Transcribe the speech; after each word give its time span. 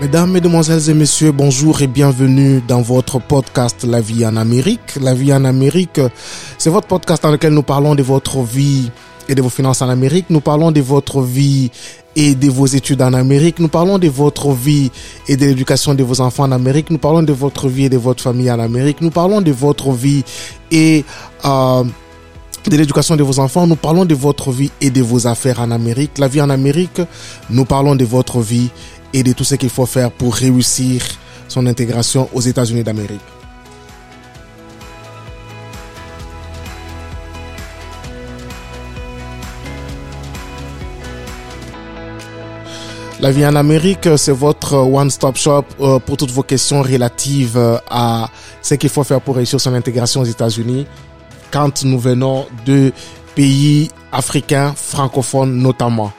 Mesdames, 0.00 0.30
Mesdemoiselles 0.30 0.88
et 0.88 0.94
Messieurs, 0.94 1.30
bonjour 1.30 1.82
et 1.82 1.86
bienvenue 1.86 2.62
dans 2.66 2.80
votre 2.80 3.20
podcast 3.20 3.84
La 3.84 4.00
vie 4.00 4.24
en 4.24 4.34
Amérique. 4.36 4.96
La 4.98 5.12
vie 5.12 5.30
en 5.30 5.44
Amérique, 5.44 6.00
c'est 6.56 6.70
votre 6.70 6.86
podcast 6.86 7.22
dans 7.22 7.30
lequel 7.30 7.52
nous 7.52 7.62
parlons 7.62 7.94
de 7.94 8.02
votre 8.02 8.40
vie 8.40 8.90
et 9.28 9.34
de 9.34 9.42
vos 9.42 9.50
finances 9.50 9.82
en 9.82 9.90
Amérique. 9.90 10.30
Nous 10.30 10.40
parlons 10.40 10.72
de 10.72 10.80
votre 10.80 11.20
vie 11.20 11.70
et 12.16 12.34
de 12.34 12.48
vos 12.48 12.64
études 12.64 13.02
en 13.02 13.12
Amérique. 13.12 13.58
Nous 13.58 13.68
parlons 13.68 13.98
de 13.98 14.08
votre 14.08 14.52
vie 14.52 14.90
et 15.28 15.36
de 15.36 15.44
l'éducation 15.44 15.94
de 15.94 16.02
vos 16.02 16.22
enfants 16.22 16.44
en 16.44 16.52
Amérique. 16.52 16.88
Nous 16.88 16.96
parlons 16.98 17.22
de 17.22 17.34
votre 17.34 17.68
vie 17.68 17.84
et 17.84 17.90
de 17.90 17.98
votre 17.98 18.22
famille 18.22 18.50
en 18.50 18.58
Amérique. 18.58 19.02
Nous 19.02 19.10
parlons 19.10 19.42
de 19.42 19.52
votre 19.52 19.90
vie 19.92 20.24
et 20.70 21.04
euh, 21.44 21.84
de 22.66 22.76
l'éducation 22.78 23.16
de 23.16 23.22
vos 23.22 23.38
enfants. 23.38 23.66
Nous 23.66 23.76
parlons 23.76 24.06
de 24.06 24.14
votre 24.14 24.50
vie 24.50 24.70
et 24.80 24.88
de 24.88 25.02
vos 25.02 25.26
affaires 25.26 25.60
en 25.60 25.70
Amérique. 25.70 26.16
La 26.16 26.28
vie 26.28 26.40
en 26.40 26.48
Amérique, 26.48 27.02
nous 27.50 27.66
parlons 27.66 27.96
de 27.96 28.06
votre 28.06 28.40
vie 28.40 28.70
et 29.12 29.22
de 29.22 29.32
tout 29.32 29.44
ce 29.44 29.54
qu'il 29.56 29.70
faut 29.70 29.86
faire 29.86 30.10
pour 30.10 30.34
réussir 30.34 31.02
son 31.48 31.66
intégration 31.66 32.28
aux 32.32 32.40
États-Unis 32.40 32.84
d'Amérique. 32.84 33.20
La 43.20 43.30
vie 43.30 43.44
en 43.46 43.54
Amérique, 43.54 44.08
c'est 44.16 44.32
votre 44.32 44.76
one-stop 44.76 45.36
shop 45.36 45.64
euh, 45.80 45.98
pour 45.98 46.16
toutes 46.16 46.30
vos 46.30 46.42
questions 46.42 46.80
relatives 46.80 47.58
euh, 47.58 47.76
à 47.90 48.30
ce 48.62 48.76
qu'il 48.76 48.88
faut 48.88 49.04
faire 49.04 49.20
pour 49.20 49.36
réussir 49.36 49.60
son 49.60 49.74
intégration 49.74 50.22
aux 50.22 50.24
États-Unis 50.24 50.86
quand 51.50 51.84
nous 51.84 51.98
venons 51.98 52.46
de 52.64 52.92
pays 53.34 53.90
africains, 54.10 54.72
francophones 54.74 55.54
notamment. 55.54 56.12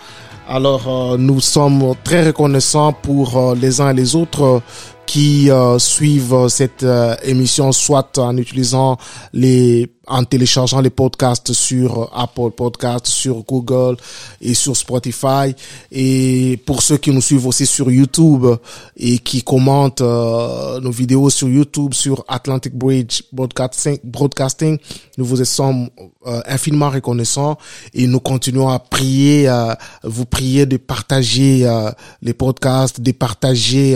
Alors, 0.54 1.14
euh, 1.14 1.18
nous 1.18 1.40
sommes 1.40 1.94
très 2.04 2.26
reconnaissants 2.26 2.92
pour 2.92 3.56
les 3.56 3.80
uns 3.80 3.92
et 3.92 3.94
les 3.94 4.18
autres 4.18 4.62
qui 5.06 5.50
suivent 5.78 6.48
cette 6.48 6.86
émission 7.24 7.72
soit 7.72 8.18
en 8.18 8.38
utilisant 8.38 8.98
les 9.34 9.90
en 10.12 10.24
téléchargeant 10.24 10.82
les 10.82 10.90
podcasts 10.90 11.54
sur 11.54 12.10
Apple 12.14 12.52
Podcasts, 12.56 13.08
sur 13.08 13.44
Google 13.44 13.98
et 14.42 14.54
sur 14.54 14.76
Spotify. 14.76 15.56
Et 15.92 16.60
pour 16.66 16.82
ceux 16.82 16.98
qui 16.98 17.12
nous 17.12 17.22
suivent 17.22 17.48
aussi 17.48 17.66
sur 17.66 17.90
YouTube 17.90 18.46
et 18.98 19.20
qui 19.20 19.42
commentent 19.44 20.02
euh, 20.02 20.80
nos 20.82 20.92
vidéos 20.92 21.30
sur 21.30 21.48
YouTube, 21.48 21.94
sur 21.94 22.26
Atlantic 22.28 22.76
Bridge 22.76 23.24
Broadcasting, 23.32 24.78
nous 25.18 25.26
vous 25.26 25.44
sommes 25.46 25.90
euh, 26.26 26.42
infiniment 26.46 26.90
reconnaissants 26.90 27.58
et 27.94 28.08
nous 28.08 28.20
continuons 28.20 28.70
à 28.70 28.80
prier, 28.80 29.48
euh, 29.48 29.74
vous 30.04 30.26
prier 30.26 30.66
de 30.66 30.78
partager 30.78 31.68
les 32.22 32.34
podcasts, 32.34 33.00
de 33.02 33.12
partager 33.12 33.96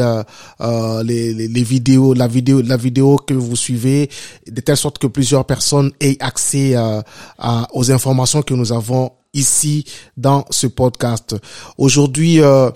les, 1.03 1.33
les, 1.33 1.47
les 1.47 1.63
vidéos, 1.63 2.13
la 2.13 2.27
vidéo, 2.27 2.61
la 2.61 2.77
vidéo 2.77 3.17
que 3.17 3.33
vous 3.33 3.55
suivez, 3.55 4.09
de 4.47 4.61
telle 4.61 4.77
sorte 4.77 4.97
que 4.97 5.07
plusieurs 5.07 5.45
personnes 5.45 5.91
accès 6.19 6.75
euh, 6.75 7.01
à, 7.37 7.67
aux 7.73 7.91
informations 7.91 8.41
que 8.41 8.53
nous 8.53 8.71
avons 8.71 9.11
ici 9.33 9.85
dans 10.17 10.45
ce 10.49 10.67
podcast. 10.67 11.35
Aujourd'hui, 11.77 12.41
euh, 12.41 12.69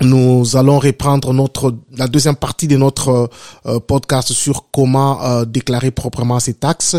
nous 0.00 0.56
allons 0.56 0.78
reprendre 0.78 1.32
notre 1.32 1.74
la 1.96 2.06
deuxième 2.08 2.36
partie 2.36 2.66
de 2.68 2.76
notre 2.76 3.30
euh, 3.66 3.80
podcast 3.80 4.32
sur 4.32 4.70
comment 4.70 5.44
déclarer 5.44 5.90
proprement 5.90 6.40
ses 6.40 6.54
taxes 6.54 6.96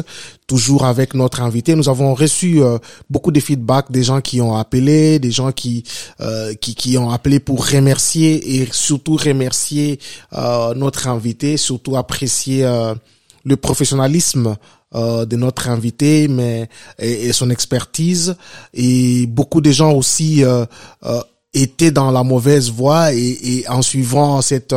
toujours 0.47 0.85
avec 0.85 1.13
notre 1.13 1.41
invité 1.41 1.75
nous 1.75 1.89
avons 1.89 2.13
reçu 2.13 2.61
beaucoup 3.09 3.31
de 3.31 3.39
feedback 3.39 3.91
des 3.91 4.03
gens 4.03 4.21
qui 4.21 4.41
ont 4.41 4.55
appelé 4.55 5.19
des 5.19 5.31
gens 5.31 5.51
qui 5.51 5.83
qui, 6.59 6.75
qui 6.75 6.97
ont 6.97 7.09
appelé 7.09 7.39
pour 7.39 7.67
remercier 7.67 8.61
et 8.61 8.67
surtout 8.71 9.15
remercier 9.15 9.99
notre 10.75 11.07
invité 11.07 11.57
surtout 11.57 11.97
apprécier 11.97 12.65
le 13.43 13.57
professionnalisme 13.57 14.55
euh, 14.93 15.25
de 15.25 15.37
notre 15.37 15.69
invité, 15.69 16.27
mais 16.27 16.67
et, 16.99 17.31
son 17.31 17.49
expertise. 17.49 18.35
Et 18.73 19.25
beaucoup 19.25 19.61
de 19.61 19.71
gens 19.71 19.93
aussi 19.93 20.43
euh, 20.43 20.65
euh, 21.05 21.21
étaient 21.53 21.91
dans 21.91 22.11
la 22.11 22.23
mauvaise 22.23 22.71
voie 22.71 23.13
et, 23.13 23.37
et 23.43 23.69
en 23.69 23.81
suivant 23.81 24.41
cette 24.41 24.75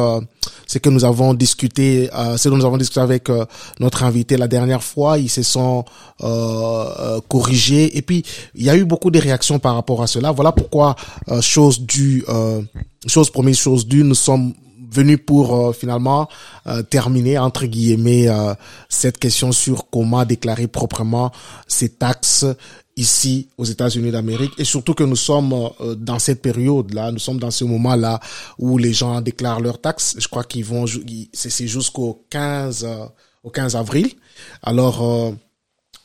ce 0.66 0.78
que 0.78 0.88
nous 0.88 1.04
avons 1.04 1.34
discuté, 1.34 2.08
ce 2.36 2.48
dont 2.48 2.56
nous 2.56 2.64
avons 2.64 2.78
discuté 2.78 3.00
avec 3.00 3.28
notre 3.78 4.02
invité 4.02 4.36
la 4.36 4.48
dernière 4.48 4.82
fois, 4.82 5.18
ils 5.18 5.28
se 5.28 5.42
sont 5.42 5.84
corrigés 7.28 7.96
et 7.96 8.02
puis 8.02 8.24
il 8.54 8.64
y 8.64 8.70
a 8.70 8.76
eu 8.76 8.84
beaucoup 8.84 9.10
de 9.10 9.18
réactions 9.18 9.58
par 9.58 9.74
rapport 9.74 10.02
à 10.02 10.06
cela. 10.06 10.32
Voilà 10.32 10.52
pourquoi 10.52 10.96
chose 11.40 11.80
due, 11.80 12.24
chose 13.06 13.30
promise, 13.30 13.58
chose 13.58 13.86
due, 13.86 14.02
nous 14.02 14.14
sommes 14.14 14.54
venu 14.94 15.18
pour 15.18 15.54
euh, 15.54 15.72
finalement 15.72 16.28
euh, 16.66 16.82
terminer 16.82 17.36
entre 17.38 17.66
guillemets 17.66 18.28
euh, 18.28 18.54
cette 18.88 19.18
question 19.18 19.52
sur 19.52 19.90
comment 19.90 20.24
déclarer 20.24 20.68
proprement 20.68 21.32
ses 21.66 21.88
taxes 21.90 22.46
ici 22.96 23.48
aux 23.58 23.64
États-Unis 23.64 24.10
d'Amérique 24.10 24.52
et 24.58 24.64
surtout 24.64 24.94
que 24.94 25.04
nous 25.04 25.16
sommes 25.16 25.70
dans 25.96 26.18
cette 26.18 26.40
période 26.40 26.94
là, 26.94 27.10
nous 27.10 27.18
sommes 27.18 27.38
dans 27.38 27.50
ce 27.50 27.64
moment 27.64 27.96
là 27.96 28.20
où 28.58 28.78
les 28.78 28.92
gens 28.92 29.20
déclarent 29.20 29.60
leurs 29.60 29.80
taxes. 29.80 30.14
Je 30.18 30.28
crois 30.28 30.44
qu'ils 30.44 30.64
vont 30.64 30.84
c'est 31.32 31.66
jusqu'au 31.66 32.24
15 32.30 32.86
au 33.42 33.50
15 33.50 33.74
avril. 33.74 34.12
Alors 34.62 35.34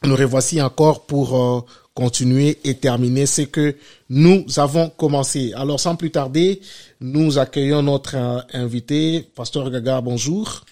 nous 0.04 0.16
revoici 0.16 0.62
encore 0.62 1.06
pour 1.06 1.68
continuer 2.00 2.58
et 2.64 2.76
terminer 2.76 3.26
ce 3.26 3.42
que 3.42 3.76
nous 4.10 4.46
avons 4.58 4.90
commencé. 4.90 5.52
Alors 5.54 5.82
sans 5.82 5.98
plus 5.98 6.12
tarder, 6.12 6.62
nous 7.02 7.38
accueillons 7.38 7.82
notre 7.84 8.16
euh, 8.16 8.40
invité, 8.54 9.28
Pasteur 9.36 9.70
Gaga, 9.70 10.00
bonjour. 10.00 10.64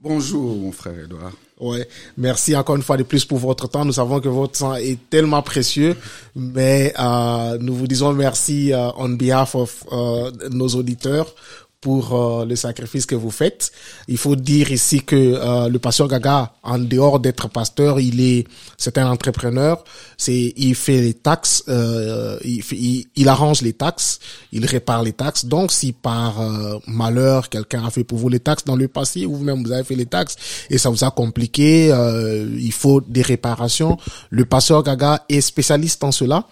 Bonjour 0.00 0.56
mon 0.56 0.72
frère 0.72 0.98
Edouard. 1.04 1.32
Ouais, 1.60 1.86
merci 2.16 2.56
encore 2.56 2.76
une 2.76 2.82
fois 2.82 2.96
de 2.96 3.04
plus 3.04 3.24
pour 3.24 3.38
votre 3.38 3.68
temps. 3.68 3.84
Nous 3.84 3.92
savons 3.92 4.20
que 4.20 4.28
votre 4.28 4.58
temps 4.58 4.74
est 4.74 4.98
tellement 5.10 5.42
précieux, 5.42 5.96
mais 6.34 6.92
euh, 6.98 7.56
nous 7.60 7.74
vous 7.74 7.86
disons 7.86 8.12
merci 8.12 8.72
euh, 8.72 8.90
on 8.96 9.10
behalf 9.10 9.54
of 9.54 9.84
nos 10.50 10.68
auditeurs 10.68 11.34
pour 11.82 12.14
euh, 12.14 12.44
le 12.46 12.56
sacrifice 12.56 13.06
que 13.06 13.16
vous 13.16 13.32
faites. 13.32 13.72
Il 14.06 14.16
faut 14.16 14.36
dire 14.36 14.70
ici 14.70 15.02
que 15.02 15.16
euh, 15.16 15.68
le 15.68 15.78
pasteur 15.80 16.06
Gaga, 16.06 16.54
en 16.62 16.78
dehors 16.78 17.18
d'être 17.18 17.48
pasteur, 17.48 17.98
il 17.98 18.20
est 18.20 18.46
c'est 18.78 18.96
un 18.98 19.08
entrepreneur. 19.08 19.82
C'est 20.16 20.54
il 20.56 20.76
fait 20.76 21.00
les 21.00 21.14
taxes, 21.14 21.64
euh, 21.68 22.38
il, 22.44 23.04
il, 23.16 23.28
arrange 23.28 23.62
les 23.62 23.72
taxes, 23.72 24.20
il 24.52 24.64
répare 24.64 25.02
les 25.02 25.12
taxes. 25.12 25.44
Donc 25.44 25.72
si 25.72 25.92
par 25.92 26.40
malheur 26.86 27.48
quelqu'un 27.48 27.84
a 27.84 27.90
fait 27.90 28.04
pour 28.04 28.18
vous 28.18 28.28
les 28.28 28.40
taxes 28.40 28.64
dans 28.64 28.76
le 28.76 28.86
passé, 28.86 29.26
ou 29.26 29.34
vous-même 29.34 29.64
vous 29.64 29.72
avez 29.72 29.84
fait 29.84 29.96
les 29.96 30.06
taxes 30.06 30.36
et 30.70 30.78
ça 30.78 30.88
vous 30.88 31.02
a 31.02 31.10
compliqué, 31.10 31.88
il 32.58 32.72
faut 32.72 33.00
des 33.00 33.22
réparations. 33.22 33.96
Le 34.30 34.44
pasteur 34.44 34.84
Gaga 34.84 35.24
est 35.28 35.40
spécialiste 35.40 36.04
en 36.04 36.12
cela. 36.12 36.46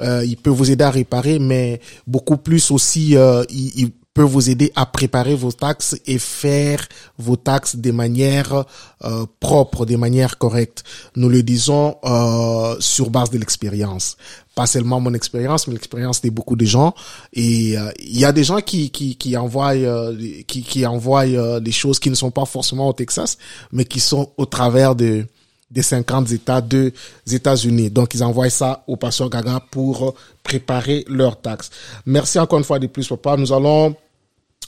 il 0.00 0.36
peut 0.36 0.50
vous 0.50 0.70
aider 0.70 0.84
à 0.84 0.90
réparer, 0.90 1.40
mais 1.40 1.80
beaucoup 2.06 2.36
plus 2.36 2.70
aussi, 2.70 3.16
il, 3.50 3.72
il 3.80 3.90
peut 4.16 4.22
vous 4.22 4.48
aider 4.48 4.72
à 4.76 4.86
préparer 4.86 5.34
vos 5.34 5.52
taxes 5.52 5.94
et 6.06 6.18
faire 6.18 6.80
vos 7.18 7.36
taxes 7.36 7.76
de 7.76 7.90
manière 7.92 8.64
euh, 9.04 9.26
propre, 9.40 9.84
de 9.84 9.94
manière 9.96 10.38
correcte. 10.38 10.84
Nous 11.16 11.28
le 11.28 11.42
disons 11.42 11.98
euh, 12.02 12.76
sur 12.80 13.10
base 13.10 13.28
de 13.28 13.36
l'expérience. 13.36 14.16
Pas 14.54 14.64
seulement 14.64 15.00
mon 15.00 15.12
expérience, 15.12 15.68
mais 15.68 15.74
l'expérience 15.74 16.22
de 16.22 16.30
beaucoup 16.30 16.56
de 16.56 16.64
gens. 16.64 16.94
Et 17.34 17.76
euh, 17.76 17.90
il 17.98 18.18
y 18.18 18.24
a 18.24 18.32
des 18.32 18.42
gens 18.42 18.62
qui 18.62 18.88
qui, 18.88 19.16
qui 19.16 19.36
envoient 19.36 19.74
euh, 19.76 20.16
qui, 20.48 20.62
qui 20.62 20.86
envoient 20.86 21.26
euh, 21.26 21.60
des 21.60 21.72
choses 21.72 21.98
qui 21.98 22.08
ne 22.08 22.14
sont 22.14 22.30
pas 22.30 22.46
forcément 22.46 22.88
au 22.88 22.94
Texas, 22.94 23.36
mais 23.70 23.84
qui 23.84 24.00
sont 24.00 24.32
au 24.38 24.46
travers 24.46 24.94
de 24.94 25.26
des 25.70 25.82
50 25.82 26.30
États 26.32 26.62
des 26.62 26.94
États-Unis. 27.30 27.90
Donc, 27.90 28.14
ils 28.14 28.22
envoient 28.24 28.48
ça 28.50 28.84
au 28.86 28.96
pasteur 28.96 29.28
Gaga 29.28 29.60
pour 29.70 30.14
préparer 30.42 31.04
leurs 31.08 31.40
taxes. 31.40 31.70
Merci 32.06 32.38
encore 32.38 32.58
une 32.58 32.64
fois 32.64 32.78
de 32.78 32.86
plus, 32.86 33.06
papa. 33.08 33.36
Nous 33.36 33.52
allons 33.52 33.94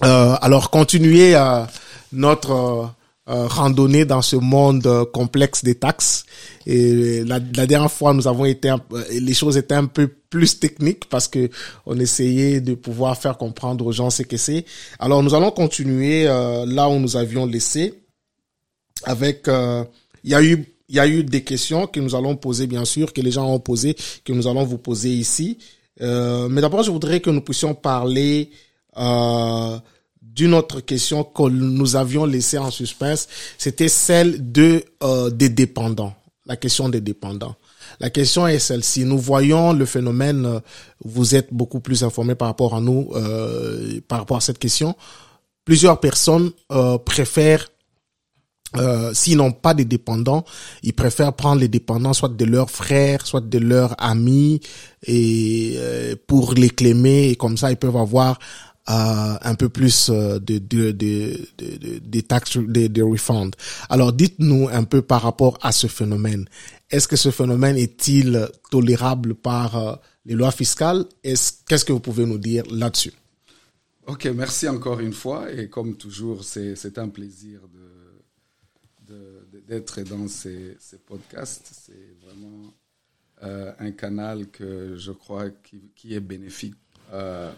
euh, 0.04 0.36
alors, 0.40 0.70
continuer 0.70 1.34
euh, 1.34 1.64
notre 2.12 2.52
euh, 3.28 3.46
randonnée 3.46 4.04
dans 4.04 4.22
ce 4.22 4.36
monde 4.36 4.88
complexe 5.12 5.64
des 5.64 5.74
taxes. 5.74 6.24
Et 6.66 7.24
la, 7.24 7.40
dernière 7.40 7.90
fois, 7.90 8.14
nous 8.14 8.28
avons 8.28 8.44
été, 8.44 8.72
les 9.10 9.34
choses 9.34 9.56
étaient 9.56 9.74
un 9.74 9.86
peu 9.86 10.08
plus 10.08 10.60
techniques 10.60 11.08
parce 11.08 11.26
que 11.28 11.50
on 11.86 11.98
essayait 11.98 12.60
de 12.60 12.74
pouvoir 12.74 13.16
faire 13.16 13.36
comprendre 13.36 13.86
aux 13.86 13.92
gens 13.92 14.10
ce 14.10 14.22
que 14.22 14.36
c'est. 14.36 14.64
Alors, 14.98 15.22
nous 15.22 15.34
allons 15.34 15.50
continuer 15.50 16.24
là 16.24 16.88
où 16.88 16.98
nous 16.98 17.16
avions 17.16 17.46
laissé. 17.46 17.94
Avec, 19.04 19.46
il 20.24 20.30
y 20.30 20.34
a 20.34 20.42
eu, 20.42 20.64
il 20.88 20.96
y 20.96 21.00
a 21.00 21.06
eu 21.06 21.22
des 21.24 21.42
questions 21.42 21.86
que 21.86 22.00
nous 22.00 22.14
allons 22.14 22.36
poser, 22.36 22.66
bien 22.66 22.84
sûr, 22.84 23.12
que 23.12 23.20
les 23.20 23.30
gens 23.30 23.46
ont 23.46 23.60
posées, 23.60 23.96
que 24.24 24.32
nous 24.32 24.46
allons 24.46 24.64
vous 24.64 24.78
poser 24.78 25.10
ici. 25.10 25.58
mais 26.00 26.60
d'abord, 26.60 26.82
je 26.82 26.90
voudrais 26.90 27.20
que 27.20 27.30
nous 27.30 27.42
puissions 27.42 27.74
parler 27.74 28.50
euh, 28.98 29.78
d'une 30.22 30.54
autre 30.54 30.80
question 30.80 31.24
que 31.24 31.48
nous 31.48 31.96
avions 31.96 32.24
laissée 32.24 32.58
en 32.58 32.70
suspense, 32.70 33.28
c'était 33.58 33.88
celle 33.88 34.52
de 34.52 34.84
euh, 35.02 35.30
des 35.30 35.48
dépendants, 35.48 36.14
la 36.46 36.56
question 36.56 36.88
des 36.88 37.00
dépendants. 37.00 37.56
La 38.00 38.10
question 38.10 38.46
est 38.46 38.58
celle-ci. 38.58 39.04
Nous 39.04 39.18
voyons 39.18 39.72
le 39.72 39.84
phénomène, 39.86 40.46
euh, 40.46 40.60
vous 41.04 41.34
êtes 41.34 41.52
beaucoup 41.52 41.80
plus 41.80 42.04
informé 42.04 42.34
par 42.34 42.48
rapport 42.48 42.74
à 42.76 42.80
nous, 42.80 43.10
euh, 43.14 44.00
par 44.06 44.20
rapport 44.20 44.36
à 44.36 44.40
cette 44.40 44.58
question. 44.58 44.94
plusieurs 45.64 46.00
personnes 46.00 46.50
préfèrent 47.04 47.66
euh, 48.76 49.14
s'ils 49.14 49.38
n'ont 49.38 49.52
pas 49.52 49.72
de 49.72 49.82
dépendants, 49.82 50.44
ils 50.82 50.92
préfèrent 50.92 51.32
prendre 51.32 51.60
les 51.60 51.68
dépendants 51.68 52.12
soit 52.12 52.28
de 52.28 52.44
leurs 52.44 52.70
frères, 52.70 53.26
soit 53.26 53.40
de 53.40 53.58
leurs 53.58 53.94
amis, 53.98 54.60
et 55.06 55.74
euh, 55.76 56.16
pour 56.26 56.52
les 56.52 56.68
clémer, 56.68 57.30
et 57.30 57.36
comme 57.36 57.56
ça 57.56 57.70
ils 57.70 57.78
peuvent 57.78 57.96
avoir 57.96 58.38
euh, 58.90 59.36
un 59.40 59.54
peu 59.54 59.68
plus 59.68 60.10
de, 60.10 60.38
de, 60.38 60.58
de, 60.58 60.92
de, 60.92 61.98
de 61.98 62.20
taxes, 62.20 62.56
de, 62.56 62.86
de. 62.86 63.50
Alors 63.88 64.12
dites-nous 64.12 64.68
un 64.70 64.84
peu 64.84 65.02
par 65.02 65.22
rapport 65.22 65.58
à 65.62 65.72
ce 65.72 65.86
phénomène. 65.86 66.46
Est-ce 66.90 67.06
que 67.06 67.16
ce 67.16 67.30
phénomène 67.30 67.76
est-il 67.76 68.48
tolérable 68.70 69.34
par 69.34 70.00
les 70.24 70.34
lois 70.34 70.52
fiscales? 70.52 71.04
Qu'est-ce 71.22 71.84
que 71.84 71.92
vous 71.92 72.00
pouvez 72.00 72.24
nous 72.24 72.38
dire 72.38 72.64
là-dessus? 72.70 73.12
Ok, 74.08 74.24
merci 74.34 74.66
encore 74.66 75.00
une 75.00 75.12
fois. 75.12 75.52
Et 75.52 75.68
comme 75.68 75.96
toujours, 75.96 76.42
c'est 76.42 76.98
un 76.98 77.08
plaisir 77.10 77.60
d'être 79.68 80.00
dans 80.04 80.26
ces, 80.28 80.78
podcasts. 81.04 81.68
C'est 81.70 82.16
vraiment 82.22 82.72
euh, 83.42 83.70
un 83.78 83.90
canal 83.90 84.48
que 84.48 84.96
je 84.96 85.12
crois 85.12 85.50
qui, 85.94 86.14
est 86.14 86.20
bénéfique, 86.20 86.74
euh, 87.12 87.52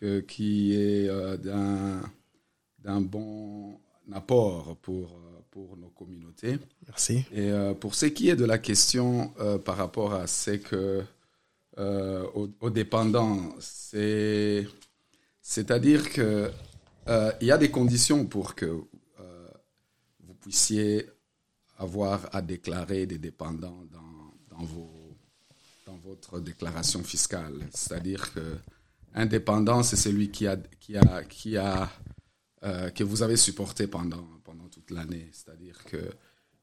que, 0.00 0.20
qui 0.20 0.74
est 0.74 1.08
euh, 1.08 1.36
d'un 1.36 3.00
bon 3.00 3.78
apport 4.12 4.76
pour, 4.82 5.20
pour 5.50 5.76
nos 5.76 5.90
communautés. 5.90 6.58
Merci. 6.86 7.24
Et 7.32 7.50
pour 7.78 7.94
ce 7.94 8.06
qui 8.06 8.28
est 8.28 8.36
de 8.36 8.44
la 8.44 8.58
question 8.58 9.32
par 9.64 9.76
rapport 9.76 10.14
à 10.14 10.26
ce 10.26 10.52
que 10.52 11.04
aux, 11.78 12.70
dépendants, 12.70 13.54
c'est 13.60 14.66
c'est-à-dire 15.40 16.10
que 16.10 16.50
il 17.40 17.46
y 17.46 17.52
a 17.52 17.58
des 17.58 17.70
conditions 17.70 18.26
pour 18.26 18.56
que 18.56 18.66
vous 18.66 20.34
puissiez 20.40 21.06
avoir 21.80 22.28
à 22.32 22.42
déclarer 22.42 23.06
des 23.06 23.18
dépendants 23.18 23.84
dans, 23.90 24.34
dans, 24.56 24.64
vos, 24.64 25.16
dans 25.86 25.96
votre 25.96 26.38
déclaration 26.38 27.02
fiscale. 27.02 27.54
C'est-à-dire 27.72 28.32
que 28.34 28.58
un 29.14 29.26
dépendant, 29.26 29.82
c'est 29.82 29.96
celui 29.96 30.30
qui 30.30 30.46
a, 30.46 30.56
qui 30.78 30.96
a, 30.96 31.22
qui 31.24 31.56
a, 31.56 31.90
euh, 32.62 32.90
que 32.90 33.04
vous 33.04 33.22
avez 33.22 33.36
supporté 33.36 33.86
pendant, 33.86 34.26
pendant 34.44 34.68
toute 34.68 34.90
l'année. 34.90 35.28
C'est-à-dire 35.32 35.84
que 35.84 36.10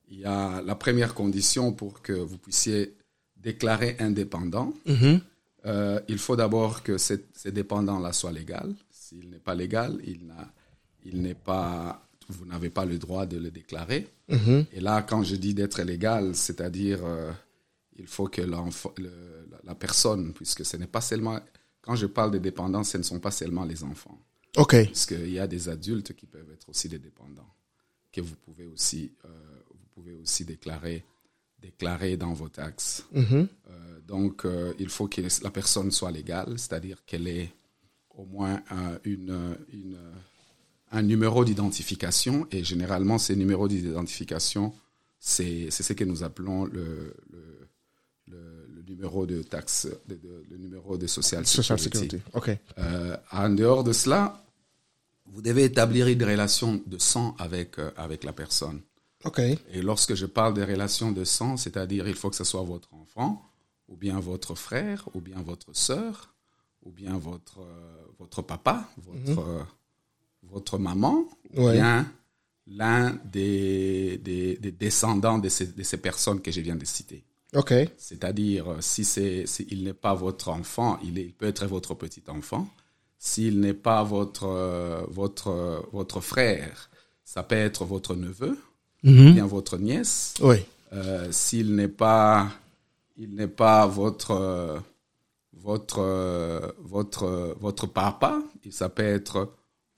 il 0.09 0.19
y 0.19 0.25
a 0.25 0.61
la 0.61 0.75
première 0.75 1.13
condition 1.13 1.73
pour 1.73 2.01
que 2.01 2.13
vous 2.13 2.37
puissiez 2.37 2.95
déclarer 3.35 3.97
indépendant. 3.99 4.73
Mm-hmm. 4.87 5.19
Euh, 5.65 5.99
il 6.07 6.17
faut 6.17 6.37
d'abord 6.37 6.81
que 6.81 6.97
ce 6.97 7.15
dépendant-là 7.49 8.13
soit 8.13 8.31
légal. 8.31 8.73
S'il 8.89 9.29
n'est 9.29 9.39
pas 9.39 9.53
légal, 9.53 9.99
il 10.05 11.21
n'est 11.21 11.33
pas 11.33 12.07
vous 12.29 12.45
n'avez 12.45 12.69
pas 12.69 12.85
le 12.85 12.97
droit 12.97 13.25
de 13.25 13.37
le 13.37 13.51
déclarer. 13.51 14.07
Mhm. 14.29 14.65
Et 14.73 14.79
là, 14.79 15.01
quand 15.01 15.23
je 15.23 15.35
dis 15.35 15.53
d'être 15.53 15.81
légal, 15.81 16.35
c'est-à-dire 16.35 16.99
euh, 17.03 17.31
il 17.97 18.07
faut 18.07 18.27
que 18.27 18.41
la 18.41 19.75
personne, 19.75 20.33
puisque 20.33 20.65
ce 20.65 20.77
n'est 20.77 20.87
pas 20.87 21.01
seulement, 21.01 21.39
quand 21.87 21.95
je 21.95 22.05
parle 22.05 22.31
de 22.31 22.37
dépendance, 22.37 22.89
ce 22.91 22.97
ne 22.97 23.03
sont 23.03 23.19
pas 23.19 23.31
seulement 23.31 23.63
les 23.63 23.83
enfants. 23.83 24.19
OK. 24.57 24.75
Puisqu'il 24.85 25.31
y 25.31 25.39
a 25.39 25.47
des 25.47 25.69
adultes 25.69 26.13
qui 26.13 26.25
peuvent 26.25 26.51
être 26.53 26.69
aussi 26.69 26.89
des 26.89 26.99
dépendants, 26.99 27.53
que 28.11 28.21
vous 28.21 28.35
pouvez 28.35 28.65
aussi, 28.65 29.13
euh, 29.25 29.29
vous 29.71 29.87
pouvez 29.95 30.13
aussi 30.13 30.43
déclarer, 30.45 31.05
déclarer 31.59 32.17
dans 32.17 32.33
vos 32.33 32.49
taxes. 32.49 33.05
Mhm. 33.13 33.47
Euh, 33.69 33.99
donc, 34.05 34.45
il 34.79 34.89
faut 34.89 35.07
que 35.07 35.21
la 35.43 35.51
personne 35.51 35.91
soit 35.91 36.11
légale, 36.11 36.59
c'est-à-dire 36.59 37.03
qu'elle 37.05 37.27
ait 37.27 37.53
au 38.11 38.25
moins 38.25 38.61
une, 39.05 39.57
une 39.71 39.97
un 40.91 41.01
numéro 41.01 41.43
d'identification 41.43 42.47
et 42.51 42.63
généralement 42.63 43.17
ces 43.17 43.35
numéros 43.35 43.67
d'identification, 43.67 44.73
c'est 45.19 45.69
ce 45.71 45.93
que 45.93 46.03
nous 46.03 46.23
appelons 46.23 46.65
le, 46.65 47.15
numéro 48.87 49.25
de 49.25 49.41
taxe, 49.41 49.87
le 50.07 50.57
numéro 50.57 50.97
de 50.97 51.07
social 51.07 51.45
sécurité. 51.45 52.21
Ok. 52.33 52.51
Euh, 52.77 53.17
en 53.31 53.49
dehors 53.49 53.83
de 53.83 53.93
cela, 53.93 54.43
vous 55.25 55.41
devez 55.41 55.65
établir 55.65 56.07
une 56.07 56.23
relation 56.23 56.81
de 56.85 56.97
sang 56.97 57.35
avec, 57.37 57.79
euh, 57.79 57.91
avec 57.97 58.23
la 58.23 58.33
personne. 58.33 58.81
Ok. 59.25 59.39
Et 59.39 59.81
lorsque 59.81 60.15
je 60.15 60.25
parle 60.25 60.53
de 60.53 60.61
relation 60.63 61.11
de 61.11 61.23
sang, 61.23 61.57
c'est-à-dire 61.57 62.07
il 62.07 62.15
faut 62.15 62.29
que 62.29 62.35
ce 62.35 62.43
soit 62.43 62.63
votre 62.63 62.93
enfant, 62.93 63.43
ou 63.87 63.95
bien 63.95 64.19
votre 64.19 64.55
frère, 64.55 65.07
ou 65.13 65.21
bien 65.21 65.41
votre 65.41 65.75
sœur, 65.75 66.33
ou 66.83 66.91
bien 66.91 67.17
votre, 67.17 67.59
euh, 67.59 68.05
votre 68.19 68.41
papa, 68.41 68.89
votre, 68.97 69.41
mhm 69.41 69.65
votre 70.51 70.77
maman 70.77 71.25
ou 71.55 71.69
bien 71.71 72.11
l'un 72.67 73.17
des, 73.25 74.17
des, 74.17 74.71
descendants 74.71 75.37
de 75.37 75.49
ces, 75.49 75.67
de 75.67 75.83
ces, 75.83 75.97
personnes 75.97 76.41
que 76.41 76.51
je 76.51 76.61
viens 76.61 76.75
de 76.75 76.85
citer. 76.85 77.23
OK. 77.55 77.73
C'est-à-dire, 77.97 78.71
euh, 78.71 78.77
si, 78.81 79.05
c'est, 79.05 79.45
il 79.69 79.83
n'est 79.83 79.93
pas 79.93 80.13
votre 80.13 80.49
enfant, 80.49 80.99
il, 81.03 81.17
est, 81.17 81.23
il 81.23 81.33
peut 81.33 81.47
être 81.47 81.65
votre 81.65 81.93
petit 81.93 82.23
enfant. 82.27 82.67
S'il 83.19 83.59
n'est 83.59 83.73
pas 83.73 84.03
votre, 84.03 84.45
euh, 84.45 85.01
votre, 85.09 85.83
votre 85.91 86.21
frère, 86.21 86.89
ça 87.23 87.43
peut 87.43 87.55
être 87.55 87.85
votre 87.85 88.15
neveu, 88.15 88.57
mm 89.03 89.33
bien 89.33 89.45
votre 89.45 89.77
nièce. 89.77 90.33
Oui. 90.41 90.57
Euh, 90.93 91.27
s'il 91.31 91.75
n'est 91.75 91.87
pas, 91.87 92.49
il 93.17 93.35
n'est 93.35 93.47
pas 93.47 93.87
votre, 93.87 94.81
votre, 95.53 96.73
votre, 96.79 97.55
votre 97.59 97.87
papa, 97.87 98.41
ça 98.69 98.89
peut 98.89 99.03
être 99.03 99.49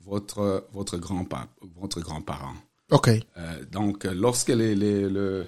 votre, 0.01 0.65
votre 0.73 0.97
grand-parent. 0.97 1.47
Votre 1.79 1.99
grand 1.99 2.21
-parent. 2.21 2.55
OK. 2.91 3.09
Euh, 3.09 3.65
donc, 3.71 4.03
lorsque 4.05 4.49
les, 4.49 4.75
les, 4.75 5.07
le, 5.09 5.45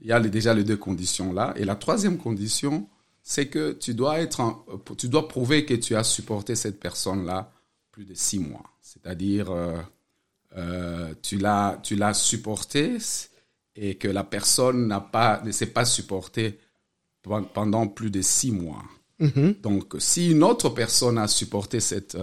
il 0.00 0.06
y 0.06 0.12
a 0.12 0.20
déjà 0.20 0.54
les 0.54 0.64
deux 0.64 0.76
conditions 0.76 1.32
là. 1.32 1.52
Et 1.56 1.64
la 1.64 1.76
troisième 1.76 2.18
condition, 2.18 2.88
c'est 3.22 3.48
que 3.48 3.72
tu 3.72 3.94
dois, 3.94 4.20
être 4.20 4.64
tu 4.96 5.08
dois 5.08 5.28
prouver 5.28 5.64
que 5.64 5.74
tu 5.74 5.94
as 5.96 6.04
supporté 6.04 6.54
cette 6.54 6.80
personne-là 6.80 7.52
plus 7.90 8.04
de 8.04 8.14
six 8.14 8.38
mois. 8.38 8.64
C'est-à-dire, 8.80 9.50
euh, 9.50 9.76
euh, 10.56 11.12
tu 11.22 11.36
l'as, 11.36 12.14
supporté 12.14 12.98
et 13.76 13.96
que 13.96 14.08
la 14.08 14.24
personne 14.24 14.96
pas, 15.12 15.42
ne 15.44 15.52
s'est 15.52 15.66
pas 15.66 15.84
supportée 15.84 16.58
pendant 17.22 17.86
plus 17.86 18.10
de 18.10 18.22
six 18.22 18.52
mois. 18.52 18.82
Mm-hmm. 19.20 19.60
Donc, 19.60 19.96
si 19.98 20.30
une 20.30 20.42
autre 20.42 20.70
personne 20.70 21.18
a 21.18 21.28
supporté 21.28 21.80
cette, 21.80 22.16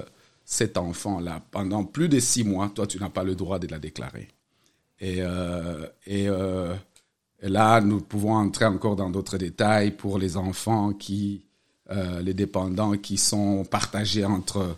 cet 0.45 0.77
enfant-là 0.77 1.43
pendant 1.51 1.83
plus 1.83 2.07
de 2.07 2.19
six 2.19 2.43
mois, 2.43 2.69
toi, 2.69 2.87
tu 2.87 2.99
n'as 2.99 3.09
pas 3.09 3.23
le 3.23 3.35
droit 3.35 3.59
de 3.59 3.67
la 3.67 3.79
déclarer. 3.79 4.29
Et, 4.99 5.17
euh, 5.19 5.85
euh, 6.07 6.75
et, 7.41 7.49
là, 7.49 7.81
nous 7.81 8.01
pouvons 8.01 8.33
entrer 8.33 8.65
encore 8.65 8.95
dans 8.95 9.09
d'autres 9.09 9.37
détails 9.37 9.91
pour 9.91 10.17
les 10.17 10.37
enfants 10.37 10.93
qui, 10.93 11.45
euh, 11.91 12.21
les 12.21 12.33
dépendants 12.33 12.97
qui 12.97 13.17
sont 13.17 13.65
partagés 13.65 14.25
entre 14.25 14.77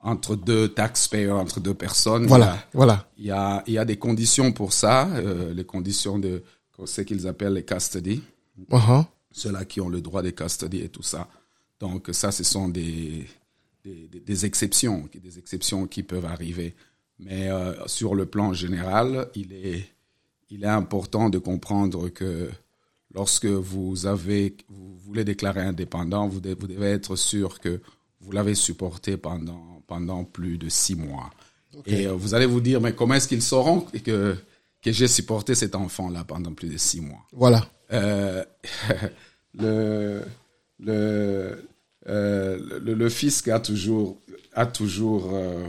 entre 0.00 0.36
deux 0.36 0.68
taxpayers, 0.68 1.32
entre 1.32 1.58
deux 1.58 1.74
personnes. 1.74 2.26
Voilà, 2.26 2.56
voilà. 2.72 3.08
Il 3.18 3.26
y 3.26 3.32
a, 3.32 3.64
il 3.66 3.72
y 3.72 3.78
a 3.78 3.84
des 3.84 3.96
conditions 3.96 4.52
pour 4.52 4.72
ça, 4.72 5.08
les 5.52 5.64
conditions 5.64 6.20
de 6.20 6.44
ce 6.84 7.00
qu'ils 7.00 7.26
appellent 7.26 7.54
les 7.54 7.64
custody. 7.64 8.22
Uh-huh. 8.70 9.04
Ceux-là 9.32 9.64
qui 9.64 9.80
ont 9.80 9.88
le 9.88 10.00
droit 10.00 10.22
de 10.22 10.30
custody 10.30 10.82
et 10.82 10.88
tout 10.88 11.02
ça. 11.02 11.28
Donc 11.80 12.08
ça, 12.12 12.32
ce 12.32 12.44
sont 12.44 12.68
des, 12.68 13.26
des, 13.84 14.46
exceptions, 14.46 15.08
des 15.22 15.38
exceptions 15.38 15.86
qui 15.86 16.02
peuvent 16.02 16.24
arriver. 16.24 16.74
Mais 17.18 17.50
euh, 17.50 17.86
sur 17.86 18.14
le 18.14 18.26
plan 18.26 18.52
général, 18.52 19.28
il 19.34 19.52
est, 19.52 19.84
il 20.50 20.64
est 20.64 20.68
important 20.68 21.28
de 21.28 21.38
comprendre 21.38 22.08
que 22.08 22.50
lorsque 23.14 23.46
vous 23.46 24.06
avez, 24.06 24.56
vous 24.68 24.96
voulez 24.98 25.24
déclarer 25.24 25.60
indépendant, 25.60 26.28
vous 26.28 26.40
devez, 26.40 26.54
vous 26.54 26.66
devez 26.66 26.88
être 26.88 27.16
sûr 27.16 27.60
que 27.60 27.80
vous 28.20 28.32
l'avez 28.32 28.54
supporté 28.54 29.16
pendant, 29.16 29.82
pendant 29.86 30.24
plus 30.24 30.58
de 30.58 30.68
six 30.68 30.96
mois. 30.96 31.30
Et 31.86 32.06
euh, 32.06 32.12
vous 32.12 32.34
allez 32.34 32.46
vous 32.46 32.60
dire, 32.60 32.80
mais 32.80 32.94
comment 32.94 33.14
est-ce 33.14 33.28
qu'ils 33.28 33.42
sauront 33.42 33.82
que, 33.82 34.36
que 34.82 34.92
j'ai 34.92 35.08
supporté 35.08 35.54
cet 35.54 35.74
enfant-là 35.74 36.24
pendant 36.24 36.52
plus 36.52 36.68
de 36.68 36.76
six 36.76 37.00
mois? 37.00 37.24
Voilà. 37.32 37.68
Euh, 37.92 38.44
le, 39.54 40.22
le, 40.80 41.68
euh, 42.08 42.80
le, 42.80 43.08
fisc 43.08 43.48
a 43.48 43.60
toujours, 43.60 44.18
a 44.54 44.66
toujours, 44.66 45.30
euh, 45.34 45.66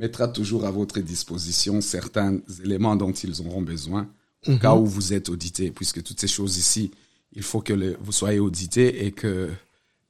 mettra 0.00 0.26
toujours 0.28 0.64
à 0.64 0.70
votre 0.70 0.98
disposition 1.00 1.82
certains 1.82 2.38
éléments 2.64 2.96
dont 2.96 3.12
ils 3.12 3.42
auront 3.42 3.60
besoin 3.60 4.08
au 4.48 4.56
cas 4.56 4.74
mhm. 4.74 4.80
où 4.80 4.86
vous 4.86 5.12
êtes 5.12 5.28
audité, 5.28 5.70
puisque 5.70 6.02
toutes 6.02 6.18
ces 6.18 6.26
choses 6.26 6.56
ici, 6.56 6.90
il 7.34 7.42
faut 7.42 7.60
que 7.60 7.96
vous 8.00 8.10
soyez 8.10 8.40
audité 8.40 9.04
et 9.04 9.12
que, 9.12 9.50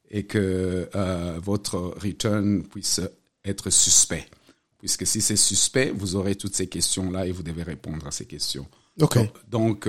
et 0.09 0.23
que 0.23 0.89
euh, 0.95 1.41
votre 1.43 1.77
return 2.01 2.63
puisse 2.63 3.01
être 3.45 3.71
suspect. 3.71 4.27
Puisque 4.79 5.05
si 5.05 5.21
c'est 5.21 5.37
suspect, 5.37 5.93
vous 5.95 6.15
aurez 6.15 6.37
toutes 6.37 6.55
ces 6.55 6.69
questions-là 6.69 7.27
et 7.27 7.33
vous 7.33 7.43
devez 7.43 7.65
répondre 7.65 8.07
à 8.07 8.13
ces 8.13 8.25
questions. 8.25 8.67
Okay. 9.01 9.29
Donc, 9.51 9.89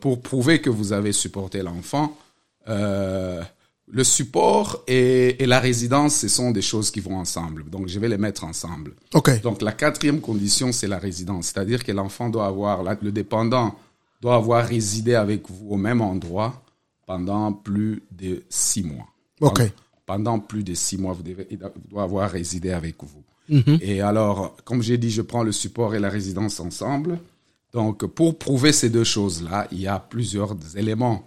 pour 0.00 0.22
prouver 0.22 0.60
que 0.60 0.70
vous 0.70 0.92
avez 0.92 1.12
supporté 1.12 1.62
l'enfant, 1.62 2.16
le 3.88 4.02
support 4.04 4.82
et, 4.88 5.42
et, 5.42 5.46
la 5.46 5.60
résidence, 5.60 6.16
ce 6.16 6.28
sont 6.28 6.50
des 6.50 6.62
choses 6.62 6.90
qui 6.90 7.00
vont 7.00 7.16
ensemble. 7.16 7.68
Donc, 7.70 7.88
je 7.88 7.98
vais 8.00 8.08
les 8.08 8.18
mettre 8.18 8.44
ensemble. 8.44 8.94
OK. 9.14 9.40
Donc, 9.42 9.62
la 9.62 9.72
quatrième 9.72 10.20
condition, 10.20 10.72
c'est 10.72 10.88
la 10.88 10.98
résidence. 10.98 11.46
C'est-à-dire 11.46 11.84
que 11.84 11.92
l'enfant 11.92 12.28
doit 12.28 12.46
avoir, 12.46 12.82
le 12.82 13.12
dépendant 13.12 13.76
doit 14.20 14.34
avoir 14.34 14.66
résidé 14.66 15.14
avec 15.14 15.48
vous 15.48 15.68
au 15.70 15.76
même 15.76 16.00
endroit 16.00 16.62
pendant 17.06 17.52
plus 17.52 18.02
de 18.10 18.42
six 18.48 18.82
mois. 18.82 19.06
OK. 19.40 19.62
Pendant 20.04 20.40
plus 20.40 20.64
de 20.64 20.74
six 20.74 20.98
mois, 20.98 21.12
vous 21.12 21.22
devez, 21.22 21.46
il 21.50 21.58
doit 21.88 22.02
avoir 22.02 22.30
résidé 22.30 22.72
avec 22.72 22.96
vous. 23.02 23.22
Mm-hmm. 23.50 23.78
Et 23.82 24.00
alors, 24.00 24.56
comme 24.64 24.82
j'ai 24.82 24.98
dit, 24.98 25.10
je 25.10 25.22
prends 25.22 25.44
le 25.44 25.52
support 25.52 25.94
et 25.94 26.00
la 26.00 26.08
résidence 26.08 26.58
ensemble. 26.58 27.18
Donc, 27.72 28.04
pour 28.06 28.38
prouver 28.38 28.72
ces 28.72 28.90
deux 28.90 29.04
choses-là, 29.04 29.68
il 29.70 29.80
y 29.80 29.86
a 29.86 29.98
plusieurs 29.98 30.56
éléments 30.76 31.24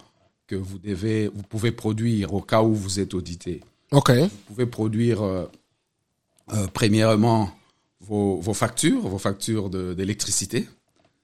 que 0.50 0.56
vous 0.56 0.79
devez, 0.79 1.27
vous 1.27 1.44
pouvez 1.44 1.72
produire 1.72 2.34
au 2.34 2.41
cas 2.41 2.63
où 2.63 2.74
vous 2.74 3.00
êtes 3.00 3.13
audité. 3.13 3.62
Ok. 3.91 4.10
Vous 4.12 4.29
pouvez 4.48 4.65
produire 4.65 5.22
euh, 5.22 5.46
euh, 6.53 6.65
premièrement 6.74 7.51
vos, 8.01 8.38
vos, 8.38 8.56
factures, 8.56 9.01
vos 9.01 9.20
factures 9.20 9.70
d'électricité. 9.70 10.68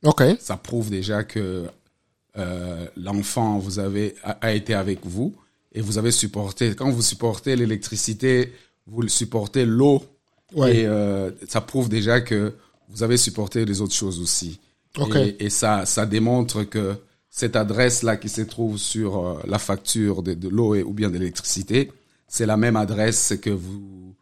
Ok. 0.03 0.23
Ça 0.39 0.57
prouve 0.57 0.91
déjà 0.91 1.23
que 1.23 1.65
euh, 2.37 2.85
l'enfant 2.95 3.57
vous 3.57 3.79
avez 3.79 4.13
a, 4.23 4.53
été 4.53 4.75
avec 4.75 4.99
vous 5.03 5.33
et 5.73 5.81
vous 5.81 5.97
avez 5.97 6.11
supporté. 6.11 6.75
Quand 6.75 6.91
vous 6.91 7.01
supportez 7.01 7.55
l'électricité, 7.55 8.53
vous 8.85 9.07
supportez 9.07 9.65
l'eau 9.65 10.03
ouais. 10.53 10.81
et 10.81 11.47
ça 11.47 11.61
prouve 11.61 11.89
déjà 11.89 12.21
que 12.21 12.53
vous 12.89 13.01
avez 13.01 13.17
supporté 13.17 13.65
les 13.65 13.81
autres 13.81 13.95
choses 13.95 14.21
aussi. 14.21 14.59
Okay. 14.95 15.35
Et, 15.39 15.45
et, 15.45 15.49
ça, 15.49 15.87
ça 15.87 16.05
démontre 16.05 16.63
que 16.63 16.95
cette 17.39 17.57
adresse-là 17.57 18.15
qui 18.15 18.29
se 18.29 18.41
trouve 18.41 18.77
sur 18.77 19.09
euh, 19.17 19.39
la 19.45 19.59
facture 19.59 20.23
de, 20.23 20.33
de 20.35 20.47
l'eau 20.47 20.73
ou 20.89 20.93
bien 20.93 21.09
de 21.09 21.17
l'électricité, 21.17 21.91
c'est 22.29 22.45
la 22.45 22.55
même 22.55 22.77
adresse 22.77 23.33
que 23.41 23.49
vous, 23.49 24.15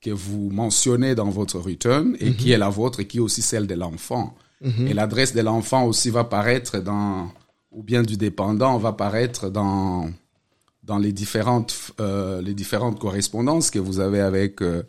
que 0.00 0.10
vous 0.10 0.50
mentionnez 0.50 1.16
dans 1.16 1.30
votre 1.30 1.58
return 1.58 2.16
et 2.20 2.26
mm 2.26 2.32
-hmm. 2.32 2.36
qui 2.36 2.52
est 2.52 2.58
la 2.58 2.68
vôtre 2.78 3.00
et 3.00 3.06
qui 3.08 3.16
est 3.18 3.24
aussi 3.28 3.42
celle 3.42 3.66
de 3.66 3.74
l'enfant. 3.82 4.26
Mm 4.60 4.68
-hmm. 4.70 4.86
Et 4.88 4.94
l'adresse 5.00 5.32
de 5.38 5.42
l'enfant 5.48 5.82
aussi 5.90 6.08
va 6.18 6.24
paraître 6.36 6.74
dans, 6.90 7.12
ou 7.76 7.80
bien 7.90 8.02
du 8.10 8.16
dépendant 8.26 8.74
va 8.86 8.92
paraître 9.04 9.42
dans, 9.58 10.08
dans 10.90 11.00
les 11.04 11.12
différentes, 11.22 11.74
euh, 11.98 12.40
les 12.48 12.54
différentes 12.62 12.98
correspondances 13.04 13.68
que 13.74 13.80
vous 13.86 13.98
avez 14.06 14.20
avec, 14.30 14.54
euh, 14.62 14.82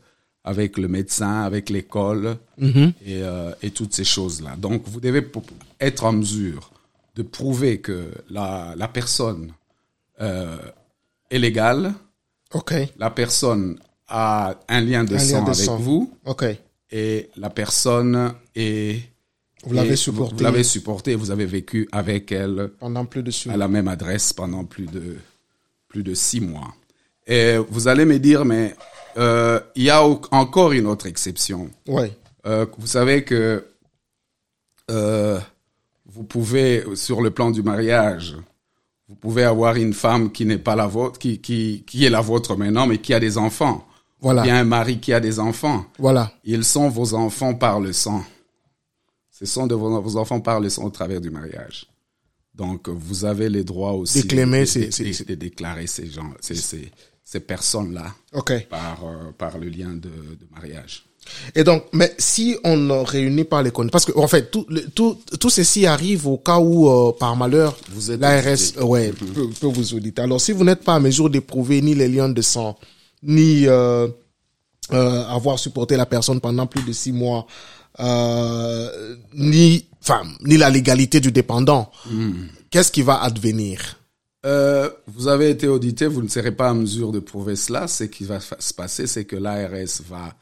avec 0.52 0.72
le 0.84 0.88
médecin, 0.98 1.36
avec 1.50 1.66
l'école 1.76 2.26
mm 2.66 2.70
-hmm. 2.74 2.90
et, 3.12 3.20
euh, 3.24 3.66
et 3.66 3.72
toutes 3.78 3.94
ces 4.00 4.08
choses-là. 4.16 4.52
Donc, 4.66 4.80
vous 4.92 5.02
devez 5.08 5.24
être 5.90 6.04
en 6.10 6.14
mesure 6.24 6.64
de 7.16 7.24
prouver 7.24 7.82
que 7.82 8.12
la, 8.30 8.74
la 8.78 8.88
personne 8.88 9.54
euh, 10.22 10.58
est 11.30 11.40
légale, 11.40 11.94
okay. 12.54 12.90
la 12.98 13.10
personne 13.10 13.80
a 14.08 14.56
un 14.68 14.82
lien 14.82 15.04
de 15.04 15.16
un 15.16 15.20
sang 15.20 15.38
lien 15.38 15.44
de 15.44 15.50
avec 15.50 15.66
sang. 15.66 15.78
vous, 15.78 16.14
okay. 16.26 16.60
et 16.92 17.30
la 17.38 17.50
personne 17.50 18.34
est... 18.56 19.02
Vous 19.64 19.76
l'avez 19.76 19.96
supporté. 19.96 20.36
Vous 20.36 20.44
l'avez 20.44 20.64
supporté, 20.64 21.16
vous 21.16 21.30
avez 21.30 21.46
vécu 21.46 21.88
avec 21.92 22.32
elle 22.32 22.72
pendant 22.80 23.06
plus 23.06 23.22
de 23.22 23.30
six 23.30 23.50
à 23.50 23.58
la 23.58 23.68
même 23.68 23.88
adresse 23.88 24.34
pendant 24.34 24.66
plus 24.66 24.88
de 24.88 25.18
plus 25.88 26.02
de 26.02 26.16
six 26.16 26.42
mois. 26.42 26.74
Et 27.28 27.58
vous 27.58 27.88
allez 27.88 28.06
me 28.06 28.18
dire, 28.18 28.44
mais 28.44 28.76
euh, 29.18 29.60
il 29.76 29.84
y 29.84 29.92
a 29.92 30.04
encore 30.04 30.72
une 30.72 30.88
autre 30.88 31.06
exception. 31.06 31.70
Ouais. 31.86 32.18
Euh, 32.48 32.66
vous 32.78 32.88
savez 32.88 33.24
que 33.24 33.64
vous 36.14 36.24
pouvez, 36.24 36.84
sur 36.96 37.22
le 37.22 37.32
plan 37.32 37.52
du 37.52 37.64
mariage, 37.64 38.36
vous 39.08 39.16
pouvez 39.16 39.44
avoir 39.44 39.76
une 39.76 39.94
femme 39.94 40.32
qui 40.32 40.46
n'est 40.46 40.58
pas 40.58 40.76
la 40.76 40.88
vôtre, 40.88 41.20
qui, 41.20 41.40
qui, 41.40 41.84
qui 41.88 42.06
est 42.06 42.10
la 42.10 42.22
vôtre 42.22 42.56
maintenant, 42.56 42.88
mais 42.88 42.98
qui 42.98 43.14
a 43.14 43.20
des 43.20 43.38
enfants. 43.38 43.88
Voilà. 44.20 44.44
Il 44.44 44.48
y 44.48 44.52
a 44.52 44.58
un 44.58 44.64
mari 44.64 45.00
qui 45.00 45.14
a 45.14 45.20
des 45.20 45.40
enfants. 45.40 45.86
Voilà. 45.98 46.32
Ils 46.44 46.64
sont 46.64 46.90
vos 46.90 47.14
enfants 47.14 47.56
par 47.56 47.80
le 47.80 47.94
sang. 47.94 48.24
Ce 49.32 49.46
sont 49.46 49.68
de 49.68 49.74
vos, 49.76 50.00
vos 50.02 50.18
enfants 50.18 50.40
par 50.40 50.60
le 50.60 50.70
sang 50.70 50.84
au 50.86 50.90
travers 50.90 51.20
du 51.22 51.30
mariage. 51.30 51.88
Donc, 52.54 52.90
vous 52.90 53.26
avez 53.26 53.50
les 53.50 53.64
droits 53.64 53.94
aussi 53.94 54.22
Déclamer, 54.22 54.66
de, 54.66 54.80
de, 54.80 54.86
de, 54.86 55.24
de, 55.24 55.36
déclarer 55.36 55.88
ces 55.88 56.08
gens, 56.08 56.32
ces, 56.42 56.56
ces, 56.56 56.92
ces 57.24 57.40
personnes-là 57.40 58.14
okay. 58.34 58.68
par, 58.70 59.04
euh, 59.06 59.32
par 59.38 59.58
le 59.58 59.70
lien 59.70 59.90
de, 59.90 60.10
de 60.10 60.48
mariage. 60.52 61.06
Et 61.56 61.64
donc, 61.64 61.84
mais 61.94 62.14
si 62.18 62.58
on 62.64 62.78
ne 62.78 62.94
réunit 63.06 63.44
pas 63.44 63.62
les 63.62 63.72
conditions, 63.72 63.92
parce 63.92 64.06
que 64.06 64.18
en 64.18 64.28
fait, 64.28 64.52
tout, 64.52 64.66
tout, 64.96 65.18
tout 65.40 65.50
ceci 65.50 65.86
arrive 65.86 66.28
au 66.28 66.38
cas 66.38 66.60
où, 66.60 66.90
euh, 66.90 67.12
par 67.18 67.36
malheur, 67.36 67.78
l'ARS 68.20 68.82
ouais, 68.82 69.12
mm 69.12 69.14
-hmm. 69.14 69.34
peut, 69.34 69.50
peut, 69.60 69.68
vous 69.68 69.94
auditer. 69.94 70.22
Alors, 70.22 70.42
si 70.42 70.52
vous 70.52 70.64
n'êtes 70.64 70.84
pas 70.84 70.96
à 70.96 71.00
mesure 71.00 71.30
d'éprouver 71.30 71.82
ni 71.82 71.94
les 71.96 72.08
liens 72.08 72.30
de 72.30 72.42
sang, 72.42 72.78
ni 73.24 73.68
euh, 73.68 74.08
euh, 74.94 75.24
avoir 75.38 75.58
supporté 75.60 75.96
la 75.96 76.06
personne 76.06 76.40
pendant 76.42 76.68
plus 76.68 76.84
de 76.84 76.92
six 76.94 77.12
mois, 77.12 77.46
euh, 78.00 79.16
ni, 79.34 79.86
enfin, 80.02 80.22
ni 80.44 80.58
la 80.58 80.70
légalité 80.70 81.20
du 81.20 81.32
dépendant, 81.32 81.92
mm. 82.10 82.32
qu'est-ce 82.70 82.92
qui 82.92 83.02
va 83.04 83.22
advenir? 83.22 83.98
Euh, 84.46 84.90
vous 85.08 85.28
avez 85.28 85.50
été 85.52 85.68
audité, 85.68 86.08
vous 86.08 86.24
ne 86.24 86.28
serez 86.28 86.52
pas 86.52 86.70
à 86.70 86.74
mesure 86.74 87.12
de 87.12 87.20
prouver 87.20 87.56
cela. 87.56 87.88
Ce 87.88 88.06
qui 88.06 88.24
va 88.24 88.40
se 88.40 88.74
passer, 88.74 89.06
c'est 89.08 89.26
que 89.26 89.36
l'ARS 89.36 90.02
va 90.10 90.34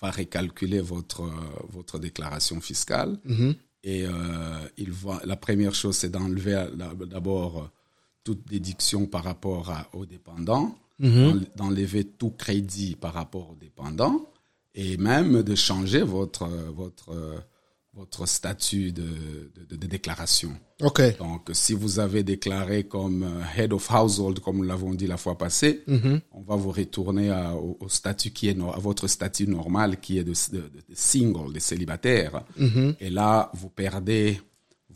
va 0.00 0.10
récalculer 0.10 0.80
votre 0.80 1.22
euh, 1.22 1.30
votre 1.76 1.98
déclaration 1.98 2.60
fiscale 2.60 3.12
-hmm. 3.26 3.54
et 3.92 4.00
euh, 4.06 4.12
il 4.82 4.90
va 4.92 5.20
la 5.24 5.36
première 5.36 5.74
chose 5.80 5.96
c'est 6.00 6.10
d'enlever 6.16 6.66
d'abord 7.14 7.70
toute 8.24 8.42
déduction 8.48 9.06
par 9.06 9.24
rapport 9.24 9.70
à, 9.70 9.80
aux 9.98 10.06
dépendants 10.06 10.68
-hmm. 11.00 11.56
d'enlever 11.56 12.04
tout 12.20 12.30
crédit 12.42 12.92
par 13.04 13.12
rapport 13.20 13.46
aux 13.52 13.58
dépendants 13.66 14.18
et 14.74 14.96
même 15.10 15.42
de 15.50 15.54
changer 15.68 16.02
votre 16.16 16.46
votre 16.82 17.08
votre 17.98 18.26
statut 18.28 18.92
de, 18.92 19.02
de, 19.68 19.74
de 19.76 19.86
déclaration. 19.86 20.52
Okay. 20.80 21.12
Donc, 21.18 21.50
si 21.52 21.72
vous 21.74 21.98
avez 21.98 22.22
déclaré 22.22 22.84
comme 22.84 23.26
head 23.56 23.72
of 23.72 23.90
household, 23.90 24.38
comme 24.38 24.58
nous 24.58 24.62
l'avons 24.62 24.94
dit 24.94 25.08
la 25.08 25.16
fois 25.16 25.36
passée, 25.36 25.82
mm 25.88 25.96
-hmm. 25.96 26.20
on 26.32 26.42
va 26.42 26.54
vous 26.56 26.70
retourner 26.70 27.28
à, 27.30 27.54
au, 27.54 27.76
au, 27.80 27.88
statut 27.88 28.30
qui 28.30 28.44
est 28.50 28.58
à 28.60 28.78
votre 28.88 29.06
statut 29.08 29.48
normal, 29.48 29.90
qui 30.00 30.12
est 30.20 30.24
de, 30.32 30.34
single, 30.94 31.52
de 31.56 31.60
célibataire. 31.70 32.32
Mm 32.56 32.66
-hmm. 32.68 32.88
Et 33.04 33.10
là, 33.20 33.32
vous 33.60 33.70
perdez, 33.82 34.28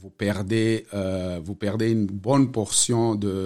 vous 0.00 0.10
perdez, 0.24 0.70
euh, 0.94 1.40
vous 1.46 1.56
perdez 1.64 1.88
une 1.98 2.06
bonne 2.28 2.46
portion 2.58 3.02
de, 3.24 3.36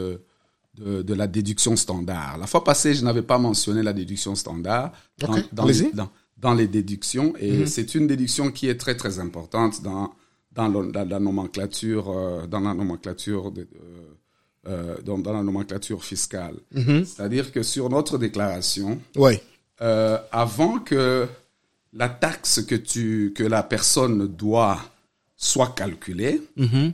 de, 0.80 1.02
de, 1.08 1.14
la 1.20 1.26
déduction 1.26 1.74
standard. 1.84 2.32
La 2.42 2.46
fois 2.52 2.62
passée, 2.70 2.92
je 2.98 3.02
n'avais 3.06 3.26
pas 3.32 3.38
mentionné 3.48 3.80
la 3.90 3.94
déduction 4.02 4.34
standard 4.42 4.86
okay. 5.22 5.42
dans, 5.52 5.62
dans, 5.62 5.66
les, 5.70 5.80
dans, 6.36 6.54
les 6.54 6.68
déductions 6.68 7.34
et 7.38 7.52
-hmm. 7.52 7.66
c'est 7.66 7.94
une 7.94 8.06
déduction 8.06 8.50
qui 8.56 8.68
est 8.68 8.78
très 8.84 8.96
très 8.96 9.18
importante 9.18 9.82
dans 9.82 10.12
dans, 10.56 10.68
le, 10.68 10.90
dans 10.90 11.08
la 11.08 11.20
nomenclature 11.20 12.06
euh, 12.10 12.46
dans 12.46 12.60
la 12.60 12.74
nomenclature 12.74 13.50
de, 13.52 13.66
euh, 14.68 14.96
dans, 15.04 15.18
dans, 15.18 15.32
la 15.32 15.42
nomenclature 15.42 16.02
fiscale. 16.12 16.56
-hmm. 16.74 17.04
C'est-à-dire 17.04 17.46
que 17.54 17.62
sur 17.62 17.86
notre 17.96 18.16
déclaration, 18.26 18.90
ouais. 19.24 19.38
euh, 19.82 20.18
avant 20.32 20.74
que 20.90 21.04
la 21.92 22.08
taxe 22.24 22.62
que 22.70 22.74
tu 22.92 23.32
que 23.38 23.44
la 23.56 23.62
personne 23.74 24.18
doit 24.44 24.78
soit 25.36 25.72
calculée, 25.82 26.36
-hmm. 26.56 26.88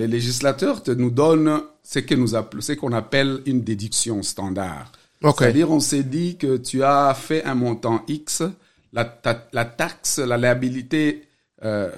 les 0.00 0.08
législateurs 0.16 0.78
te 0.86 0.92
nous 1.02 1.12
donnent 1.22 1.56
ce 1.92 2.72
qu'on 2.74 2.92
appelle 3.02 3.32
une 3.46 3.62
déduction 3.72 4.16
standard. 4.32 4.86
Okay. 5.22 5.36
C'est-à-dire 5.38 5.70
on 5.70 5.80
s'est 5.80 6.02
dit 6.02 6.36
que 6.36 6.52
tu 6.56 6.82
as 6.82 7.14
fait 7.14 7.42
un 7.44 7.54
montant 7.54 7.98
X 8.08 8.42
la, 8.96 9.04
ta, 9.04 9.46
la 9.52 9.66
taxe, 9.66 10.18
la 10.18 10.38
liabilité, 10.38 11.28
euh, 11.62 11.90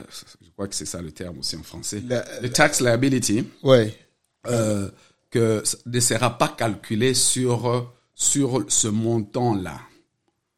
je 0.43 0.51
crois 0.51 0.67
que 0.67 0.75
c'est 0.75 0.85
ça 0.85 1.01
le 1.01 1.13
terme 1.13 1.39
aussi 1.39 1.55
en 1.57 1.63
français, 1.63 2.03
la, 2.07 2.25
le 2.41 2.51
tax 2.51 2.81
liability, 2.81 3.45
ouais. 3.63 3.97
euh, 4.49 4.91
que 5.31 5.63
ne 5.87 6.01
sera 6.01 6.37
pas 6.37 6.49
calculé 6.49 7.15
sur, 7.15 7.95
sur 8.15 8.65
ce 8.69 8.89
montant-là. 8.89 9.79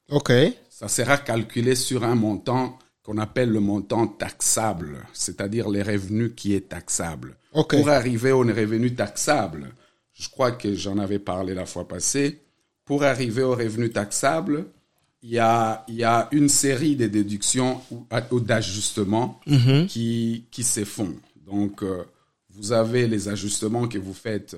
OK. 0.09 0.33
Ça 0.71 0.89
sera 0.89 1.19
calculé 1.19 1.75
sur 1.75 2.05
un 2.05 2.15
montant 2.15 2.79
qu'on 3.03 3.19
appelle 3.19 3.51
le 3.51 3.61
montant 3.61 4.07
taxable, 4.07 5.07
c'est-à-dire 5.13 5.69
les 5.69 5.83
revenus 5.83 6.33
qui 6.35 6.55
est 6.55 6.71
taxable. 6.71 7.37
Okay. 7.53 7.77
Pour 7.77 7.91
arriver 7.91 8.33
aux 8.33 8.41
revenus 8.41 8.97
taxables, 8.97 9.73
je 10.15 10.29
crois 10.31 10.53
que 10.53 10.75
j'en 10.75 10.97
avais 10.99 11.19
parlé 11.19 11.53
la 11.53 11.67
fois 11.67 11.87
passée, 11.87 12.41
pour 12.87 13.05
arriver 13.05 13.43
aux 13.43 13.55
revenus 13.55 13.93
taxables, 13.93 14.67
il 15.23 15.31
y 15.31 15.39
a, 15.39 15.85
il 15.89 15.97
y 15.97 16.05
a 16.05 16.29
une 16.33 16.49
série 16.49 16.97
de 16.97 17.07
déductions 17.07 17.81
ou, 17.91 18.41
d'ajustements 18.41 19.41
mm 19.47 19.57
-hmm. 19.57 19.87
qui, 19.87 20.45
qui 20.51 20.63
se 20.63 20.85
font. 20.85 21.15
Donc, 21.47 21.83
euh, 21.83 22.05
vous 22.55 22.73
avez 22.73 23.07
les 23.07 23.29
ajustements 23.29 23.89
que 23.89 23.99
vous 23.99 24.15
faites 24.15 24.57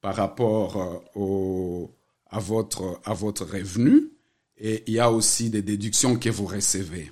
par 0.00 0.14
rapport 0.16 0.76
euh, 0.76 1.20
au, 1.20 1.90
à, 2.30 2.38
votre, 2.38 3.00
à 3.04 3.14
votre 3.14 3.44
revenu 3.44 4.10
et 4.58 4.84
il 4.86 4.94
y 4.94 5.00
a 5.00 5.10
aussi 5.10 5.50
des 5.50 5.62
déductions 5.62 6.16
que 6.18 6.30
vous 6.30 6.46
recevez. 6.46 7.10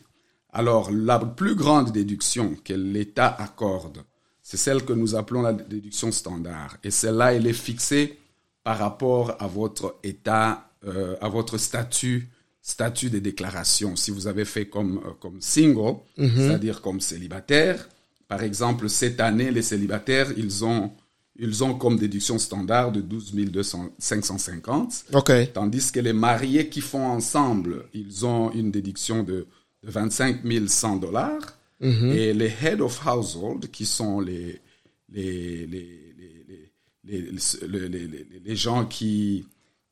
Alors, 0.52 0.90
la 0.90 1.18
plus 1.18 1.56
grande 1.56 1.90
déduction 1.92 2.56
que 2.64 2.72
l'État 2.74 3.28
accorde, 3.28 3.98
c'est 4.42 4.56
celle 4.56 4.84
que 4.84 4.92
nous 4.92 5.14
appelons 5.14 5.42
la 5.42 5.52
déduction 5.52 6.12
standard. 6.12 6.76
Et 6.84 6.90
celle-là, 6.90 7.34
elle 7.34 7.46
est 7.46 7.52
fixée 7.52 8.18
par 8.62 8.78
rapport 8.78 9.36
à 9.40 9.46
votre 9.46 9.96
état, 10.04 10.70
euh, 10.86 11.16
à 11.20 11.28
votre 11.28 11.58
statut, 11.58 12.30
statut 12.66 13.10
de 13.10 13.18
déclaration. 13.18 13.94
Si 13.94 14.10
vous 14.10 14.26
avez 14.26 14.46
fait 14.46 14.66
comme, 14.66 14.98
euh, 15.04 15.10
comme 15.20 15.38
single, 15.42 15.96
c'est-à-dire 16.16 16.80
comme 16.80 16.98
célibataire, 17.00 17.88
par 18.26 18.42
exemple, 18.42 18.88
cette 18.88 19.20
année, 19.20 19.50
les 19.50 19.60
célibataires, 19.62 20.32
ils 20.38 20.64
ont, 20.64 20.90
ils 21.36 21.62
ont 21.62 21.74
comme 21.74 21.98
déduction 21.98 22.38
standard 22.38 22.90
de 22.90 23.02
12 23.02 23.34
550. 23.98 25.04
OK. 25.12 25.30
Tandis 25.52 25.92
que 25.92 26.00
les 26.00 26.12
mariés 26.14 26.68
qui 26.68 26.80
font 26.80 27.06
ensemble, 27.06 27.84
ils 27.92 28.24
ont 28.24 28.50
une 28.52 28.70
déduction 28.70 29.22
de, 29.22 29.46
de 29.82 29.90
25 29.90 30.40
100 30.66 30.96
dollars. 30.96 31.58
Et 32.12 32.32
les 32.32 32.50
head 32.62 32.80
of 32.80 32.98
household, 33.06 33.70
qui 33.70 33.84
sont 33.84 34.20
les, 34.20 34.60
les, 35.12 35.66
les, 35.66 36.14
les, 36.16 36.44
les, 37.04 37.20
les, 37.20 37.88
les- 37.88 38.08
les- 38.08 38.26
les 38.42 38.56
gens 38.56 38.86
qui, 38.86 39.44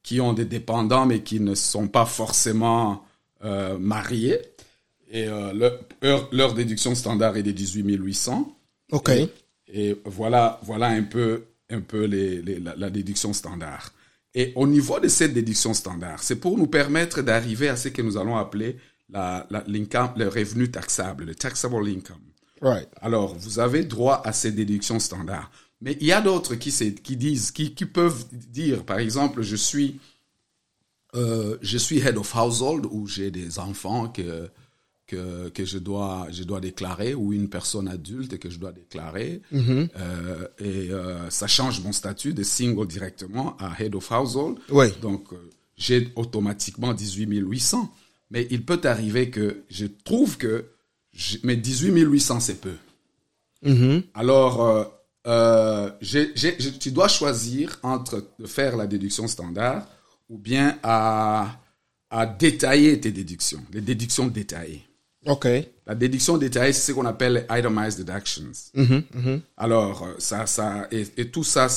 qui 0.02 0.20
ont 0.20 0.32
des 0.32 0.44
dépendants 0.44 1.06
mais 1.06 1.22
qui 1.22 1.40
ne 1.40 1.54
sont 1.54 1.88
pas 1.88 2.06
forcément 2.06 3.04
euh, 3.44 3.78
mariés, 3.78 4.40
et 5.10 5.26
euh, 5.28 5.52
leur, 5.52 5.78
leur, 6.00 6.28
leur 6.32 6.54
déduction 6.54 6.94
standard 6.94 7.36
est 7.36 7.42
de 7.42 7.50
18 7.52 7.82
800. 7.96 8.56
OK. 8.92 9.10
Et 9.68 9.96
voilà, 10.04 10.58
voilà 10.62 10.86
un 10.88 11.02
peu, 11.02 11.44
un 11.70 11.80
peu 11.80 12.04
les, 12.04 12.40
les- 12.42 12.60
la, 12.60 12.74
la 12.76 12.90
déduction 12.90 13.32
standard. 13.32 13.92
Et 14.34 14.52
au 14.54 14.66
niveau 14.66 14.98
de 15.00 15.08
cette 15.08 15.34
déduction 15.34 15.74
standard, 15.74 16.22
c'est 16.22 16.36
pour 16.36 16.56
nous 16.56 16.66
permettre 16.66 17.20
d'arriver 17.22 17.68
à 17.68 17.76
ce 17.76 17.88
que 17.88 18.00
nous 18.00 18.16
allons 18.16 18.36
appeler 18.36 18.78
la, 19.10 19.46
la, 19.50 19.62
le 19.66 20.28
revenu 20.28 20.70
taxable, 20.70 21.24
le 21.24 21.34
taxable 21.34 21.86
income. 21.88 22.20
Right. 22.62 22.88
Alors, 23.00 23.34
vous 23.36 23.58
avez 23.58 23.82
droit 23.84 24.22
à 24.24 24.32
ces 24.32 24.52
déductions 24.52 24.98
standards. 25.00 25.50
Mais 25.82 25.96
il 26.00 26.06
y 26.06 26.12
a 26.12 26.20
d'autres 26.20 26.54
qui, 26.54 26.70
qui 27.02 27.16
disent, 27.16 27.50
qui, 27.50 27.74
qui 27.74 27.84
peuvent 27.86 28.24
dire, 28.32 28.84
par 28.84 28.98
exemple, 29.00 29.42
je 29.42 29.56
suis, 29.56 29.98
euh, 31.14 31.58
je 31.60 31.76
suis 31.76 31.98
head 31.98 32.16
of 32.16 32.34
household 32.34 32.86
ou 32.90 33.06
j'ai 33.06 33.30
des 33.30 33.58
enfants 33.58 34.08
que, 34.08 34.48
que, 35.06 35.48
que 35.50 35.64
je, 35.64 35.78
dois, 35.78 36.28
je 36.30 36.44
dois 36.44 36.60
déclarer 36.60 37.14
ou 37.14 37.32
une 37.32 37.48
personne 37.48 37.88
adulte 37.88 38.38
que 38.38 38.48
je 38.48 38.58
dois 38.58 38.72
déclarer. 38.72 39.42
Euh, 39.98 40.46
et 40.58 40.90
euh, 40.90 41.28
ça 41.30 41.46
change 41.48 41.80
mon 41.82 41.92
statut 41.92 42.32
de 42.32 42.42
single 42.44 42.86
directement 42.86 43.56
à 43.58 43.74
head 43.82 43.94
of 43.94 44.10
household. 44.10 44.58
Donc, 45.02 45.28
j'ai 45.76 46.12
automatiquement 46.16 46.94
18 46.94 47.26
800. 47.40 47.92
Mais 48.30 48.46
il 48.50 48.64
peut 48.64 48.80
arriver 48.84 49.28
que 49.30 49.64
je 49.68 49.86
trouve 50.04 50.38
que 50.38 50.66
je- 51.12 51.38
mais 51.42 51.56
18 51.56 51.90
800, 52.04 52.40
c'est 52.40 52.60
peu. 52.60 52.76
Alors, 54.14 54.90
euh, 55.26 55.90
tu 56.80 56.90
dois 56.90 57.08
choisir 57.08 57.78
entre 57.82 58.24
faire 58.46 58.76
la 58.76 58.86
déduction 58.86 59.28
standard 59.28 59.86
ou 60.28 60.38
bien 60.38 60.78
à, 60.82 61.58
à 62.10 62.26
détailler 62.26 62.98
tes 63.00 63.12
déductions, 63.12 63.62
les 63.72 63.80
déductions 63.80 64.26
détaillées. 64.26 64.82
OK. 65.26 65.46
La 65.86 65.94
déduction 65.94 66.36
détaillée, 66.38 66.72
c'est 66.72 66.90
ce 66.90 66.92
qu'on 66.92 67.06
appelle 67.06 67.46
les 67.48 67.58
itemized 67.58 68.04
deductions. 68.04 68.50
Alors, 69.56 70.02
euh, 70.04 70.14
ça, 70.18 70.46
ça, 70.46 70.88
et, 70.90 71.04
et 71.16 71.30
tout 71.30 71.44
ça, 71.44 71.68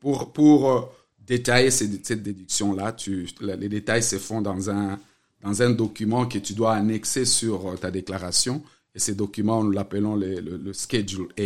pour, 0.00 0.32
pour 0.32 0.70
euh, 0.70 0.80
détailler 1.18 1.70
cette 1.70 2.22
déduction-là, 2.22 2.94
les 3.40 3.68
détails 3.70 4.02
se 4.02 4.18
font 4.18 4.42
dans 4.42 4.68
un, 4.68 4.98
dans 5.42 5.62
un 5.62 5.70
document 5.70 6.26
que 6.26 6.38
tu 6.38 6.52
dois 6.52 6.74
annexer 6.74 7.24
sur 7.24 7.78
ta 7.80 7.90
déclaration. 7.90 8.62
Et 8.94 8.98
ces 8.98 9.14
documents, 9.14 9.62
nous 9.64 9.70
l'appelons 9.70 10.16
le, 10.16 10.40
le, 10.40 10.56
le 10.58 10.72
Schedule 10.74 11.28
A. 11.38 11.42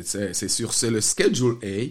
C'est- 0.00 0.48
sur 0.48 0.72
le 0.90 1.00
Schedule 1.00 1.56
A. 1.62 1.88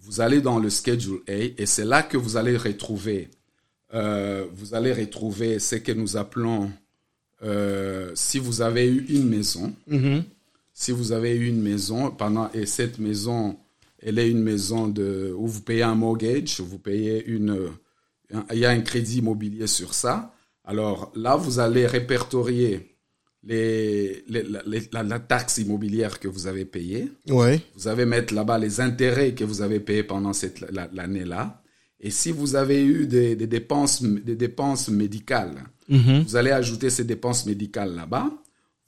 Vous 0.00 0.20
allez 0.20 0.40
dans 0.40 0.58
le 0.58 0.70
Schedule 0.70 1.20
A 1.28 1.32
et 1.32 1.66
c'est 1.66 1.84
là 1.84 2.02
que 2.02 2.16
vous 2.16 2.36
allez 2.36 2.56
retrouver, 2.56 3.30
euh, 3.94 4.46
vous 4.54 4.74
allez 4.74 4.92
retrouver 4.92 5.58
ce 5.58 5.76
que 5.76 5.92
nous 5.92 6.16
appelons 6.16 6.70
euh, 7.42 8.10
si 8.14 8.38
vous 8.38 8.60
avez 8.62 8.86
eu 8.86 9.04
une 9.08 9.28
maison, 9.28 9.74
si 10.72 10.90
vous 10.92 11.12
avez 11.12 11.34
eu 11.36 11.46
une 11.48 11.60
maison 11.62 12.10
pendant 12.10 12.50
et 12.52 12.66
cette 12.66 12.98
maison, 12.98 13.56
elle 14.00 14.18
est 14.18 14.30
une 14.30 14.42
maison 14.42 14.88
de 14.88 15.34
où 15.36 15.46
vous 15.46 15.60
payez 15.60 15.82
un 15.82 15.94
mortgage, 15.94 16.60
vous 16.60 16.78
payez 16.78 17.24
une, 17.26 17.68
un- 18.32 18.44
il 18.52 18.58
y 18.58 18.64
a 18.66 18.70
un 18.70 18.80
crédit 18.80 19.18
immobilier 19.18 19.66
sur 19.66 19.92
ça. 19.94 20.34
Alors 20.64 21.12
là, 21.14 21.36
vous 21.36 21.58
allez 21.58 21.86
répertorier 21.86 22.93
les, 23.46 24.24
les- 24.28 24.42
la, 24.42 24.62
les- 24.66 24.88
la- 24.92 25.02
la 25.02 25.18
taxe 25.20 25.58
immobilière 25.58 26.18
que 26.20 26.28
vous 26.28 26.46
avez 26.46 26.64
payée. 26.64 27.10
Ouais. 27.28 27.60
Vous 27.76 27.88
allez 27.88 28.06
mettre 28.06 28.32
là-bas 28.34 28.58
les 28.58 28.80
intérêts 28.80 29.34
que 29.34 29.44
vous 29.44 29.60
avez 29.62 29.80
payés 29.80 30.02
pendant 30.04 30.32
cette 30.32 30.60
la- 30.60 30.88
l'année-là. 30.92 31.60
Et 32.00 32.10
si 32.10 32.32
vous 32.32 32.54
avez 32.56 32.84
eu 32.84 33.06
des, 33.06 33.36
des 33.36 33.46
dépenses 33.46 34.02
des 34.02 34.36
dépenses 34.36 34.88
médicales, 34.88 35.64
vous 36.26 36.36
allez 36.36 36.50
ajouter 36.50 36.88
ces 36.90 37.04
dépenses 37.04 37.44
médicales 37.46 37.94
là-bas. 37.94 38.30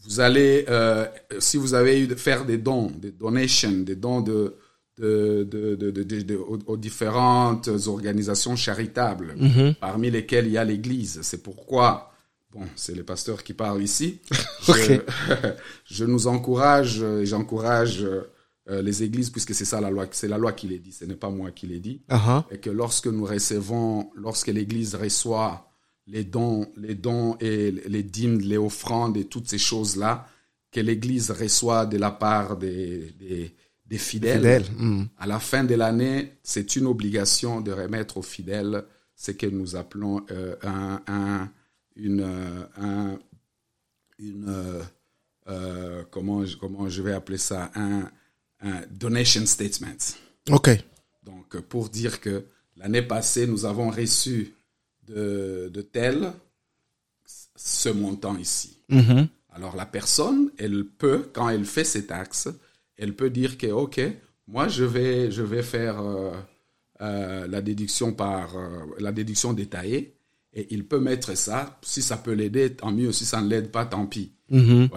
Vous 0.04 0.20
allez, 0.20 0.64
euh, 0.68 1.06
si 1.38 1.56
vous 1.56 1.74
avez 1.74 2.00
eu 2.00 2.06
de 2.06 2.14
faire 2.14 2.44
des 2.46 2.58
dons, 2.58 2.90
des 2.98 3.12
donations, 3.12 3.72
des 3.80 3.96
dons 3.96 4.20
de, 4.20 4.54
de, 4.98 5.46
de, 5.50 5.74
de, 5.74 5.90
de- 5.90 6.02
de- 6.02 6.20
de- 6.22 6.36
aux, 6.36 6.58
aux 6.66 6.76
différentes 6.76 7.68
organisations 7.86 8.56
charitables, 8.56 9.34
parmi 9.80 10.10
lesquelles 10.10 10.46
il 10.46 10.52
y 10.52 10.58
a 10.58 10.64
l'Église. 10.64 11.20
C'est 11.22 11.42
pourquoi, 11.42 12.12
bon, 12.56 12.66
c'est 12.76 12.94
le 12.94 13.04
pasteur 13.04 13.42
qui 13.42 13.54
parle 13.54 13.82
ici. 13.82 14.20
Je, 14.66 15.00
je 15.84 16.04
nous 16.04 16.26
encourage, 16.26 16.98
euh, 17.00 17.24
j'encourage 17.24 18.02
euh, 18.02 18.82
les 18.82 19.04
églises, 19.04 19.30
puisque 19.30 19.54
c'est 19.54 19.64
ça 19.64 19.80
la 19.80 19.90
loi, 19.90 20.06
c'est 20.10 20.26
la 20.26 20.38
loi 20.38 20.52
qui 20.52 20.66
les 20.66 20.80
dit, 20.80 20.92
ce 20.92 21.04
n'est 21.04 21.14
pas 21.14 21.30
moi 21.30 21.52
qui 21.52 21.66
les 21.68 21.78
dit 21.78 22.02
Uh-huh. 22.10 22.42
et 22.50 22.58
que 22.58 22.70
lorsque 22.70 23.06
nous 23.06 23.24
recevons, 23.24 24.10
lorsque 24.16 24.48
l'Église 24.48 24.96
reçoit 24.96 25.70
les 26.08 26.24
dons, 26.24 26.66
les 26.76 26.94
dons 26.96 27.36
et 27.40 27.70
les 27.70 28.02
dîmes, 28.02 28.40
les 28.40 28.58
offrandes 28.58 29.16
et 29.16 29.24
toutes 29.24 29.48
ces 29.48 29.58
choses-là, 29.58 30.26
que 30.72 30.80
l'Église 30.80 31.30
reçoit 31.30 31.86
de 31.86 31.96
la 31.96 32.10
part 32.10 32.56
des, 32.56 33.12
des, 33.20 33.54
des 33.86 33.98
fidèles, 33.98 34.38
Fidèles, 34.38 34.66
mm. 34.76 35.04
à 35.18 35.26
la 35.26 35.38
fin 35.38 35.62
de 35.64 35.74
l'année, 35.74 36.32
c'est 36.42 36.74
une 36.76 36.86
obligation 36.86 37.60
de 37.60 37.70
remettre 37.72 38.16
aux 38.16 38.22
fidèles 38.22 38.84
ce 39.14 39.30
que 39.30 39.46
nous 39.46 39.76
appelons 39.76 40.24
euh, 40.30 40.56
un, 40.62 41.00
un, 41.06 41.50
une, 41.96 42.20
euh, 42.20 42.66
un, 42.76 43.18
une 44.18 44.48
euh, 44.48 44.82
euh, 45.48 46.04
comment, 46.10 46.44
comment 46.60 46.88
je 46.88 47.02
vais 47.02 47.12
appeler 47.12 47.38
ça, 47.38 47.70
un, 47.74 48.10
un 48.60 48.82
donation 48.90 49.44
statement. 49.46 49.96
OK. 50.50 50.70
Donc, 51.24 51.58
pour 51.60 51.88
dire 51.88 52.20
que 52.20 52.44
l'année 52.76 53.02
passée, 53.02 53.46
nous 53.46 53.64
avons 53.64 53.90
reçu 53.90 54.54
de, 55.06 55.70
de 55.72 55.82
tel 55.82 56.32
ce 57.56 57.88
montant 57.88 58.36
ici. 58.36 58.78
Alors, 59.50 59.74
la 59.74 59.86
personne, 59.86 60.50
elle 60.58 60.84
peut, 60.84 61.30
quand 61.32 61.48
elle 61.48 61.64
fait 61.64 61.84
ses 61.84 62.06
taxes, 62.06 62.48
elle 62.96 63.14
peut 63.16 63.30
dire 63.30 63.56
que, 63.56 63.68
OK, 63.68 64.00
moi, 64.46 64.68
je 64.68 64.84
vais, 64.84 65.30
je 65.30 65.42
vais 65.42 65.62
faire 65.62 66.00
euh, 66.00 66.32
euh, 67.00 67.46
la 67.46 67.62
déduction 67.62 68.12
par 68.12 68.54
la 68.98 69.12
déduction 69.12 69.52
détaillée. 69.52 70.15
Et 70.58 70.66
il 70.70 70.86
peut 70.88 71.00
mettre 71.00 71.36
ça. 71.36 71.78
Si 71.82 72.00
ça 72.00 72.16
peut 72.16 72.32
l'aider, 72.32 72.72
tant 72.74 72.90
mieux. 72.90 73.12
Si 73.12 73.24
ça 73.26 73.42
ne 73.42 73.48
l'aide 73.48 73.70
pas, 73.70 73.84
tant 73.84 74.06
pis. 74.06 74.32
Ouais. 74.50 74.88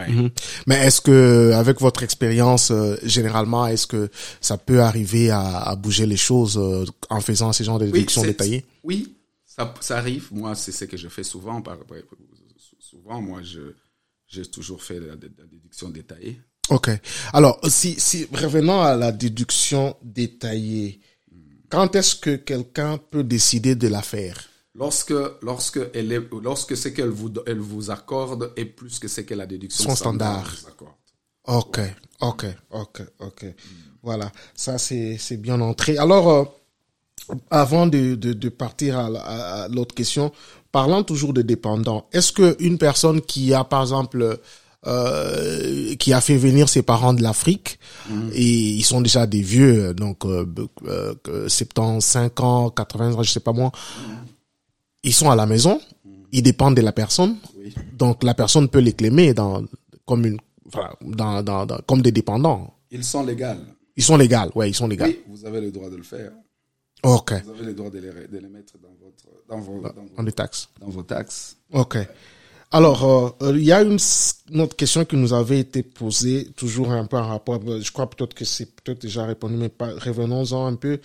Mais 0.67 0.75
est-ce 0.85 1.01
que, 1.01 1.51
avec 1.53 1.81
votre 1.81 2.01
expérience, 2.03 2.71
euh, 2.71 2.95
généralement, 3.03 3.67
est-ce 3.67 3.85
que 3.85 4.09
ça 4.39 4.57
peut 4.57 4.81
arriver 4.81 5.31
à, 5.31 5.41
à 5.63 5.75
bouger 5.75 6.05
les 6.05 6.17
choses 6.17 6.57
euh, 6.57 6.85
en 7.09 7.19
faisant 7.19 7.51
ces 7.51 7.65
genres 7.65 7.77
de 7.79 7.87
déductions 7.87 8.21
c'est- 8.21 8.27
détaillées 8.27 8.65
Oui, 8.85 9.15
ça, 9.45 9.73
ça 9.81 9.97
arrive. 9.97 10.29
Moi, 10.31 10.55
c'est 10.55 10.71
ce 10.71 10.85
que 10.85 10.95
je 10.95 11.09
fais 11.09 11.23
souvent. 11.23 11.61
Par, 11.61 11.77
souvent, 12.79 13.21
moi, 13.21 13.41
je 13.43 13.73
j'ai 14.27 14.45
toujours 14.45 14.81
fait 14.83 14.99
la, 14.99 15.07
la 15.15 15.45
déduction 15.51 15.89
détaillée. 15.89 16.39
Ok. 16.69 16.89
Alors, 17.33 17.59
si, 17.67 17.99
si 17.99 18.27
revenons 18.31 18.79
à 18.81 18.95
la 18.95 19.11
déduction 19.11 19.95
détaillée, 20.03 21.01
quand 21.69 21.95
est-ce 21.95 22.15
que 22.15 22.35
quelqu'un 22.35 22.97
peut 22.97 23.23
décider 23.23 23.75
de 23.75 23.87
la 23.87 24.03
faire? 24.03 24.37
Lorsque, 24.79 25.13
lorsque, 25.41 25.79
elle 25.93 26.11
est, 26.13 26.21
lorsque 26.41 26.75
ce 26.77 26.87
qu'elle 26.87 27.09
vous, 27.09 27.31
elle 27.45 27.59
vous 27.59 27.91
accorde 27.91 28.51
est 28.55 28.65
plus 28.65 28.97
que 28.97 29.07
ce 29.09 29.21
que 29.21 29.33
la 29.33 29.45
déduction 29.45 29.83
Son 29.89 29.95
standard. 29.95 30.49
accorde. 30.67 30.91
Ok, 31.47 31.79
ok, 32.21 32.45
ok, 32.71 33.01
ok. 33.19 33.45
Voilà, 34.01 34.31
ça 34.55 34.77
c'est 34.77 35.17
c'est 35.19 35.37
bien 35.37 35.59
entré. 35.59 35.97
Alors, 35.97 36.29
euh, 36.31 36.43
avant 37.51 37.87
de, 37.87 38.15
de, 38.15 38.31
de 38.33 38.49
partir 38.49 38.97
à, 38.97 39.09
la- 39.09 39.19
à- 39.21 39.63
à 39.63 39.67
l'autre 39.67 39.93
question, 39.93 40.31
parlant 40.71 41.03
toujours 41.03 41.33
de 41.33 41.41
dépendants, 41.41 42.07
est-ce 42.13 42.31
que 42.31 42.55
une 42.59 42.77
personne 42.77 43.19
qui 43.21 43.53
a 43.53 43.63
par 43.65 43.81
exemple 43.81 44.39
euh, 44.87 45.95
qui 45.95 46.13
a 46.13 46.21
fait 46.21 46.37
venir 46.37 46.69
ses 46.69 46.83
parents 46.83 47.13
de 47.13 47.21
l'Afrique 47.21 47.79
et 48.33 48.43
ils 48.79 48.83
sont 48.83 49.01
déjà 49.01 49.27
des 49.27 49.41
vieux, 49.41 49.93
donc 49.93 50.23
euh, 50.25 50.45
euh, 50.85 51.13
euh, 51.27 51.49
75 51.49 52.31
ans, 52.39 52.69
80 52.69 53.13
ans, 53.15 53.23
je 53.23 53.29
sais 53.31 53.39
pas 53.41 53.51
moi, 53.51 53.71
ils 55.03 55.13
sont 55.13 55.29
à 55.29 55.35
la 55.35 55.45
maison, 55.45 55.79
ils 56.31 56.43
dépendent 56.43 56.75
de 56.75 56.81
la 56.81 56.91
personne, 56.91 57.37
Oui. 57.57 57.73
donc 57.97 58.23
la 58.23 58.33
personne 58.33 58.67
peut 58.69 58.79
les 58.79 58.93
claimer 58.93 59.33
dans 59.33 59.63
comme 60.05 60.25
une 60.25 60.37
voilà, 60.71 60.93
dans, 61.01 61.41
dans, 61.43 61.65
dans- 61.65 61.79
comme 61.87 62.01
des 62.01 62.11
dépendants. 62.11 62.73
Ils 62.91 63.03
sont 63.03 63.23
légaux. 63.25 63.45
Ils 63.95 64.03
sont 64.03 64.17
légaux, 64.17 64.51
ouais, 64.55 64.69
ils 64.69 64.73
sont 64.75 64.87
légaux. 64.87 65.05
Oui, 65.05 65.19
vous 65.27 65.45
avez 65.45 65.61
le 65.61 65.71
droit 65.71 65.89
de 65.89 65.95
le 65.95 66.03
faire. 66.03 66.31
Ok. 67.03 67.33
Vous 67.45 67.51
avez 67.51 67.63
le 67.65 67.73
droit 67.73 67.89
de 67.89 67.99
les, 67.99 68.27
de 68.27 68.37
les 68.37 68.49
mettre 68.49 68.73
dans 68.77 68.89
votre 69.01 69.25
dans 69.49 69.59
vos 69.59 69.81
dans 69.81 69.89
vos, 70.03 70.09
On 70.17 70.23
les 70.23 70.31
taxes. 70.31 70.69
dans 70.79 70.89
vos 70.89 71.03
taxes. 71.03 71.57
Ok. 71.71 71.97
Alors, 72.71 73.03
euh, 73.03 73.29
euh, 73.47 73.57
il 73.57 73.63
y 73.63 73.71
a 73.71 73.81
une, 73.81 73.97
autre 74.61 74.75
question 74.75 75.03
qui 75.05 75.15
nous 75.15 75.33
avait 75.33 75.59
été 75.59 75.81
posée, 75.81 76.49
toujours 76.55 76.91
un 76.91 77.05
peu 77.07 77.17
en 77.17 77.27
rapport, 77.27 77.59
euh, 77.67 77.81
je 77.81 77.91
crois 77.91 78.07
peut-être 78.07 78.35
que 78.35 78.45
c'est 78.45 78.67
peut-être 78.75 79.01
déjà 79.01 79.25
répondu, 79.25 79.55
mais 79.55 79.69
pas, 79.69 79.89
revenons-en 79.97 80.67
un 80.67 80.75
peu. 80.75 80.99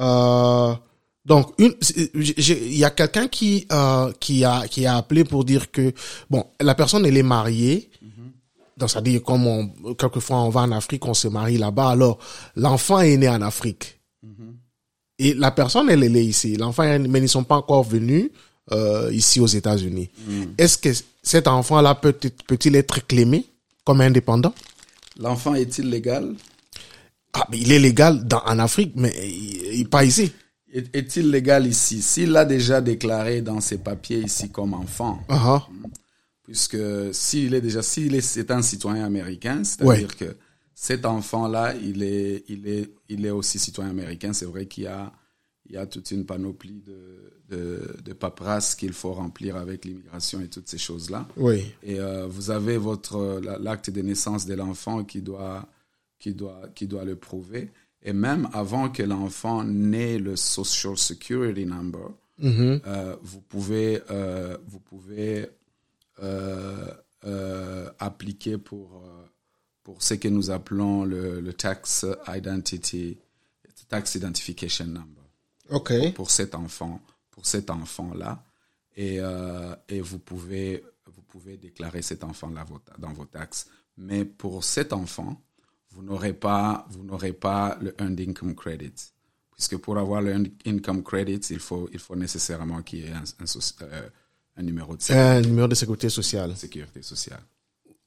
Euh, 0.00 0.74
donc, 1.24 1.52
il 1.58 2.76
y 2.76 2.84
a 2.84 2.90
quelqu'un 2.90 3.28
qui, 3.28 3.66
euh, 3.72 4.10
qui 4.18 4.44
a, 4.44 4.66
qui 4.68 4.86
a 4.86 4.96
appelé 4.96 5.24
pour 5.24 5.44
dire 5.44 5.70
que, 5.70 5.92
bon, 6.30 6.44
la 6.60 6.74
personne, 6.74 7.04
elle 7.06 7.16
est 7.16 7.22
mariée. 7.22 7.90
Donc, 8.76 8.88
ça 8.90 9.02
dit, 9.02 9.20
comme 9.20 9.46
on, 9.46 9.94
quelquefois 9.94 10.38
on 10.38 10.48
va 10.48 10.62
en 10.62 10.72
Afrique, 10.72 11.04
on 11.06 11.12
se 11.14 11.28
marie 11.28 11.58
là-bas, 11.58 11.90
alors, 11.90 12.18
l'enfant 12.56 13.00
est 13.00 13.16
né 13.18 13.28
en 13.28 13.42
Afrique. 13.42 14.00
Et 15.18 15.34
la 15.34 15.50
personne, 15.50 15.90
elle, 15.90 16.02
elle 16.02 16.16
est 16.16 16.24
ici. 16.24 16.56
L'enfant, 16.56 16.84
mais 16.98 17.18
ils 17.18 17.22
ne 17.22 17.26
sont 17.26 17.44
pas 17.44 17.56
encore 17.56 17.84
venus 17.84 18.30
euh, 18.72 19.10
ici 19.12 19.38
aux 19.40 19.46
États-Unis. 19.46 20.08
Est-ce 20.56 20.78
que 20.78 20.88
cet 21.22 21.46
enfant-là 21.46 21.94
peut, 21.94 22.14
peut-il 22.46 22.74
être 22.76 23.06
clémé 23.06 23.44
comme 23.84 24.00
indépendant? 24.00 24.54
L'enfant 25.18 25.54
est-il 25.54 25.90
légal? 25.90 26.34
Ah, 27.34 27.46
mais 27.50 27.58
il 27.58 27.70
est 27.70 27.78
légal 27.78 28.26
dans, 28.26 28.40
en 28.46 28.58
Afrique, 28.58 28.92
mais 28.96 29.12
il, 29.22 29.80
il- 29.80 29.88
pas 29.88 30.04
ici. 30.04 30.32
Est- 30.72 30.94
Est-il 30.94 31.30
légal 31.30 31.66
ici? 31.66 32.00
S'il 32.02 32.30
l'a 32.30 32.44
déjà 32.44 32.80
déclaré 32.80 33.42
dans 33.42 33.60
ses 33.60 33.78
papiers 33.78 34.20
ici 34.20 34.50
comme 34.50 34.74
enfant, 34.74 35.20
Ah, 35.28 35.42
ah. 35.66 35.68
puisque 36.42 36.78
s'il 37.12 37.54
est 37.54 37.60
déjà, 37.60 37.82
s'il 37.82 38.14
est, 38.14 38.50
un 38.50 38.62
citoyen 38.62 39.04
américain, 39.04 39.62
c'est-à-dire 39.64 40.08
Ouais. 40.08 40.16
que 40.16 40.36
cet 40.74 41.04
enfant-là, 41.04 41.74
il 41.76 42.02
est, 42.02 42.44
il 42.48 42.66
est, 42.68 42.90
il 43.08 43.26
est 43.26 43.30
aussi 43.30 43.58
citoyen 43.58 43.90
américain. 43.90 44.32
C'est 44.32 44.46
vrai 44.46 44.66
qu'il 44.66 44.84
y 44.84 44.86
a, 44.86 45.12
il 45.68 45.74
y 45.74 45.76
a 45.76 45.86
toute 45.86 46.10
une 46.10 46.24
panoplie 46.24 46.82
de, 46.86 47.32
de, 47.56 47.96
de 48.04 48.12
paperasse 48.12 48.74
qu'il 48.74 48.92
faut 48.92 49.12
remplir 49.12 49.56
avec 49.56 49.84
l'immigration 49.84 50.40
et 50.40 50.48
toutes 50.48 50.68
ces 50.68 50.78
choses-là. 50.78 51.28
Oui. 51.36 51.64
Et 51.82 52.00
euh, 52.00 52.26
vous 52.28 52.50
avez 52.50 52.76
votre 52.76 53.40
la- 53.44 53.58
l'acte 53.58 53.90
de 53.90 54.00
naissance 54.02 54.46
de 54.46 54.54
l'enfant 54.54 55.04
qui 55.04 55.20
doit 55.22 55.68
qui 56.18 56.34
doit 56.34 56.62
qui 56.74 56.86
doit 56.86 57.04
le 57.04 57.16
prouver. 57.16 57.70
Et 58.02 58.12
même 58.12 58.48
avant 58.52 58.88
que 58.88 59.02
l'enfant 59.02 59.62
n'ait 59.64 60.18
le 60.18 60.36
Social 60.36 60.96
Security 60.96 61.66
Number, 61.66 62.10
Mhm. 62.38 62.80
euh, 62.86 63.16
vous 63.20 63.42
pouvez 63.42 64.00
euh, 64.10 64.56
vous 64.66 64.80
pouvez 64.80 65.46
euh, 66.22 67.90
appliquer 67.98 68.56
pour 68.58 69.02
pour 69.82 70.02
ce 70.02 70.14
que 70.14 70.28
nous 70.28 70.50
appelons 70.50 71.04
le, 71.04 71.40
le 71.40 71.52
tax 71.52 72.06
identity 72.28 73.18
tax 73.88 74.14
identification 74.14 74.86
number 74.86 75.22
OK. 75.70 76.14
pour 76.14 76.30
cet 76.30 76.54
enfant, 76.54 77.00
pour 77.30 77.44
cet 77.46 77.70
enfant-là, 77.70 78.42
et, 78.96 79.18
et 79.88 80.00
vous 80.00 80.18
pouvez 80.18 80.82
vous 81.06 81.22
pouvez 81.22 81.56
déclarer 81.56 82.00
cet 82.02 82.24
enfant-là 82.24 82.64
dans 82.98 83.12
vos 83.12 83.24
taxes. 83.26 83.66
Mais 83.96 84.24
pour 84.24 84.64
cet 84.64 84.92
enfant, 84.92 85.40
vous 85.94 86.02
n'aurez 86.02 86.32
pas 86.32 86.86
vous 86.90 87.04
n'aurez 87.04 87.32
pas 87.32 87.76
le 87.80 87.94
earned 88.00 88.20
income 88.20 88.54
credit, 88.54 88.92
puisque 89.54 89.76
pour 89.78 89.98
avoir 89.98 90.22
le 90.22 90.30
earned 90.32 90.52
income 90.66 91.02
credit, 91.02 91.40
il 91.50 91.58
faut 91.58 91.88
il 91.92 91.98
faut 91.98 92.16
nécessairement 92.16 92.82
qu'il 92.82 93.00
y 93.00 93.02
ait 93.04 93.12
un, 93.12 93.22
un, 93.22 93.82
euh, 93.82 94.08
un 94.56 94.62
numéro 94.62 94.96
de 94.96 95.02
sécurité, 95.02 95.24
Un 95.28 95.40
numéro 95.42 95.68
de 95.68 95.74
sécurité 95.74 96.08
sociale. 96.08 96.56
sécurité 96.56 97.02
sociale. 97.02 97.40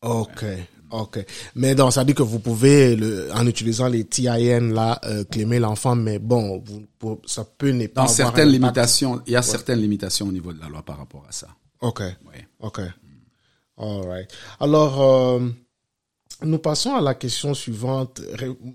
OK. 0.01 0.43
OK. 0.91 1.25
Mais 1.55 1.73
donc, 1.75 1.93
ça 1.93 2.03
dit 2.03 2.13
que 2.13 2.21
vous 2.23 2.39
pouvez, 2.39 2.95
le, 2.95 3.31
en 3.33 3.47
utilisant 3.47 3.87
les 3.87 4.03
TIN 4.05 4.59
là, 4.73 4.99
euh, 5.05 5.23
clémer 5.23 5.59
l'enfant, 5.59 5.95
mais 5.95 6.19
bon, 6.19 6.61
vous, 6.63 6.85
pour- 6.99 7.21
ça 7.25 7.45
peut 7.45 7.69
ne 7.71 7.87
pas 7.87 8.01
Dans 8.01 8.01
avoir 8.01 8.15
certaines 8.15 8.49
limitations, 8.49 9.21
il 9.25 9.31
y 9.33 9.35
a 9.37 9.41
certaines 9.41 9.79
limitations 9.79 10.27
au 10.27 10.31
niveau 10.31 10.51
de 10.53 10.59
la 10.59 10.67
loi 10.67 10.83
par 10.83 10.97
rapport 10.97 11.25
à 11.27 11.31
ça. 11.31 11.47
OK. 11.81 12.01
Ouais. 12.01 12.47
OK. 12.59 12.81
All 13.77 14.01
right. 14.07 14.29
Alors, 14.59 15.01
euh, 15.01 15.49
nous 16.41 16.57
passons 16.57 16.95
à 16.95 17.01
la 17.01 17.13
question 17.13 17.53
suivante. 17.53 18.21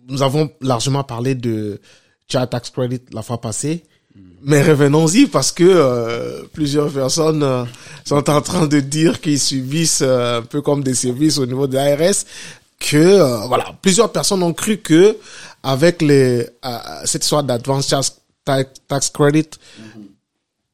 Nous 0.09 0.23
avons 0.23 0.51
largement 0.61 1.05
parlé 1.05 1.35
de 1.35 1.81
Child 2.29 2.49
Tax 2.51 2.71
Credit 2.71 3.01
la 3.13 3.23
fois 3.23 3.41
passée. 3.41 3.85
Mais 4.43 4.63
revenons-y 4.63 5.27
parce 5.27 5.53
que 5.53 5.65
euh, 5.65 6.43
plusieurs 6.53 6.91
personnes 6.93 7.43
euh, 7.43 7.65
sont 8.05 8.29
en 8.31 8.41
train 8.41 8.67
de 8.67 8.81
dire 8.81 9.21
qu'ils 9.21 9.39
subissent 9.41 10.01
euh, 10.03 10.39
un 10.39 10.43
peu 10.43 10.61
comme 10.63 10.83
des 10.83 10.95
services 10.95 11.39
au 11.39 11.47
niveau 11.47 11.67
de 11.67 11.75
l'ARS 11.75 12.25
que 12.81 12.97
euh, 12.97 13.39
voilà 13.47 13.77
plusieurs 13.83 14.11
personnes 14.13 14.43
ont 14.43 14.53
cru 14.55 14.79
que 14.79 15.17
avec 15.63 16.01
les 16.03 16.47
euh, 16.65 16.79
cette 17.05 17.25
histoire 17.25 17.43
d'advance 17.43 17.89
tax- 17.89 18.71
tax 18.87 19.11
credit 19.11 19.51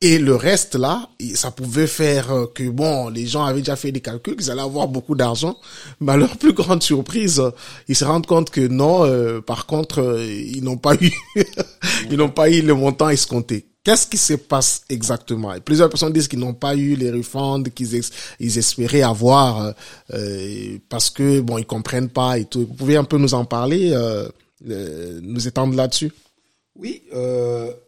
et 0.07 0.19
le 0.19 0.37
reste 0.37 0.75
là, 0.75 1.09
ça 1.35 1.51
pouvait 1.51 1.87
faire 1.87 2.31
euh, 2.31 2.47
que 2.47 2.69
bon, 2.69 3.09
les 3.09 3.27
gens 3.27 3.43
avaient 3.43 3.61
déjà 3.61 3.75
fait 3.75 3.90
des 3.90 4.03
calculs, 4.03 4.37
qu'ils 4.37 4.51
allaient 4.51 4.61
avoir 4.61 4.87
beaucoup 4.87 5.14
d'argent. 5.14 5.57
Mais 6.01 6.12
à 6.12 6.17
leur 6.19 6.37
plus 6.43 6.53
grande 6.53 6.83
surprise, 6.83 7.40
euh, 7.40 7.51
ils 7.88 7.97
se 7.97 8.05
rendent 8.05 8.27
compte 8.27 8.51
que 8.51 8.61
non. 8.69 9.07
euh, 9.07 9.40
par 9.40 9.64
contre, 9.64 10.03
euh, 10.03 10.23
ils 10.23 10.62
n'ont 10.62 10.77
pas 10.77 10.95
eu, 10.97 11.11
ils 12.11 12.19
n'ont 12.19 12.29
pas 12.29 12.51
eu 12.51 12.61
le 12.61 12.75
montant 12.75 13.09
escompté. 13.09 13.64
Qu'est-ce 13.83 14.07
qui 14.07 14.19
se 14.19 14.35
passe 14.35 14.83
exactement? 14.90 15.55
Et 15.55 15.61
Plusieurs 15.61 15.88
personnes 15.88 16.12
disent 16.12 16.29
qu'ils 16.29 16.38
n'ont 16.38 16.53
pas 16.53 16.77
eu 16.77 16.97
les 16.97 17.11
refunds 17.11 17.62
qu'ils 17.75 18.59
espéraient 18.59 19.03
avoir 19.03 19.73
euh, 20.12 20.79
parce 20.90 21.09
que 21.09 21.40
bon, 21.40 21.57
ils 21.57 21.67
comprennent 21.67 22.11
pas 22.11 22.38
et 22.38 22.45
tout. 22.45 22.61
Vous 22.61 22.75
pouvez 22.75 22.97
un 22.97 23.05
peu 23.05 23.17
nous 23.17 23.33
en 23.33 23.47
parler, 23.47 23.95
nous 24.62 25.49
étendre 25.49 25.75
là-dessus? 25.75 26.12
Oui, 26.77 27.03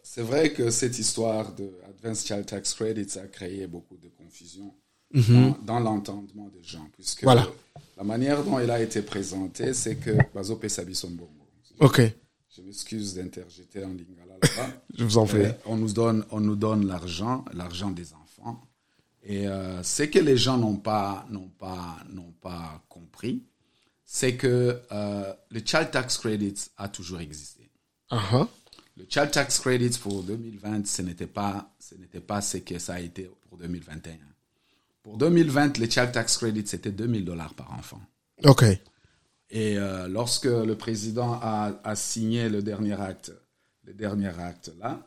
c'est 0.03 0.21
vrai 0.21 0.51
que 0.51 0.71
cette 0.71 0.97
histoire 0.97 1.51
de 1.53 1.69
Advanced 1.97 2.27
Child 2.27 2.45
Tax 2.45 2.73
Credits 2.73 3.17
a 3.19 3.27
créé 3.27 3.67
beaucoup 3.67 3.97
de 3.97 4.09
confusion 4.09 4.73
dans, 5.13 5.57
dans 5.63 5.79
l'entendement 5.79 6.49
des 6.49 6.63
gens, 6.63 6.87
puisque 6.93 7.23
Voilà. 7.23 7.47
la 7.95 8.03
manière 8.03 8.43
dont 8.43 8.59
elle 8.59 8.71
a 8.71 8.81
été 8.81 9.01
présentée, 9.01 9.73
c'est 9.73 9.95
que 9.95 10.11
Bazo 10.33 10.55
Pesabi 10.57 10.99
Bongo. 11.09 11.29
Ok, 11.79 12.01
Je 12.55 12.61
m'excuse 12.61 13.13
d'interjeter 13.15 13.83
en 13.85 13.89
lingala 13.89 14.33
là-bas. 14.41 14.69
je 14.97 15.03
vous 15.03 15.17
en 15.17 15.25
Euh, 15.25 15.27
prie. 15.27 15.53
on 15.65 15.77
nous 15.77 15.93
donne, 15.93 16.25
on 16.31 16.39
nous 16.39 16.55
donne 16.55 16.87
l'argent, 16.87 17.45
l'argent 17.53 17.91
des 17.91 18.13
enfants. 18.13 18.61
Et 19.23 19.47
euh, 19.47 19.81
ce 19.83 20.03
que 20.03 20.19
les 20.19 20.37
gens 20.37 20.57
n'ont 20.57 20.77
pas, 20.77 21.25
n'ont 21.29 21.49
pas, 21.49 21.97
n'ont 22.09 22.33
pas 22.41 22.83
compris, 22.89 23.43
c'est 24.05 24.35
que 24.35 24.81
euh, 24.91 25.33
le 25.49 25.59
child 25.63 25.91
tax 25.91 26.17
credit 26.17 26.55
a 26.77 26.87
toujours 26.89 27.19
existé. 27.19 27.69
Ah 28.09 28.21
ah. 28.31 28.47
Le 28.97 29.05
child 29.07 29.29
tax 29.31 29.59
credit 29.59 29.99
pour 29.99 30.23
2020, 30.23 30.87
ce 30.87 31.01
n'était 31.03 31.27
pas, 31.27 31.71
ce 31.79 31.93
n'était 31.95 32.19
pas 32.19 32.41
ce 32.41 32.57
que 32.57 32.79
ça 32.79 32.95
a 32.95 32.99
été 32.99 33.29
pour 33.47 33.57
2021. 33.59 34.15
Pour 35.03 35.17
2020, 35.17 35.77
le 35.77 35.89
child 35.89 36.11
tax 36.11 36.37
credit, 36.37 36.65
c'était 36.65 36.91
2000 36.91 37.23
dollars 37.23 37.53
par 37.53 37.71
enfant. 37.73 38.01
Ok. 38.43 38.63
Et 39.49 39.77
euh, 39.77 40.07
lorsque 40.07 40.45
le 40.45 40.75
président 40.75 41.39
a, 41.41 41.79
a 41.83 41.95
signé 41.95 42.49
le 42.49 42.63
dernier 42.63 42.99
acte, 42.99 43.31
le 43.83 43.93
dernier 43.93 44.37
acte 44.39 44.71
là, 44.79 44.99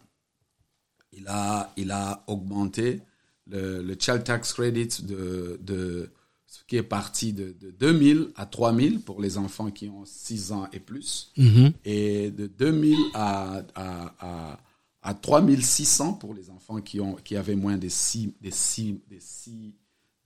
il 1.12 1.26
a, 1.26 1.72
il 1.76 1.90
a 1.90 2.22
augmenté 2.28 3.02
le, 3.48 3.82
le 3.82 3.96
child 3.98 4.22
tax 4.22 4.52
credit 4.52 5.02
de, 5.02 5.58
de 5.60 6.10
ce 6.52 6.64
qui 6.66 6.76
est 6.76 6.82
parti 6.82 7.32
de, 7.32 7.54
de 7.60 7.70
2000 7.70 8.30
à 8.34 8.44
3000 8.44 9.00
pour 9.02 9.22
les 9.22 9.38
enfants 9.38 9.70
qui 9.70 9.88
ont 9.88 10.04
6 10.04 10.50
ans 10.50 10.66
et 10.72 10.80
plus, 10.80 11.30
Mhm. 11.36 11.72
et 11.84 12.30
de 12.32 12.48
2000 12.48 12.96
à, 13.14 13.62
à, 13.76 14.14
à, 14.18 14.58
à 15.02 15.14
3600 15.14 16.14
pour 16.14 16.34
les 16.34 16.50
enfants 16.50 16.80
qui, 16.80 16.98
ont, 17.00 17.14
qui 17.14 17.36
avaient 17.36 17.54
moins 17.54 17.76
de 17.78 17.88
6, 17.88 18.32
des 18.40 18.50
six, 18.50 18.98
des 19.08 19.20
six, 19.20 19.72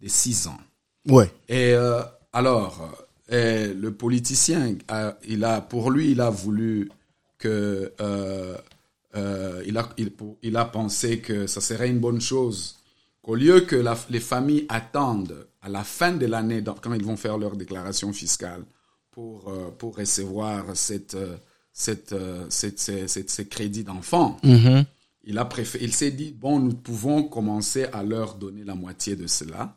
des 0.01 0.09
6 0.09 0.47
ans. 0.47 0.59
Ouais. 1.07 1.31
Et 1.47 1.75
euh, 1.75 2.01
alors, 2.33 3.07
euh, 3.31 3.75
le 3.75 3.93
politicien, 3.93 4.77
a- 4.89 5.19
il 5.29 5.45
a, 5.45 5.61
pour 5.61 5.91
lui, 5.91 6.13
il 6.13 6.21
a 6.23 6.31
voulu 6.31 6.91
que, 7.37 7.93
euh, 8.01 8.57
euh, 9.15 9.63
il, 9.67 9.77
a, 9.77 9.91
il, 10.43 10.57
a 10.57 10.65
pensé 10.65 11.19
que 11.21 11.47
ça 11.47 11.61
serait 11.61 11.91
une 11.91 12.01
bonne 12.01 12.21
chose 12.23 12.77
qu'au 13.23 13.35
lieu 13.35 13.61
que 13.61 13.77
la- 13.77 13.99
les 14.11 14.21
familles 14.21 14.65
attendent 14.71 15.47
à 15.65 15.69
la 15.69 15.83
fin 15.85 16.13
de 16.13 16.27
l'année, 16.27 16.63
quand 16.83 16.93
ils 16.95 17.05
vont 17.05 17.17
faire 17.17 17.39
leur 17.39 17.57
déclaration 17.57 18.13
fiscale, 18.13 18.65
pour, 19.11 19.49
euh, 19.49 19.71
pour 19.71 19.97
recevoir 19.97 20.77
cette, 20.77 21.15
euh, 21.15 21.37
cette, 21.73 22.13
euh, 22.13 22.47
cette, 22.51 22.79
cette- 22.79 23.09
cette- 23.09 23.31
ces 23.31 23.47
crédits 23.49 23.85
d'enfant, 23.85 24.37
Mhm. 24.43 24.85
il 25.25 25.39
a 25.39 25.45
préféré, 25.45 25.85
il 25.85 25.93
s'est 25.95 26.11
dit 26.11 26.33
bon, 26.33 26.59
nous 26.61 26.75
pouvons 26.75 27.25
commencer 27.25 27.85
à 27.93 28.03
leur 28.03 28.35
donner 28.35 28.65
la 28.65 28.75
moitié 28.75 29.17
de 29.17 29.27
cela 29.27 29.77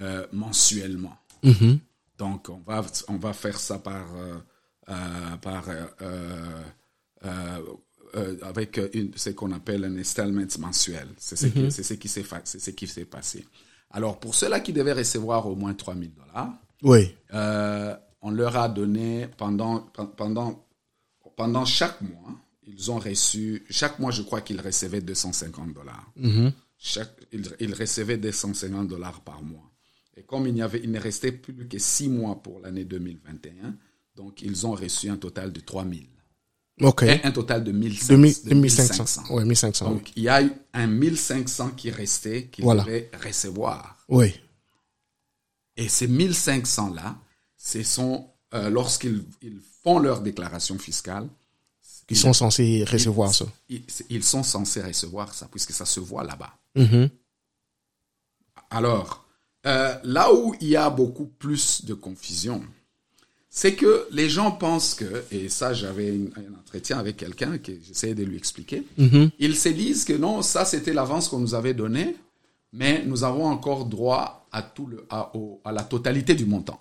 euh, 0.00 0.26
mensuellement. 0.32 1.16
Mhm. 1.42 1.78
Donc 2.18 2.48
on 2.48 2.60
va 2.66 2.84
on 3.08 3.16
va 3.16 3.32
faire 3.32 3.58
ça 3.58 3.78
par 3.78 4.06
euh, 4.16 4.38
euh, 4.88 5.36
par 5.40 5.68
euh, 5.68 5.86
euh, 6.02 7.60
euh, 8.16 8.36
avec 8.42 8.80
une, 8.94 9.12
ce 9.16 9.30
qu'on 9.30 9.52
appelle 9.52 9.84
un 9.84 9.96
installment 9.96 10.46
mensuel. 10.58 11.08
C'est 11.18 11.36
ce 11.36 11.46
c'est 11.70 11.82
ce 12.60 12.70
qui 12.70 12.86
s'est 12.88 13.04
passé. 13.04 13.46
Alors 13.92 14.18
pour 14.18 14.34
ceux-là 14.34 14.60
qui 14.60 14.72
devaient 14.72 14.92
recevoir 14.94 15.46
au 15.46 15.54
moins 15.54 15.74
3000 15.74 16.12
dollars, 16.14 16.52
Oui. 16.82 17.14
euh, 17.34 17.94
on 18.22 18.30
leur 18.30 18.56
a 18.56 18.68
donné 18.68 19.28
pendant, 19.36 19.80
pendant, 20.16 20.64
pendant 21.36 21.64
chaque 21.64 22.00
mois, 22.00 22.34
ils 22.64 22.90
ont 22.90 22.98
reçu, 22.98 23.64
chaque 23.70 23.98
mois, 23.98 24.10
je 24.10 24.22
crois 24.22 24.40
qu'ils 24.40 24.60
recevaient 24.60 25.00
250 25.00 25.72
dollars. 25.74 26.10
Chaque, 26.78 27.10
ils, 27.32 27.44
ils 27.60 27.74
recevaient 27.74 28.16
250 28.16 28.88
dollars 28.88 29.20
par 29.20 29.42
mois. 29.42 29.70
Et 30.16 30.22
comme 30.22 30.46
il, 30.46 30.54
n'y 30.54 30.62
avait, 30.62 30.80
il 30.82 30.90
ne 30.90 30.98
restait 31.00 31.32
plus 31.32 31.66
que 31.68 31.78
six 31.78 32.08
mois 32.08 32.42
pour 32.42 32.60
l'année 32.60 32.84
2021, 32.84 33.74
donc 34.16 34.42
ils 34.42 34.66
ont 34.66 34.72
reçu 34.72 35.08
un 35.08 35.16
total 35.16 35.52
de 35.52 35.60
3000. 35.60 36.06
Ok. 36.80 37.02
Et 37.02 37.20
un 37.24 37.32
total 37.32 37.62
de 37.64 37.70
1500. 37.72 38.12
De 38.14 38.16
mi- 38.18 38.34
de 38.44 38.48
de 38.50 38.54
1500. 38.54 39.22
Ouais, 39.30 39.44
1500. 39.44 39.86
oui. 39.88 39.94
Donc 39.94 40.12
il 40.16 40.22
y 40.24 40.28
a 40.28 40.40
un 40.72 40.86
1500 40.86 41.70
qui 41.70 41.90
restait 41.90 42.46
qu'ils 42.46 42.64
Voilà. 42.64 42.84
recevoir. 43.24 43.98
Oui. 44.08 44.34
Et 45.76 45.88
ces 45.88 46.08
1500 46.08 46.94
là, 46.94 47.16
ce 47.56 47.82
sont 47.82 48.28
euh, 48.54 48.68
lorsqu'ils 48.70 49.24
ils 49.42 49.60
font 49.82 49.98
leur 49.98 50.20
déclaration 50.20 50.78
fiscale, 50.78 51.28
Ils 52.10 52.16
sont 52.16 52.32
censés 52.34 52.84
recevoir 52.84 53.32
ça. 53.34 53.46
ils, 53.68 53.82
ils 54.10 54.24
sont 54.24 54.42
censés 54.42 54.82
recevoir 54.82 55.32
ça 55.34 55.48
puisque 55.50 55.72
ça 55.72 55.86
se 55.86 56.00
voit 56.00 56.24
là-bas. 56.24 56.52
Mhm. 56.76 57.08
Alors, 58.70 59.26
euh, 59.66 59.94
là 60.04 60.32
où 60.32 60.54
il 60.60 60.68
y 60.68 60.76
a 60.76 60.90
beaucoup 60.90 61.26
plus 61.26 61.84
de 61.84 61.94
confusion, 61.94 62.62
c'est 63.54 63.74
que 63.74 64.06
les 64.10 64.30
gens 64.30 64.50
pensent 64.50 64.94
que, 64.94 65.24
et 65.30 65.50
ça 65.50 65.74
j'avais 65.74 66.08
un 66.36 66.58
entretien 66.58 66.98
avec 66.98 67.18
quelqu'un 67.18 67.58
que 67.58 67.72
j'essayais 67.86 68.14
de 68.14 68.24
lui 68.24 68.38
expliquer, 68.38 68.82
Mhm. 68.96 69.30
ils 69.38 69.56
se 69.56 69.68
disent 69.68 70.04
que 70.06 70.14
non, 70.14 70.40
ça 70.40 70.64
c'était 70.64 70.94
l'avance 70.94 71.28
qu'on 71.28 71.38
nous 71.38 71.54
avait 71.54 71.74
donnée, 71.74 72.16
mais 72.72 73.02
nous 73.04 73.24
avons 73.24 73.44
encore 73.44 73.84
droit 73.84 74.46
à, 74.50 74.62
tout 74.62 74.86
le, 74.86 75.04
à, 75.10 75.36
au- 75.36 75.60
à 75.66 75.72
la 75.72 75.82
totalité 75.82 76.34
du 76.34 76.46
montant. 76.46 76.80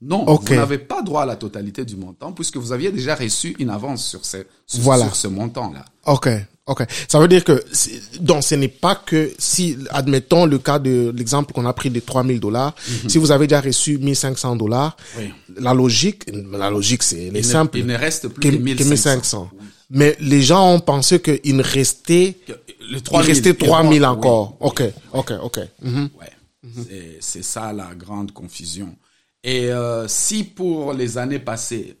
Non, 0.00 0.24
vous 0.24 0.54
n'avez 0.54 0.78
pas 0.78 1.02
droit 1.02 1.22
à 1.22 1.26
la 1.26 1.36
totalité 1.36 1.84
du 1.84 1.96
montant 1.96 2.32
puisque 2.32 2.56
vous 2.56 2.72
aviez 2.72 2.90
déjà 2.92 3.14
reçu 3.14 3.54
une 3.60 3.70
avance 3.70 4.04
sur 4.04 4.24
ce, 4.24 4.38
sur, 4.66 4.80
Voilà. 4.80 5.04
sur 5.06 5.14
ce 5.16 5.28
montant-là. 5.28 5.84
Ok, 6.06 6.28
ok. 6.68 6.84
Ça 7.08 7.18
veut 7.18 7.28
dire 7.28 7.42
que 7.44 7.64
donc 8.20 8.44
ce 8.44 8.54
n'est 8.54 8.68
pas 8.68 8.94
que 8.94 9.32
si 9.38 9.76
admettons 9.90 10.46
le 10.46 10.58
cas 10.58 10.78
de 10.78 11.12
l'exemple 11.16 11.52
qu'on 11.52 11.66
a 11.66 11.72
pris 11.72 11.90
des 11.90 12.00
3000 12.00 12.38
dollars, 12.40 12.74
si 13.08 13.18
vous 13.18 13.30
avez 13.32 13.46
déjà 13.46 13.60
reçu 13.60 13.98
1500 13.98 14.54
dollars, 14.56 14.96
Mhm. 15.16 15.22
Oui. 15.22 15.32
la 15.60 15.74
logique, 15.74 16.22
la 16.52 16.70
logique 16.70 17.02
c'est 17.02 17.30
les 17.30 17.42
simple 17.42 17.78
il 17.78 17.86
ne 17.86 17.96
reste 17.96 18.28
plus 18.28 18.40
que, 18.40 18.48
que 18.48 18.56
que 18.56 18.62
1500. 18.62 19.50
1500. 19.50 19.50
Mais 19.90 20.16
les 20.20 20.42
gens 20.42 20.74
ont 20.74 20.80
pensé 20.80 21.20
qu'il 21.20 21.56
ne 21.56 21.62
restait 21.62 22.36
Le 22.46 22.98
il 22.98 23.02
3000, 23.02 23.26
restait 23.28 23.50
il 23.50 23.56
3000 23.56 24.04
rentre, 24.04 24.18
encore. 24.18 24.56
oui, 24.60 24.66
Ok, 24.68 24.82
ok, 25.14 25.32
ok. 25.42 25.58
Mhm. 25.82 26.08
Ouais. 26.20 26.26
C'est- 26.76 27.16
C'est 27.20 27.42
ça 27.44 27.72
la 27.72 27.90
grande 27.96 28.32
confusion. 28.32 28.94
Et 29.42 29.70
euh, 29.70 30.06
si 30.08 30.44
pour 30.44 30.92
les 30.92 31.16
années 31.16 31.38
passées, 31.38 31.96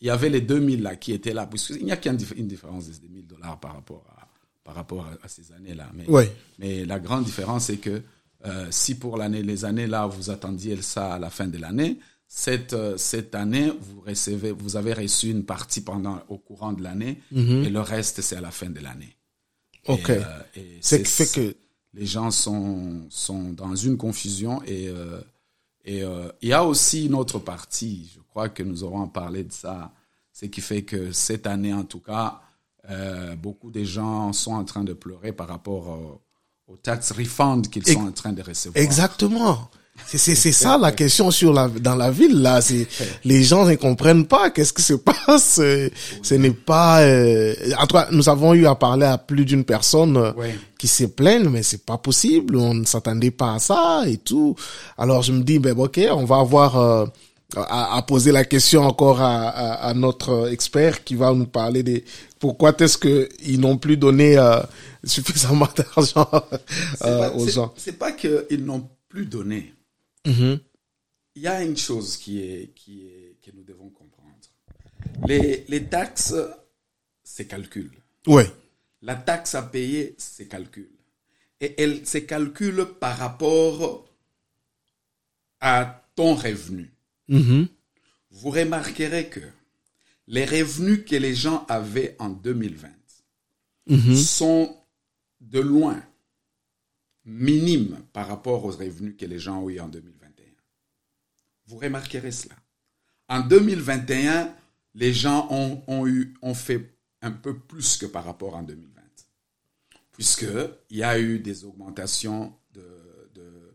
il 0.00 0.06
y 0.06 0.10
avait 0.10 0.28
les 0.30 0.40
2000 0.40 0.82
là 0.82 0.96
qui 0.96 1.12
étaient 1.12 1.32
là, 1.34 1.46
puisqu'il 1.46 1.84
n'y 1.84 1.92
a 1.92 1.96
qu'une 1.96 2.16
dif- 2.16 2.34
une 2.36 2.48
différence 2.48 2.86
de 2.88 2.92
2000 3.06 3.26
dollars 3.26 3.58
par 3.60 3.74
rapport 3.74 4.04
à, 4.16 4.28
par 4.64 4.74
rapport 4.74 5.06
à, 5.22 5.28
ces 5.28 5.52
années-là. 5.52 5.90
Mais, 5.94 6.08
Ouais. 6.08 6.30
mais 6.58 6.84
la 6.84 6.98
grande 6.98 7.24
différence, 7.24 7.64
c'est 7.66 7.78
que 7.78 8.02
euh, 8.44 8.66
si 8.70 8.96
pour 8.96 9.16
l'année, 9.16 9.42
les 9.42 9.64
années 9.64 9.86
là, 9.86 10.06
vous 10.06 10.30
attendiez 10.30 10.80
ça 10.82 11.14
à 11.14 11.18
la 11.18 11.30
fin 11.30 11.46
de 11.46 11.58
l'année, 11.58 11.98
cette, 12.28 12.72
euh, 12.74 12.96
cette 12.96 13.34
année, 13.34 13.72
vous 13.80 14.00
recevez, 14.02 14.50
vous 14.52 14.76
avez 14.76 14.92
reçu 14.92 15.30
une 15.30 15.44
partie 15.44 15.80
pendant, 15.80 16.20
au 16.28 16.38
courant 16.38 16.72
de 16.72 16.82
l'année, 16.82 17.20
et 17.34 17.68
le 17.70 17.80
reste, 17.80 18.20
c'est 18.20 18.36
à 18.36 18.40
la 18.40 18.50
fin 18.50 18.68
de 18.68 18.80
l'année. 18.80 19.16
Ok. 19.88 20.10
euh, 20.10 20.22
C'est 20.80 21.32
que 21.32 21.54
les 21.94 22.06
gens 22.06 22.30
sont, 22.30 23.06
sont 23.08 23.52
dans 23.52 23.74
une 23.76 23.96
confusion 23.96 24.60
et, 24.64 24.90
et 25.86 26.02
euh, 26.02 26.28
il 26.42 26.48
y 26.48 26.52
a 26.52 26.64
aussi 26.64 27.06
une 27.06 27.14
autre 27.14 27.38
partie, 27.38 28.10
je 28.12 28.20
crois 28.20 28.48
que 28.48 28.64
nous 28.64 28.82
aurons 28.82 29.06
parlé 29.06 29.44
de 29.44 29.52
ça, 29.52 29.92
ce 30.32 30.46
qui 30.46 30.60
fait 30.60 30.82
que 30.82 31.12
cette 31.12 31.46
année 31.46 31.72
en 31.72 31.84
tout 31.84 32.00
cas, 32.00 32.40
euh, 32.90 33.36
beaucoup 33.36 33.70
de 33.70 33.84
gens 33.84 34.32
sont 34.32 34.52
en 34.52 34.64
train 34.64 34.82
de 34.82 34.92
pleurer 34.92 35.32
par 35.32 35.46
rapport 35.46 35.88
au, 35.88 36.20
au 36.66 36.76
tax 36.76 37.12
refund 37.12 37.68
qu'ils 37.68 37.86
sont 37.86 38.06
en 38.06 38.12
train 38.12 38.32
de 38.32 38.42
recevoir. 38.42 38.82
Exactement. 38.82 39.70
C'est 40.06 40.18
c'est 40.18 40.34
c'est 40.34 40.52
ça 40.52 40.78
la 40.78 40.92
question 40.92 41.30
sur 41.30 41.52
la 41.52 41.68
dans 41.68 41.94
la 41.96 42.10
ville 42.10 42.40
là. 42.42 42.60
C'est 42.60 42.86
les 43.24 43.42
gens 43.42 43.64
ne 43.64 43.74
comprennent 43.76 44.26
pas 44.26 44.50
qu'est-ce 44.50 44.72
qui 44.72 44.82
se 44.82 44.94
passe. 45.26 45.60
Ce 46.22 46.34
n'est 46.34 46.50
pas. 46.50 47.00
euh, 47.02 47.54
en 47.78 47.86
tout 47.86 47.96
cas, 47.96 48.08
nous 48.10 48.28
avons 48.28 48.54
eu 48.54 48.66
à 48.66 48.74
parler 48.74 49.06
à 49.06 49.18
plus 49.18 49.44
d'une 49.44 49.64
personne 49.64 50.16
euh, 50.16 50.32
qui 50.78 50.88
se 50.88 51.04
plaignent, 51.04 51.48
mais 51.48 51.62
c'est 51.62 51.84
pas 51.84 51.98
possible. 51.98 52.56
On 52.56 52.74
ne 52.74 52.84
s'attendait 52.84 53.30
pas 53.30 53.54
à 53.54 53.58
ça 53.58 54.02
et 54.06 54.18
tout. 54.18 54.54
Alors 54.98 55.22
je 55.22 55.32
me 55.32 55.42
dis 55.42 55.58
ben 55.58 55.76
ok, 55.78 56.00
on 56.12 56.24
va 56.24 56.36
avoir 56.38 56.76
euh, 56.78 57.06
à, 57.56 57.96
à 57.96 58.02
poser 58.02 58.32
la 58.32 58.44
question 58.44 58.82
encore 58.84 59.20
à, 59.20 59.48
à, 59.48 59.88
à 59.88 59.94
notre 59.94 60.50
expert 60.52 61.04
qui 61.04 61.14
va 61.14 61.32
nous 61.32 61.46
parler 61.46 61.82
des 61.82 62.04
pourquoi 62.38 62.74
est-ce 62.78 62.98
que 62.98 63.28
ils 63.44 63.58
n'ont 63.58 63.78
plus 63.78 63.96
donné 63.96 64.36
euh, 64.36 64.58
suffisamment 65.04 65.68
d'argent 65.76 66.28
euh, 67.04 67.30
aux 67.32 67.48
gens. 67.48 67.72
C'est 67.76 67.98
pas 67.98 68.12
qu'ils 68.12 68.64
n'ont 68.64 68.86
plus 69.08 69.26
donné. 69.26 69.72
Mhm. 70.26 70.60
Il 71.36 71.42
y 71.42 71.46
a 71.46 71.62
une 71.62 71.76
chose 71.76 72.16
qui 72.16 72.40
est, 72.40 72.72
qui 72.74 73.06
est, 73.08 73.36
que 73.42 73.50
nous 73.54 73.62
devons 73.62 73.90
comprendre. 73.90 74.34
Les, 75.26 75.64
les 75.68 75.84
taxes, 75.84 76.34
c'est 77.22 77.46
calcul. 77.46 77.90
Ouais. 78.26 78.50
La 79.02 79.14
taxe 79.16 79.54
à 79.54 79.62
payer, 79.62 80.14
c'est 80.18 80.48
calcul. 80.48 80.88
Et 81.60 81.74
elle 81.82 82.06
se 82.06 82.18
calcule 82.18 82.86
par 83.00 83.16
rapport 83.18 84.08
à 85.60 86.02
ton 86.14 86.34
revenu. 86.34 86.90
Mhm. 87.28 87.68
Vous 88.30 88.50
remarquerez 88.50 89.28
que 89.28 89.40
les 90.26 90.44
revenus 90.44 91.04
que 91.06 91.16
les 91.16 91.34
gens 91.34 91.64
avaient 91.68 92.16
en 92.18 92.30
2020 92.30 92.88
Mhm. 93.88 94.16
sont 94.16 94.76
de 95.40 95.60
loin 95.60 96.02
minimes 97.24 98.00
par 98.12 98.26
rapport 98.28 98.64
aux 98.64 98.70
revenus 98.72 99.14
que 99.16 99.26
les 99.26 99.38
gens 99.38 99.62
ont 99.62 99.70
eu 99.70 99.78
en 99.80 99.88
2021. 99.88 100.15
Vous 101.66 101.78
remarquerez 101.78 102.32
cela. 102.32 102.54
En 103.28 103.40
2021, 103.40 104.50
les 104.94 105.12
gens 105.12 105.48
ont, 105.50 105.82
ont 105.88 106.06
eu, 106.06 106.34
ont 106.42 106.54
fait 106.54 106.94
un 107.22 107.32
peu 107.32 107.58
plus 107.58 107.96
que 107.96 108.06
par 108.06 108.24
rapport 108.24 108.54
en 108.54 108.62
2020. 108.62 108.92
Puisqu'il 110.12 110.96
y 110.96 111.02
a 111.02 111.18
eu 111.18 111.38
des 111.38 111.64
augmentations 111.64 112.52
de, 112.72 112.80
de- 113.34 113.74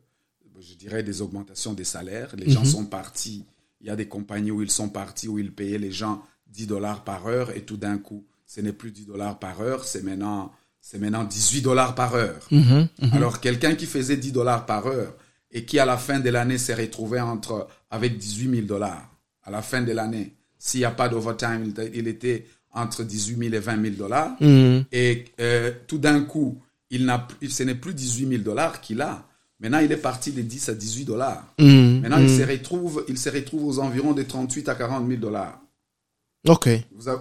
je 0.59 0.73
dirais 0.75 1.03
des 1.03 1.21
augmentations 1.21 1.73
des 1.73 1.83
salaires. 1.83 2.35
Les 2.35 2.49
gens 2.51 2.63
sont 2.65 2.85
partis. 2.85 3.45
Il 3.81 3.87
y 3.87 3.89
a 3.89 3.95
des 3.95 4.07
compagnies 4.07 4.51
où 4.51 4.61
ils 4.61 4.71
sont 4.71 4.89
partis, 4.89 5.27
où 5.27 5.37
ils 5.39 5.51
payaient 5.53 5.77
les 5.79 5.91
gens 5.91 6.23
10 6.47 6.67
dollars 6.67 7.03
par 7.03 7.27
heure 7.27 7.55
et 7.55 7.61
tout 7.63 7.77
d'un 7.77 7.97
coup, 7.97 8.25
ce 8.45 8.61
n'est 8.61 8.73
plus 8.73 8.91
10 8.91 9.05
dollars 9.05 9.39
par 9.39 9.61
heure, 9.61 9.85
c'est 9.85 10.03
maintenant, 10.03 10.51
c'est 10.81 10.97
maintenant 10.99 11.23
18 11.23 11.61
dollars 11.61 11.95
par 11.95 12.13
heure. 12.15 12.47
Alors, 13.13 13.39
quelqu'un 13.39 13.75
qui 13.75 13.85
faisait 13.85 14.17
10 14.17 14.31
dollars 14.31 14.65
par 14.65 14.87
heure 14.87 15.15
et 15.51 15.65
qui, 15.65 15.79
à 15.79 15.85
la 15.85 15.97
fin 15.97 16.19
de 16.19 16.29
l'année, 16.29 16.57
s'est 16.57 16.75
retrouvé 16.75 17.19
entre, 17.19 17.67
avec 17.89 18.17
18 18.17 18.49
000 18.55 18.67
dollars, 18.67 19.09
à 19.43 19.51
la 19.51 19.61
fin 19.61 19.81
de 19.81 19.91
l'année, 19.91 20.33
s'il 20.57 20.79
n'y 20.81 20.85
a 20.85 20.91
pas 20.91 21.09
d'overtime, 21.09 21.73
il 21.93 22.07
était- 22.07 22.45
entre 22.73 23.03
18 23.03 23.37
000 23.49 23.53
et 23.55 23.59
20 23.59 23.81
000 23.83 23.95
dollars. 23.95 24.31
Mhm. 24.39 24.85
Et 24.91 25.25
euh, 25.39 25.71
tout 25.87 25.97
d'un 25.97 26.21
coup, 26.23 26.57
il 26.89 27.05
n'a, 27.05 27.27
ce 27.47 27.63
n'est 27.63 27.75
plus 27.75 27.93
18 27.93 28.27
000 28.27 28.43
dollars 28.43 28.81
qu'il 28.81 29.01
a. 29.01 29.27
Maintenant, 29.59 29.79
il 29.79 29.91
est 29.91 29.97
parti 29.97 30.31
de 30.31 30.41
10 30.41 30.69
à 30.69 30.73
18 30.73 31.05
dollars. 31.05 31.53
Mhm. 31.59 31.99
Maintenant, 32.01 32.19
il, 32.19 32.29
se 32.29 32.43
retrouve, 32.43 33.05
il 33.07 33.17
se 33.17 33.29
retrouve 33.29 33.65
aux 33.67 33.79
environs 33.79 34.13
de 34.13 34.23
38 34.23 34.69
à 34.69 34.75
40 34.75 35.07
000 35.07 35.19
dollars. 35.19 35.59
Ok. 36.47 36.69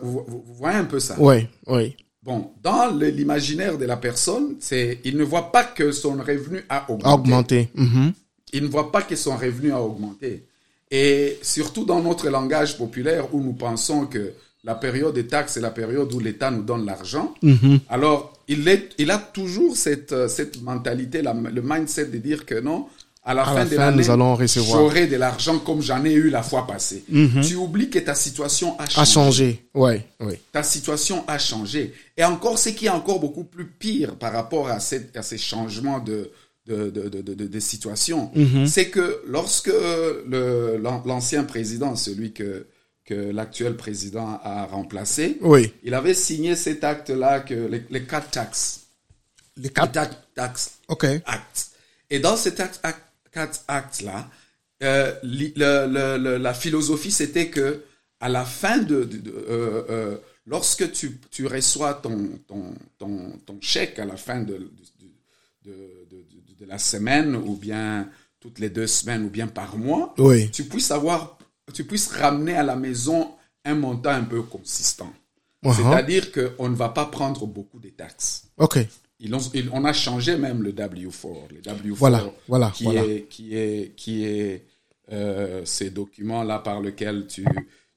Vous, 0.02 0.24
voyez 0.56 0.78
un 0.78 0.84
peu 0.84 1.00
ça? 1.00 1.20
Ouais, 1.20 1.48
ouais. 1.66 1.96
Bon, 2.22 2.50
dans 2.62 2.90
l'imaginaire 2.90 3.78
de 3.78 3.86
la 3.86 3.96
personne, 3.96 4.56
c'est, 4.60 4.98
il 5.04 5.16
ne 5.16 5.24
voit 5.24 5.50
pas 5.52 5.64
que 5.64 5.90
son 5.90 6.12
revenu 6.18 6.60
a 6.68 6.90
augmenté. 6.90 7.08
Mhm. 7.74 8.12
Il 8.52 8.62
ne 8.64 8.68
voit 8.68 8.92
pas 8.92 9.02
que 9.02 9.16
son 9.16 9.36
revenu 9.36 9.72
a 9.72 9.80
augmenté. 9.80 10.44
Et 10.90 11.38
surtout 11.40 11.84
dans 11.84 12.02
notre 12.02 12.28
langage 12.28 12.76
populaire 12.76 13.32
où 13.34 13.40
nous 13.42 13.52
pensons 13.54 14.06
que 14.06 14.32
la 14.64 14.74
période 14.74 15.14
des 15.14 15.26
taxes 15.26 15.56
est 15.56 15.60
la 15.62 15.70
période 15.70 16.12
où 16.12 16.18
l'État 16.20 16.50
nous 16.50 16.62
donne 16.62 16.84
l'argent. 16.84 17.34
Alors, 17.88 18.34
il, 18.48 18.68
est, 18.68 18.90
il 18.98 19.10
a 19.10 19.16
toujours 19.16 19.74
cette, 19.76 20.12
euh, 20.12 20.28
cette 20.28 20.60
mentalité, 20.62 21.22
la- 21.22 21.32
le 21.32 21.62
mindset 21.62 22.06
de 22.06 22.18
dire 22.18 22.44
que 22.44 22.60
non, 22.60 22.86
à 23.22 23.34
la 23.34 23.42
À 23.42 23.46
fin 23.46 23.54
la 23.54 23.64
de 23.66 23.76
l'année, 23.76 23.96
nous 24.02 24.10
allons 24.10 24.34
recevoir. 24.34 24.78
j'aurai 24.80 25.06
de 25.06 25.16
l'argent 25.16 25.58
comme 25.58 25.82
j'en 25.82 26.02
ai 26.04 26.12
eu 26.12 26.30
la 26.30 26.42
fois 26.42 26.66
passée. 26.66 27.04
Tu 27.46 27.54
oublies 27.54 27.90
que 27.90 27.98
ta 27.98 28.14
situation 28.14 28.78
a 28.78 28.86
changé 28.88 29.00
À 29.00 29.04
changer. 29.04 29.68
Ouais, 29.74 30.06
ouais. 30.20 30.40
ta 30.52 30.62
situation 30.62 31.24
a 31.28 31.38
changé. 31.38 31.92
Et 32.16 32.24
encore, 32.24 32.58
ce 32.58 32.70
qui 32.70 32.86
est 32.86 32.90
encore 32.90 33.20
beaucoup 33.20 33.44
plus 33.44 33.66
pire 33.66 34.16
par 34.16 34.32
rapport 34.32 34.68
à, 34.68 34.80
cette, 34.80 35.14
à 35.16 35.22
ces 35.22 35.36
changements 35.38 35.98
de, 36.00 36.30
de, 36.66 36.88
de, 36.90 37.08
de, 37.10 37.20
de, 37.20 37.46
de 37.46 37.60
situation, 37.60 38.30
c'est 38.66 38.88
que 38.88 39.22
lorsque 39.26 39.70
l'ancien 41.04 41.44
président, 41.44 41.96
celui 41.96 42.32
que, 42.32 42.66
que 43.04 43.14
l'actuel 43.14 43.76
président 43.76 44.40
a 44.42 44.66
remplacé, 44.66 45.38
Oui. 45.42 45.72
il 45.82 45.94
avait 45.94 46.14
signé 46.14 46.56
cet 46.56 46.84
acte-là, 46.84 47.40
que 47.40 47.54
les, 47.54 47.84
les 47.90 48.04
quatre 48.04 48.30
taxes. 48.30 48.80
Les 49.56 49.68
quatre? 49.68 49.92
tax, 49.92 50.16
tax 50.34 50.70
Ok. 50.88 51.04
acts. 51.26 51.70
Et 52.08 52.18
dans 52.18 52.36
ces 52.36 52.54
tax 52.54 52.80
act- 52.82 53.02
quatre 53.32 53.64
euh, 54.82 55.14
li- 55.22 55.52
le- 55.56 55.86
le- 55.86 56.16
le- 56.18 56.38
la 56.38 56.54
philosophie, 56.54 57.10
c'était 57.10 57.48
que 57.48 57.82
à 58.20 58.28
la 58.28 58.44
fin 58.44 58.78
de, 58.78 59.04
de- 59.04 59.18
de- 59.18 59.30
euh, 59.30 59.84
euh, 59.90 60.16
lorsque 60.46 60.90
tu, 60.92 61.18
tu 61.30 61.46
reçois 61.46 61.94
ton, 61.94 62.30
ton, 62.46 62.74
ton, 62.98 63.32
ton 63.46 63.58
chèque 63.60 63.98
à 63.98 64.04
la 64.04 64.16
fin 64.16 64.40
de, 64.40 64.54
de, 64.54 65.70
de, 66.10 66.24
de, 66.58 66.66
la 66.66 66.78
semaine 66.78 67.34
ou 67.36 67.56
bien 67.56 68.08
toutes 68.38 68.58
les 68.58 68.70
deux 68.70 68.86
semaines 68.86 69.24
ou 69.24 69.30
bien 69.30 69.48
par 69.48 69.76
mois, 69.76 70.14
Oui. 70.18 70.50
tu 70.50 70.64
puisses 70.64 70.90
avoir, 70.90 71.38
tu 71.74 71.84
puisses 71.84 72.08
ramener 72.08 72.54
à 72.54 72.62
la 72.62 72.76
maison 72.76 73.32
un 73.64 73.74
montant 73.74 74.10
un 74.10 74.24
peu 74.24 74.42
consistant. 74.42 75.12
Uh-huh. 75.64 75.74
C'est-à-dire 75.74 76.32
qu'on 76.32 76.68
ne 76.68 76.74
va 76.76 76.88
pas 76.90 77.06
prendre 77.06 77.46
beaucoup 77.46 77.78
de 77.80 77.90
taxes. 77.90 78.44
Ok. 78.56 78.78
Ils 79.20 79.34
ont- 79.34 79.50
ils- 79.54 79.68
on 79.72 79.84
a 79.84 79.92
changé 79.92 80.36
même 80.36 80.62
le 80.62 80.72
W4. 80.72 81.48
Le 81.50 81.60
W4 81.60 81.94
Voilà, 81.94 82.24
voilà, 82.48 82.70
qui, 82.74 82.84
voilà. 82.84 83.04
Est, 83.04 83.26
qui 83.28 83.54
est, 83.56 83.94
qui 83.96 84.24
est 84.24 84.64
euh, 85.12 85.62
ces 85.64 85.90
documents-là 85.90 86.60
par 86.60 86.80
lesquels 86.80 87.26
tu, 87.26 87.44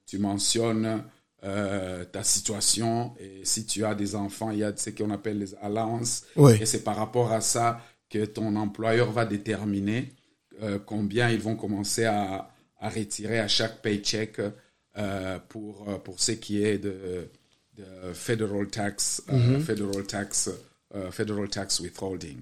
tu 0.05 0.17
mentionnes 0.17 1.03
euh, 1.45 2.03
ta 2.05 2.23
situation. 2.23 3.13
Et 3.19 3.41
si 3.45 3.65
tu 3.65 3.85
as 3.85 3.95
des 3.95 4.15
enfants, 4.15 4.51
il 4.51 4.59
y 4.59 4.63
a 4.63 4.75
ce 4.75 4.89
qu'on 4.89 5.11
appelle 5.11 5.39
les 5.39 5.53
allowances. 5.61 6.23
Oui. 6.35 6.53
Et 6.61 6.65
c'est 6.65 6.83
par 6.83 6.95
rapport 6.95 7.31
à 7.31 7.41
ça 7.41 7.81
que 8.09 8.25
ton 8.25 8.55
employeur 8.55 9.11
va 9.11 9.25
déterminer 9.25 10.11
euh, 10.61 10.77
combien 10.85 11.29
ils 11.29 11.39
vont 11.41 11.55
commencer 11.55 12.05
à, 12.05 12.49
à 12.79 12.89
retirer 12.89 13.39
à 13.39 13.47
chaque 13.47 13.81
paycheck 13.81 14.39
pour, 15.49 15.85
pour 16.03 16.19
ce 16.19 16.33
qui 16.33 16.63
est 16.63 16.77
de, 16.77 17.27
de 17.77 18.13
federal 18.13 18.67
tax, 18.67 19.23
euh, 19.31 19.59
federal 19.59 20.03
tax, 20.05 20.49
euh, 20.95 21.11
federal 21.11 21.49
tax 21.49 21.79
withholding. 21.79 22.39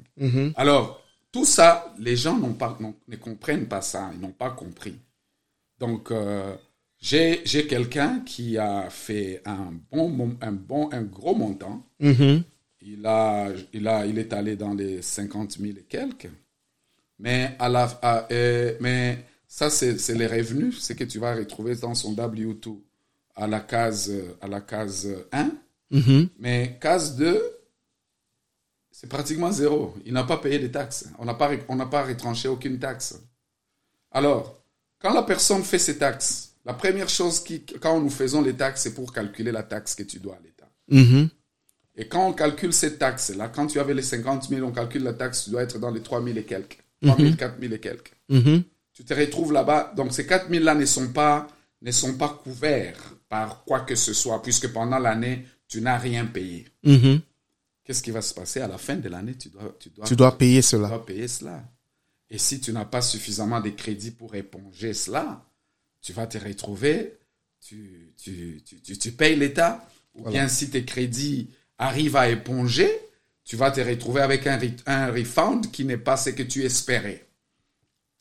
Alors, 0.56 1.02
tout 1.32 1.46
ça, 1.46 1.94
les 2.00 2.16
gens 2.16 2.38
pas, 2.54 2.78
ne 3.08 3.16
comprennent 3.16 3.68
pas 3.68 3.82
ça, 3.82 4.12
ils 4.14 4.20
n'ont 4.20 4.32
pas 4.34 4.52
compris. 4.52 4.96
Donc, 5.80 6.12
euh, 6.12 6.56
j'ai 7.00 7.42
quelqu'un 7.68 8.20
qui 8.26 8.58
a 8.58 8.90
fait 8.90 9.42
un 9.46 9.72
bon, 9.92 10.36
un 10.42 10.52
bon, 10.52 10.90
un 10.92 11.02
gros 11.04 11.34
montant. 11.36 11.86
Mhm. 12.00 12.44
Il, 12.82 13.06
a, 13.06 13.50
il, 13.74 13.88
a, 13.88 14.06
il 14.06 14.18
est 14.20 14.34
allé 14.34 14.56
dans 14.56 14.74
les 14.74 15.02
50 15.02 15.58
000 15.60 15.78
et 15.78 15.84
quelques. 15.88 16.30
Mais, 17.20 17.56
à 17.60 17.70
la, 17.70 17.84
à- 18.02 18.28
euh, 18.32 18.76
mais 18.82 19.26
ça, 19.48 19.70
c'est 19.70 19.98
c'est 20.00 20.16
les 20.16 20.28
revenus, 20.28 20.80
c'est 20.82 20.96
que 20.96 21.04
tu 21.04 21.20
vas 21.20 21.36
retrouver 21.36 21.76
dans 21.76 21.94
son 21.94 22.14
W2 22.14 22.80
à 23.36 23.48
la 23.48 23.60
case, 23.60 24.12
à 24.42 24.48
la 24.48 24.62
case 24.62 25.08
1. 25.32 25.52
Mhm. 25.92 26.30
Mais 26.40 26.78
case 26.82 27.16
2, 27.16 27.42
c'est 28.92 29.10
pratiquement 29.10 29.52
zéro. 29.52 29.96
Il 30.06 30.14
n'a 30.14 30.24
pas 30.24 30.38
payé 30.38 30.60
de 30.60 30.68
taxes. 30.68 31.10
On 31.18 31.26
n'a 31.26 31.34
pas, 31.34 31.52
on 31.70 31.78
pas 31.88 32.04
retranché 32.04 32.48
aucune 32.48 32.78
taxe. 32.78 33.20
Alors, 34.12 34.62
quand 35.00 35.14
la 35.14 35.24
personne 35.24 35.64
fait 35.64 35.80
ses 35.80 35.98
taxes, 35.98 36.56
la 36.66 36.74
première 36.74 37.10
chose 37.10 37.40
qui, 37.44 37.64
quand 37.64 38.00
nous 38.00 38.10
faisons 38.10 38.42
les 38.42 38.54
taxes, 38.54 38.84
c'est 38.84 38.94
pour 38.94 39.12
calculer 39.14 39.52
la 39.52 39.64
taxe 39.64 39.96
que 39.96 40.04
tu 40.04 40.20
dois 40.20 40.36
à 40.36 40.40
l'État. 40.44 40.70
Mhm. 40.90 41.30
Et 41.96 42.08
quand 42.08 42.28
on 42.28 42.34
calcule 42.34 42.74
cette 42.74 43.00
taxe, 43.00 43.34
là, 43.36 43.50
quand 43.50 43.68
tu 43.68 43.80
avais 43.80 43.94
les 43.94 44.02
50 44.02 44.50
000, 44.50 44.66
on 44.66 44.72
calcule 44.72 45.04
la 45.04 45.14
taxe, 45.14 45.46
tu 45.46 45.50
dois 45.50 45.64
être 45.64 45.80
dans 45.80 45.92
les 45.92 46.02
3 46.02 46.24
000 46.24 46.38
et 46.38 46.44
quelques. 46.44 46.78
3 47.02 47.18
000, 47.18 47.36
4 47.36 47.60
000 47.60 47.74
et 47.74 47.80
quelques. 47.80 48.14
Mhm. 48.30 48.64
Tu 48.94 49.04
te 49.04 49.14
retrouves 49.14 49.54
là-bas. 49.54 49.94
Donc, 49.96 50.14
ces 50.14 50.26
4 50.28 50.50
000 50.50 50.64
là 50.64 50.76
ne 50.76 50.86
sont 50.86 51.08
pas, 51.08 51.48
ne 51.82 51.92
sont 51.92 52.14
pas 52.14 52.30
couverts 52.44 53.16
par 53.28 53.64
quoi 53.64 53.82
que 53.82 53.96
ce 53.96 54.14
soit, 54.14 54.42
puisque 54.42 54.72
pendant 54.72 55.00
l'année, 55.00 55.46
tu 55.68 55.82
n'as 55.82 55.98
rien 55.98 56.26
payé. 56.26 56.68
Qu'est-ce 57.84 58.04
qui 58.04 58.12
va 58.12 58.22
se 58.22 58.34
passer 58.34 58.62
à 58.62 58.68
la 58.68 58.78
fin 58.78 58.96
de 58.96 59.10
l'année? 59.10 59.36
Tu 59.36 59.50
dois, 59.50 59.76
tu 59.80 59.90
dois, 59.90 60.06
Tu 60.06 60.16
dois 60.16 60.38
payer 60.38 60.62
tu 60.62 60.68
cela. 60.68 60.88
dois 60.88 61.06
payer 61.06 61.28
cela. 61.28 61.64
Et 62.30 62.38
si 62.38 62.60
tu 62.62 62.72
n'as 62.72 62.86
pas 62.86 63.02
suffisamment 63.02 63.60
de 63.60 63.70
crédits 63.70 64.12
pour 64.12 64.36
éponger 64.36 64.94
cela, 64.94 65.44
tu 66.02 66.14
vas 66.14 66.28
te 66.28 66.38
retrouver, 66.38 67.18
tu, 67.60 68.14
tu, 68.18 68.62
tu, 68.66 68.80
tu, 68.82 68.98
tu 68.98 69.12
payes 69.12 69.36
l'État, 69.36 69.86
ou 70.16 70.30
bien 70.30 70.48
si 70.48 70.70
tes 70.70 70.86
crédits 70.86 71.50
arrivent 71.78 72.16
à 72.16 72.30
éponger, 72.30 72.90
tu 73.44 73.56
vas 73.56 73.72
te 73.72 73.82
retrouver 73.82 74.22
avec 74.22 74.48
un, 74.48 74.60
un 74.86 75.12
refund 75.12 75.70
qui 75.72 75.84
n'est 75.84 75.98
pas 75.98 76.16
ce 76.18 76.30
que 76.30 76.44
tu 76.44 76.64
espérais. 76.64 77.26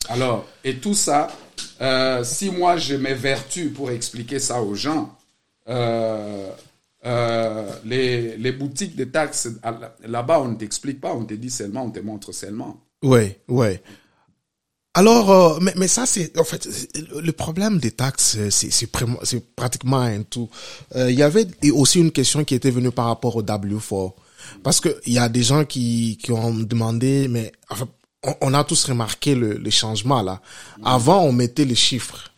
Alors, 0.08 0.48
et 0.64 0.78
tout 0.78 0.94
ça, 0.94 1.28
euh, 1.82 2.24
si 2.24 2.50
moi 2.50 2.78
je 2.78 2.94
m'évertue 2.96 3.68
pour 3.70 3.90
expliquer 3.90 4.38
ça 4.38 4.62
aux 4.62 4.74
gens, 4.74 5.16
euh, 5.68 6.50
euh, 7.06 7.70
les, 7.84 8.36
les 8.36 8.52
boutiques 8.52 8.94
de 8.96 9.04
taxes, 9.04 9.48
là-bas, 10.06 10.40
on 10.40 10.48
ne 10.48 10.56
t'explique 10.56 11.00
pas, 11.00 11.14
on 11.14 11.24
te 11.24 11.34
dit 11.34 11.50
seulement, 11.50 11.84
on 11.84 11.90
te 11.90 12.00
montre 12.00 12.32
seulement. 12.32 12.80
Ouais, 13.02 13.40
ouais. 13.48 13.82
Alors, 14.92 15.30
euh, 15.30 15.58
mais, 15.62 15.72
mais 15.76 15.88
ça, 15.88 16.04
c'est, 16.04 16.36
en 16.38 16.44
fait, 16.44 16.68
le 17.14 17.32
problème 17.32 17.78
des 17.78 17.92
taxes, 17.92 18.36
c'est, 18.50 18.90
pratiquement 19.56 20.00
un 20.00 20.22
tout. 20.22 20.50
Euh, 20.96 21.10
Il 21.10 21.18
y 21.18 21.22
avait 21.22 21.46
aussi 21.72 22.00
une 22.00 22.10
question 22.10 22.44
qui 22.44 22.54
était 22.54 22.70
venue 22.70 22.90
par 22.90 23.06
rapport 23.06 23.36
au 23.36 23.42
W4. 23.42 24.12
Parce 24.62 24.80
que 24.80 25.00
il 25.06 25.12
y 25.12 25.18
a 25.18 25.28
des 25.28 25.42
gens 25.42 25.64
qui, 25.64 26.18
qui 26.22 26.32
ont 26.32 26.52
demandé, 26.52 27.28
mais 27.28 27.52
on, 28.40 28.52
a 28.52 28.64
tous 28.64 28.84
remarqué 28.84 29.34
le, 29.34 29.54
le 29.54 29.70
changement 29.70 30.22
là. 30.22 30.40
Avant, 30.84 31.22
on 31.22 31.32
mettait 31.32 31.64
les 31.64 31.74
chiffres. 31.74 32.32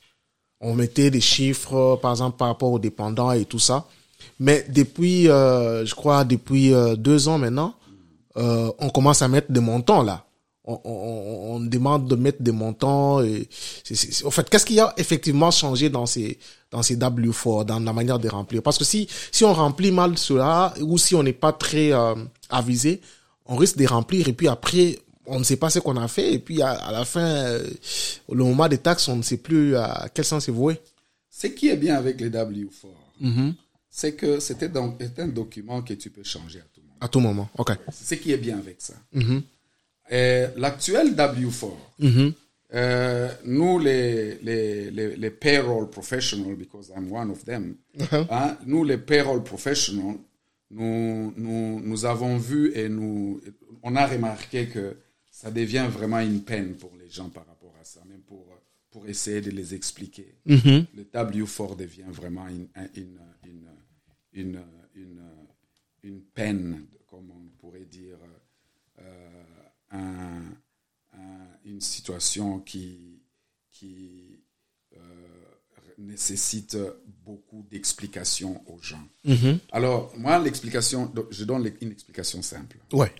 On 0.60 0.74
mettait 0.74 1.10
des 1.10 1.20
chiffres, 1.20 1.98
par 2.02 2.12
exemple, 2.12 2.36
par 2.36 2.48
rapport 2.48 2.70
aux 2.70 2.78
dépendants 2.78 3.32
et 3.32 3.44
tout 3.44 3.58
ça. 3.58 3.88
Mais 4.42 4.64
depuis, 4.68 5.28
euh, 5.28 5.86
je 5.86 5.94
crois, 5.94 6.24
depuis 6.24 6.74
euh, 6.74 6.96
deux 6.96 7.28
ans 7.28 7.38
maintenant, 7.38 7.74
euh, 8.36 8.70
on 8.80 8.90
commence 8.90 9.22
à 9.22 9.28
mettre 9.28 9.52
des 9.52 9.60
montants 9.60 10.02
là. 10.02 10.24
On, 10.64 10.78
on, 10.84 11.54
on 11.54 11.60
demande 11.60 12.08
de 12.08 12.16
mettre 12.16 12.40
des 12.42 12.52
montants. 12.52 13.20
Et 13.22 13.48
c'est- 13.84 13.94
c'est- 13.96 14.12
c'est- 14.12 14.24
en 14.24 14.30
fait, 14.30 14.48
qu'est-ce 14.50 14.64
qui 14.66 14.78
a 14.80 14.92
effectivement 14.96 15.50
changé 15.50 15.90
dans 15.90 16.06
ces 16.06 16.38
dans 16.70 16.82
ces 16.82 16.96
W4, 16.96 17.64
dans 17.64 17.80
la 17.80 17.92
manière 17.92 18.18
de 18.18 18.28
remplir? 18.28 18.62
Parce 18.62 18.78
que 18.78 18.84
si 18.84 19.08
si 19.32 19.44
on 19.44 19.52
remplit 19.52 19.90
mal 19.92 20.16
cela 20.18 20.72
ou 20.80 20.98
si 20.98 21.14
on 21.14 21.22
n'est 21.22 21.32
pas 21.46 21.52
très 21.52 21.92
euh, 21.92 22.14
avisé, 22.48 23.00
on 23.46 23.56
risque 23.56 23.76
de 23.76 23.86
remplir 23.86 24.26
et 24.28 24.32
puis 24.32 24.48
après 24.48 24.98
on 25.26 25.38
ne 25.38 25.44
sait 25.44 25.56
pas 25.56 25.70
ce 25.70 25.78
qu'on 25.78 25.96
a 25.96 26.08
fait 26.08 26.32
et 26.34 26.38
puis 26.40 26.62
à, 26.62 26.70
à 26.70 26.90
la 26.92 27.04
fin, 27.04 27.20
euh, 27.26 27.64
le 28.30 28.42
moment 28.44 28.66
des 28.68 28.78
taxes, 28.78 29.06
on 29.08 29.16
ne 29.16 29.22
sait 29.22 29.36
plus 29.48 29.76
à 29.76 30.08
quel 30.14 30.24
sens 30.24 30.44
c'est 30.46 30.52
voué. 30.52 30.80
Ce 31.30 31.46
qui 31.48 31.68
est 31.68 31.76
bien 31.76 31.94
avec 31.96 32.20
les 32.20 32.30
W4, 32.30 32.86
c'est 33.94 34.14
que 34.14 34.40
c'était 34.40 34.70
donc 34.70 34.96
c'est 35.00 35.18
un 35.20 35.28
document 35.28 35.82
que 35.82 35.92
tu 35.92 36.08
peux 36.10 36.24
changer 36.24 36.60
à 36.60 36.64
tout 36.74 36.80
moment. 36.80 36.96
À 37.00 37.08
tout 37.08 37.20
moment. 37.20 37.50
Ok. 37.58 37.72
C'est 37.92 38.16
ce 38.16 38.20
qui 38.20 38.32
est 38.32 38.38
bien 38.38 38.58
avec 38.58 38.76
ça. 38.80 38.94
Et 40.10 40.46
L'actuel 40.56 41.14
W4, 41.14 41.70
euh, 42.74 43.28
nous 43.44 43.78
les, 43.78 44.38
les, 44.42 44.90
les, 44.90 45.14
les 45.16 45.30
payroll 45.30 45.90
professionals, 45.90 46.56
because 46.56 46.90
I'm 46.96 47.12
one 47.12 47.30
of 47.30 47.44
them, 47.44 47.76
hein, 48.10 48.56
nous 48.64 48.82
les 48.82 48.96
payroll 48.96 49.42
professionals, 49.44 50.16
nous, 50.70 51.34
nous, 51.36 51.80
nous 51.80 52.04
avons 52.06 52.38
vu 52.38 52.72
et 52.74 52.88
nous, 52.88 53.42
on 53.82 53.94
a 53.94 54.06
remarqué 54.06 54.68
que 54.68 54.96
ça 55.30 55.50
devient 55.50 55.86
vraiment 55.90 56.20
une 56.20 56.40
peine 56.40 56.74
pour 56.76 56.92
les 56.98 57.10
gens 57.10 57.28
par 57.28 57.46
rapport 57.46 57.74
à 57.78 57.84
ça, 57.84 58.00
même 58.08 58.20
pour, 58.22 58.46
pour 58.90 59.06
essayer 59.06 59.42
de 59.42 59.50
les 59.50 59.74
expliquer. 59.74 60.34
Le 60.46 61.04
W4 61.14 61.76
devient 61.76 62.08
vraiment 62.10 62.48
une, 62.48 62.68
une, 62.96 63.18
une, 64.32 64.62
une, 64.94 65.22
une, 66.02 66.20
peine, 66.22 66.86
comme 67.06 67.30
on 67.30 67.48
pourrait 67.58 67.84
dire, 67.84 68.18
euh, 69.00 69.42
un- 69.90 70.52
un- 71.14 71.48
une 71.64 71.80
situation 71.80 72.60
qui, 72.60 73.20
qui 73.70 74.40
euh, 74.96 74.98
nécessite 75.98 76.76
beaucoup 77.24 77.62
d'explications 77.70 78.62
aux 78.70 78.80
gens. 78.80 79.06
Alors, 79.70 80.12
moi, 80.18 80.38
l'explication, 80.38 81.12
je 81.30 81.44
donne 81.44 81.70
une 81.80 81.92
explication 81.92 82.42
simple. 82.42 82.78
Ouais. 82.92 83.12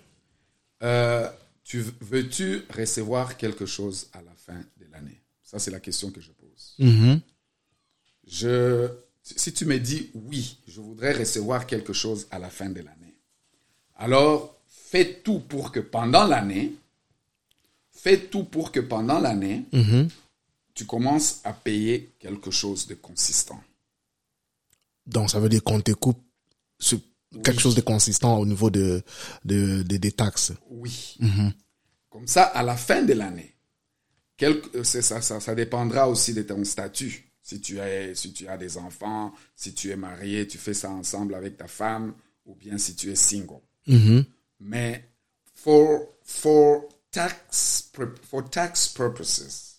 Euh, 0.81 1.29
tu 1.63 1.79
veux-tu 2.01 2.63
recevoir 2.75 3.37
quelque 3.37 3.65
chose 3.65 4.09
à 4.11 4.21
la 4.21 4.33
fin 4.35 4.59
de 4.77 4.85
l'année? 4.91 5.21
Ça, 5.43 5.59
c'est 5.59 5.71
la 5.71 5.79
question 5.79 6.11
que 6.11 6.19
je 6.19 6.31
pose. 6.31 6.75
Je, 8.25 8.89
si 9.23 9.53
tu 9.53 9.65
me 9.65 9.79
dis 9.79 10.09
oui, 10.13 10.57
je 10.67 10.81
voudrais 10.81 11.13
recevoir 11.13 11.65
quelque 11.65 11.93
chose 11.93 12.27
à 12.29 12.39
la 12.39 12.49
fin 12.49 12.69
de 12.69 12.81
l'année, 12.81 13.15
alors 13.95 14.55
fais 14.67 15.21
tout 15.23 15.39
pour 15.39 15.71
que 15.71 15.79
pendant 15.79 16.25
l'année, 16.27 16.73
fais 17.91 18.19
tout 18.19 18.43
pour 18.43 18.71
que 18.71 18.79
pendant 18.81 19.19
l'année, 19.19 19.63
tu 20.75 20.85
commences 20.85 21.39
à 21.43 21.53
payer 21.53 22.11
quelque 22.19 22.51
chose 22.51 22.85
de 22.87 22.95
consistant. 22.95 23.61
Donc 25.05 25.29
ça 25.29 25.39
veut 25.39 25.49
dire 25.49 25.63
qu'on 25.63 25.81
te 25.81 25.91
coupe 25.91 26.19
quelque 27.43 27.59
chose 27.61 27.75
de 27.75 27.81
consistant 27.81 28.37
au 28.39 28.45
niveau 28.45 28.69
de, 28.69 29.03
de, 29.45 29.83
de- 29.83 29.97
des 29.97 30.11
taxes. 30.11 30.53
Oui. 30.69 31.17
Comme 32.09 32.27
ça, 32.27 32.43
à 32.43 32.61
la 32.63 32.75
fin 32.77 33.01
de 33.03 33.13
l'année, 33.13 33.53
euh, 34.41 34.83
ça, 34.83 35.21
ça 35.21 35.55
dépendra 35.55 36.07
aussi 36.09 36.33
de 36.33 36.41
ton 36.43 36.63
statut. 36.63 37.31
Si 37.45 37.59
tu, 37.59 37.77
es, 37.79 38.15
si 38.15 38.31
tu 38.31 38.47
as 38.47 38.57
des 38.57 38.77
enfants, 38.77 39.33
si 39.55 39.73
tu 39.73 39.91
es 39.91 39.97
marié, 39.97 40.47
tu 40.47 40.57
fais 40.57 40.73
ça 40.73 40.89
ensemble 40.89 41.35
avec 41.35 41.57
ta 41.57 41.67
femme, 41.67 42.13
ou 42.45 42.55
bien 42.55 42.77
si 42.77 42.95
tu 42.95 43.11
es 43.11 43.15
single. 43.15 43.59
Mais 44.61 45.03
for, 45.53 46.07
for, 46.23 46.87
tax, 47.11 47.91
for 48.23 48.49
tax 48.49 48.87
purposes, 48.87 49.75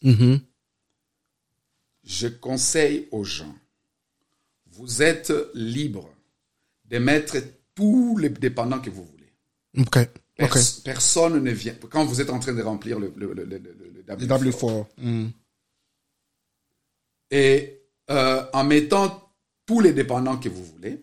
je 2.05 2.29
conseille 2.29 3.09
aux 3.13 3.25
gens, 3.25 3.55
vous 4.73 5.03
êtes 5.03 5.33
libre 5.55 6.11
d'émettre 6.85 7.37
tous 7.75 8.19
les 8.19 8.29
dépendants 8.29 8.81
que 8.81 8.91
vous 8.91 9.05
voulez. 9.05 9.33
Ok. 9.79 9.97
Ok. 9.97 10.09
Pers- 10.37 10.83
Personne 10.85 11.43
ne 11.43 11.51
vient. 11.51 11.75
Quand 11.91 12.05
vous 12.05 12.21
êtes 12.21 12.29
en 12.31 12.39
train 12.41 12.53
de 12.53 12.63
remplir 12.63 12.99
le, 12.99 13.13
le, 13.17 13.33
le, 13.33 13.45
le, 13.45 13.59
le- 13.59 13.73
le 13.73 14.17
Les 14.19 14.27
W4, 14.27 14.51
W4. 14.53 14.87
Mm. 14.99 15.29
Et 17.39 17.81
euh, 18.11 18.45
en 18.53 18.65
mettant 18.65 19.09
tous 19.67 19.81
les 19.81 19.93
dépendants 19.93 20.39
que 20.39 20.49
vous 20.49 20.65
voulez, 20.65 21.03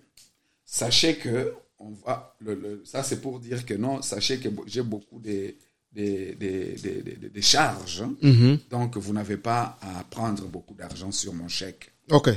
sachez 0.66 1.18
que 1.18 1.54
on 1.80 1.92
va, 2.06 2.36
le, 2.40 2.54
le- 2.56 2.82
ça 2.86 3.04
c'est 3.04 3.20
pour 3.22 3.40
dire 3.40 3.66
que 3.66 3.74
non, 3.74 4.02
sachez 4.02 4.40
que 4.40 4.50
j'ai 4.68 4.84
beaucoup 4.84 5.20
de, 5.20 5.56
des 5.92 6.36
des- 6.36 6.74
des- 6.76 7.02
des- 7.02 7.30
des 7.30 7.42
charges. 7.42 8.04
Mhm. 8.22 8.60
donc 8.70 8.98
vous 8.98 9.14
n'avez 9.14 9.38
pas 9.38 9.78
à 9.82 10.04
prendre 10.06 10.46
beaucoup 10.46 10.76
d'argent 10.76 11.12
sur 11.12 11.34
mon 11.34 11.48
chèque. 11.48 11.92
Ok. 12.12 12.30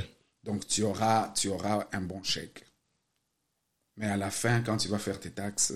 Donc 0.43 0.67
tu 0.67 0.83
auras, 0.83 1.29
tu 1.29 1.47
auras 1.49 1.87
un 1.91 2.01
bon 2.01 2.21
chèque. 2.23 2.65
Mais 3.97 4.07
à 4.07 4.17
la 4.17 4.29
fin, 4.31 4.61
quand 4.61 4.77
tu 4.77 4.87
vas 4.89 4.99
faire 4.99 5.19
tes 5.19 5.31
taxes, 5.31 5.73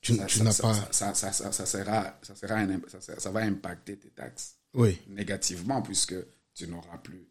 Tu, 0.00 0.16
ça, 0.16 0.24
tu 0.26 0.38
ça- 0.38 0.44
n'as 0.44 0.52
ça- 0.52 0.62
pas. 0.64 0.74
ça, 0.90 1.14
ça, 1.14 1.32
ça, 1.32 1.52
ça 1.52 1.64
sera, 1.66 2.18
ça, 2.22 2.34
sera 2.34 2.54
un 2.56 2.70
imp- 2.70 2.88
ça, 2.90 3.00
ça- 3.00 3.20
ça 3.20 3.30
va 3.30 3.40
impacter 3.40 3.96
tes 3.96 4.08
taxes 4.10 4.56
Oui. 4.74 4.98
négativement 5.08 5.80
puisque 5.80 6.14
tu 6.54 6.66
n'auras 6.66 6.98
plus, 6.98 7.24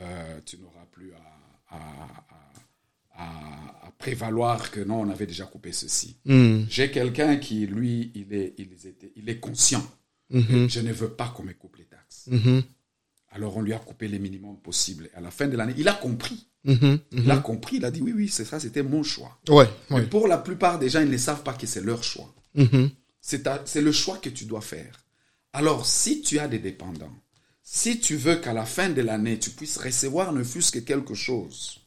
euh, 0.00 0.40
tu 0.44 0.58
n'auras 0.58 0.84
plus 0.92 1.12
à, 1.14 1.76
à, 1.76 1.78
à- 1.78 3.22
à- 3.24 3.86
à 3.86 3.90
prévaloir 3.98 4.70
que 4.70 4.80
non, 4.80 5.00
on 5.00 5.10
avait 5.10 5.26
déjà 5.26 5.44
coupé 5.44 5.72
ceci. 5.72 6.16
Mm. 6.24 6.64
J'ai 6.68 6.90
quelqu'un 6.90 7.36
qui, 7.36 7.66
lui, 7.66 8.12
il 8.14 8.32
est, 8.32 8.54
il 9.16 9.28
est 9.28 9.40
conscient. 9.40 9.84
Mhm. 10.30 10.68
Je 10.68 10.80
ne 10.80 10.92
veux 10.92 11.08
pas 11.10 11.28
qu'on 11.28 11.42
me 11.42 11.54
coupe 11.54 11.76
les 11.76 11.86
taxes. 11.86 12.26
Mhm. 12.28 12.62
Alors 13.30 13.56
on 13.56 13.62
lui 13.62 13.72
a 13.72 13.78
coupé 13.78 14.08
les 14.08 14.18
minimums 14.18 14.58
possibles. 14.58 15.08
À 15.14 15.20
la 15.20 15.30
fin 15.30 15.48
de 15.48 15.56
l'année, 15.56 15.74
il 15.78 15.88
a 15.88 15.94
compris. 15.94 16.46
Il 16.64 17.30
a 17.30 17.38
compris, 17.38 17.76
il 17.76 17.84
a 17.86 17.90
dit 17.90 18.02
oui, 18.02 18.12
oui, 18.14 18.28
c'est 18.28 18.44
ça, 18.44 18.60
c'était 18.60 18.82
mon 18.82 19.02
choix. 19.02 19.38
Ouais. 19.48 19.68
Mais 19.90 20.02
pour 20.06 20.28
la 20.28 20.36
plupart 20.38 20.78
des 20.78 20.90
gens, 20.90 21.00
ils 21.00 21.10
ne 21.10 21.16
savent 21.16 21.42
pas 21.42 21.54
que 21.54 21.66
c'est 21.66 21.80
leur 21.82 22.02
choix. 22.04 22.34
C'est 23.20 23.80
le 23.80 23.92
choix 23.92 24.18
que 24.18 24.28
tu 24.28 24.44
dois 24.44 24.60
faire. 24.60 25.04
Alors, 25.54 25.86
si 25.86 26.20
tu 26.20 26.38
as 26.38 26.46
des 26.46 26.58
dépendants, 26.58 27.12
si 27.70 28.00
tu 28.00 28.16
veux 28.16 28.36
qu'à 28.36 28.54
la 28.54 28.64
fin 28.64 28.88
de 28.88 29.02
l'année, 29.02 29.38
tu 29.38 29.50
puisses 29.50 29.76
recevoir 29.76 30.32
ne 30.32 30.42
fût-ce 30.42 30.72
que 30.72 30.78
quelque 30.78 31.14
chose, 31.14 31.78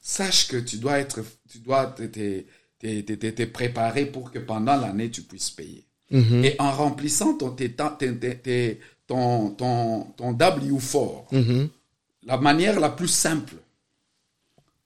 sache 0.00 0.46
que 0.46 0.56
tu 0.58 0.78
dois 0.78 0.98
être, 1.00 1.24
tu 1.50 1.58
dois 1.58 1.86
te, 1.86 2.04
te- 2.04 2.44
te- 2.78 3.00
te- 3.00 3.12
te- 3.14 3.30
te 3.30 3.42
préparer 3.44 4.06
pour 4.06 4.30
que 4.30 4.38
pendant 4.38 4.76
l'année, 4.76 5.10
tu 5.10 5.22
puisses 5.22 5.50
payer. 5.50 5.84
Et 6.10 6.54
en 6.60 6.70
remplissant 6.70 7.34
ton, 7.36 7.50
tes- 7.50 7.72
tes- 7.74 8.16
tes- 8.16 8.38
tes- 8.38 8.80
ton, 9.08 9.50
ton, 9.50 10.04
ton 10.16 10.32
W4, 10.32 11.26
Mhm. 11.32 11.68
la 12.22 12.36
manière 12.38 12.78
la 12.78 12.88
plus 12.90 13.08
simple, 13.08 13.56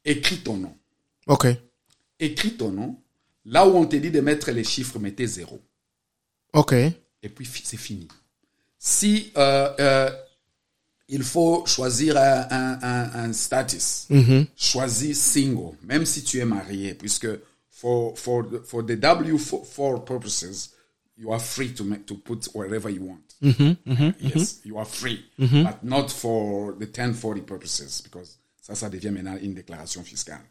écris 0.04 0.38
ton 0.38 0.56
nom. 0.56 0.74
Ok. 1.26 1.46
Écris 2.18 2.56
ton 2.56 2.70
nom. 2.72 2.96
Là 3.44 3.68
où 3.68 3.76
on 3.76 3.86
te 3.86 3.96
dit 3.96 4.10
de 4.10 4.20
mettre 4.20 4.50
les 4.50 4.64
chiffres, 4.64 4.98
mettez 4.98 5.26
zéro. 5.26 5.60
Ok. 6.54 6.72
et 6.72 7.28
puis 7.28 7.46
c'est 7.64 7.76
fini. 7.76 8.08
Si 8.84 9.30
euh, 9.36 9.70
euh, 9.78 10.10
il 11.08 11.22
faut 11.22 11.64
choisir 11.66 12.16
un, 12.16 12.46
un, 12.50 12.78
un, 12.82 13.24
un 13.26 13.32
status, 13.32 14.06
Mhm. 14.10 14.46
choisis 14.56 15.20
single, 15.20 15.76
même 15.84 16.04
si 16.04 16.24
tu 16.24 16.40
es 16.40 16.44
marié, 16.44 16.94
puisque 16.94 17.28
for, 17.70 18.18
for, 18.18 18.42
the, 18.50 18.60
for 18.64 18.84
the 18.84 18.96
W4 18.96 20.04
purposes, 20.04 20.70
you 21.16 21.32
are 21.32 21.40
free 21.40 21.72
to, 21.74 21.84
make, 21.84 22.06
to 22.06 22.16
put 22.16 22.48
wherever 22.54 22.90
you 22.90 23.02
want. 23.04 23.22
Mhm. 23.40 23.76
Mhm. 23.86 24.14
Yes, 24.20 24.60
you 24.64 24.76
are 24.78 24.86
free, 24.86 25.20
but 25.38 25.84
not 25.84 26.08
for 26.08 26.74
the 26.76 26.86
1040 26.86 27.42
purposes, 27.42 28.00
because 28.02 28.36
ça, 28.60 28.74
ça 28.74 28.88
devient 28.88 29.10
maintenant 29.12 29.36
une 29.40 29.54
déclaration 29.54 30.02
fiscale. 30.02 30.42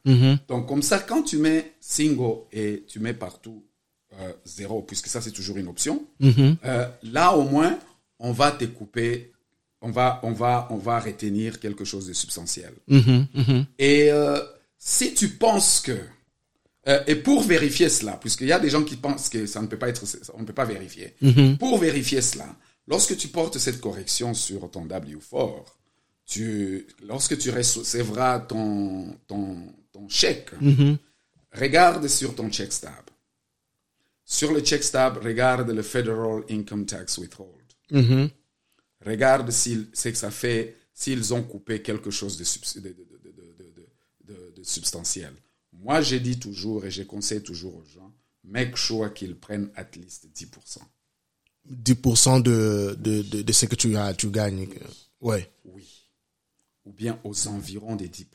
Donc, 0.47 0.67
comme 0.67 0.81
ça, 0.83 0.99
quand 0.99 1.23
tu 1.23 1.35
mets 1.37 1.73
single 1.81 2.43
et 2.53 2.85
tu 2.87 2.99
mets 2.99 3.13
partout 3.13 3.61
euh, 4.19 4.31
zéro, 4.45 4.83
puisque 4.83 5.07
ça, 5.07 5.19
c'est 5.21 5.31
toujours 5.31 5.57
une 5.57 5.67
option, 5.67 6.05
là, 7.03 7.35
au 7.35 7.43
moins, 7.43 7.77
on 8.21 8.31
va 8.31 8.51
te 8.51 8.65
couper, 8.65 9.31
on 9.81 9.91
va, 9.91 10.19
on 10.23 10.31
va, 10.31 10.67
on 10.69 10.77
va 10.77 10.99
retenir 10.99 11.59
quelque 11.59 11.83
chose 11.83 12.07
de 12.07 12.13
substantiel. 12.13 12.73
Mhm. 12.87 13.27
Mhm. 13.33 13.65
Et 13.77 14.11
euh, 14.11 14.39
si 14.77 15.13
tu 15.13 15.29
penses 15.29 15.81
que 15.81 15.97
euh, 16.87 17.03
et 17.05 17.15
pour 17.15 17.43
vérifier 17.43 17.89
cela, 17.89 18.13
puisqu'il 18.13 18.47
y 18.47 18.51
a 18.51 18.59
des 18.59 18.69
gens 18.69 18.83
qui 18.83 18.95
pensent 18.95 19.29
que 19.29 19.45
ça 19.45 19.61
ne 19.61 19.67
peut 19.67 19.77
pas 19.77 19.89
être, 19.89 20.03
on 20.33 20.41
ne 20.41 20.45
peut 20.45 20.53
pas 20.53 20.65
vérifier. 20.65 21.13
Pour 21.59 21.77
vérifier 21.77 22.21
cela, 22.21 22.47
lorsque 22.87 23.15
tu 23.17 23.27
portes 23.27 23.59
cette 23.59 23.79
correction 23.79 24.33
sur 24.33 24.69
ton 24.71 24.85
W4, 24.85 25.63
tu, 26.25 26.87
lorsque 27.05 27.37
tu 27.37 27.51
recevras 27.51 28.39
ton, 28.39 29.15
ton, 29.27 29.57
ton 29.91 30.09
chèque, 30.09 30.49
regarde 31.53 32.07
sur 32.07 32.33
ton 32.33 32.49
check 32.49 32.73
stub. 32.73 32.89
Sur 34.25 34.51
le 34.51 34.61
check 34.61 34.83
stub, 34.83 35.17
regarde 35.21 35.69
le 35.69 35.83
Federal 35.83 36.43
Income 36.49 36.85
Tax 36.85 37.19
Withhold. 37.19 37.60
Mhm. 37.91 38.29
Regarde 39.05 39.51
s'il- 39.51 39.89
ce 39.93 40.09
que 40.09 40.15
ça 40.17 40.31
fait, 40.31 40.75
s'ils 40.93 41.33
ont 41.33 41.43
coupé 41.43 41.81
quelque 41.81 42.11
chose 42.11 42.37
de, 42.37 42.43
subs- 42.43 42.75
de, 42.79 42.89
de- 42.89 42.89
de- 42.89 43.31
de- 43.31 43.31
de- 43.31 43.73
de- 44.27 44.33
de- 44.33 44.53
de 44.57 44.63
substantiel. 44.63 45.33
Moi, 45.73 46.01
j'ai 46.01 46.19
dit 46.19 46.37
toujours 46.39 46.85
et 46.85 46.91
je 46.91 47.03
conseille 47.03 47.41
toujours 47.41 47.75
aux 47.75 47.83
gens, 47.85 48.13
make 48.43 48.75
sure 48.77 49.13
qu'ils 49.13 49.35
prennent 49.35 49.69
at 49.75 49.87
least 49.95 50.27
10%. 50.33 50.81
10% 51.69 52.39
de, 52.41 52.95
de, 52.99 53.21
de, 53.21 53.41
de 53.41 53.51
ce 53.53 53.65
que 53.65 53.75
tu 53.75 53.95
as, 53.95 54.13
tu 54.13 54.29
gagnes. 54.29 54.67
Ouais. 55.19 55.49
Oui. 55.65 55.87
Ou 56.85 56.91
bien 56.93 57.19
aux 57.23 57.47
environs 57.47 57.95
des 57.95 58.07
10%. 58.09 58.25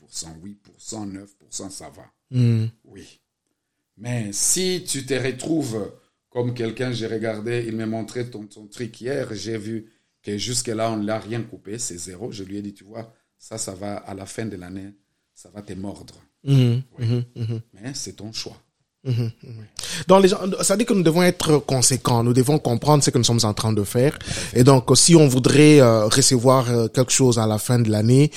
8%, 0.41 1.05
9%, 1.05 1.69
ça 1.69 1.89
va. 1.89 2.11
Mhm. 2.31 2.69
Oui. 2.85 3.19
Mais 3.97 4.31
si 4.33 4.83
tu 4.87 5.05
te 5.05 5.13
retrouves 5.13 5.91
comme 6.37 6.53
quelqu'un, 6.53 6.91
j'ai 6.91 7.07
regardé, 7.07 7.65
il 7.67 7.75
m'a 7.75 7.87
montré 7.87 8.29
ton, 8.29 8.45
ton 8.45 8.67
truc 8.67 9.01
hier, 9.01 9.27
j'ai 9.31 9.57
vu 9.57 9.87
que 10.21 10.37
jusque-là, 10.37 10.91
on 10.91 10.97
ne 10.97 11.07
l'a 11.07 11.17
rien 11.17 11.41
coupé, 11.41 11.79
c'est 11.79 11.97
zéro. 11.97 12.31
Je 12.31 12.43
lui 12.43 12.57
ai 12.57 12.61
dit, 12.61 12.75
tu 12.75 12.83
vois, 12.83 13.11
ça, 13.39 13.57
ça 13.57 13.73
va, 13.73 13.95
à 13.95 14.13
la 14.13 14.27
fin 14.27 14.45
de 14.45 14.55
l'année, 14.55 14.93
ça 15.33 15.49
va 15.51 15.63
te 15.63 15.73
mordre. 15.73 16.13
Mhm. 16.43 16.83
Mhm. 16.99 17.23
Mhm. 17.35 17.61
Mais 17.73 17.91
c'est 17.95 18.17
ton 18.17 18.31
choix. 18.33 18.55
Donc 20.07 20.21
les 20.21 20.27
gens, 20.27 20.37
ça 20.61 20.77
dit 20.77 20.85
que 20.85 20.93
nous 20.93 21.01
devons 21.01 21.23
être 21.23 21.57
conséquents, 21.57 22.23
nous 22.23 22.33
devons 22.33 22.59
comprendre 22.59 23.03
ce 23.03 23.09
que 23.09 23.17
nous 23.17 23.23
sommes 23.23 23.39
en 23.43 23.53
train 23.53 23.73
de 23.73 23.83
faire. 23.83 24.19
Et 24.53 24.63
donc, 24.63 24.91
si 24.95 25.15
on 25.15 25.27
voudrait 25.27 25.79
euh, 25.79 26.05
recevoir 26.05 26.69
euh, 26.69 26.87
quelque 26.87 27.11
chose 27.11 27.39
à 27.39 27.47
la 27.47 27.57
fin 27.57 27.79
de 27.79 27.89
l'année, 27.89 28.29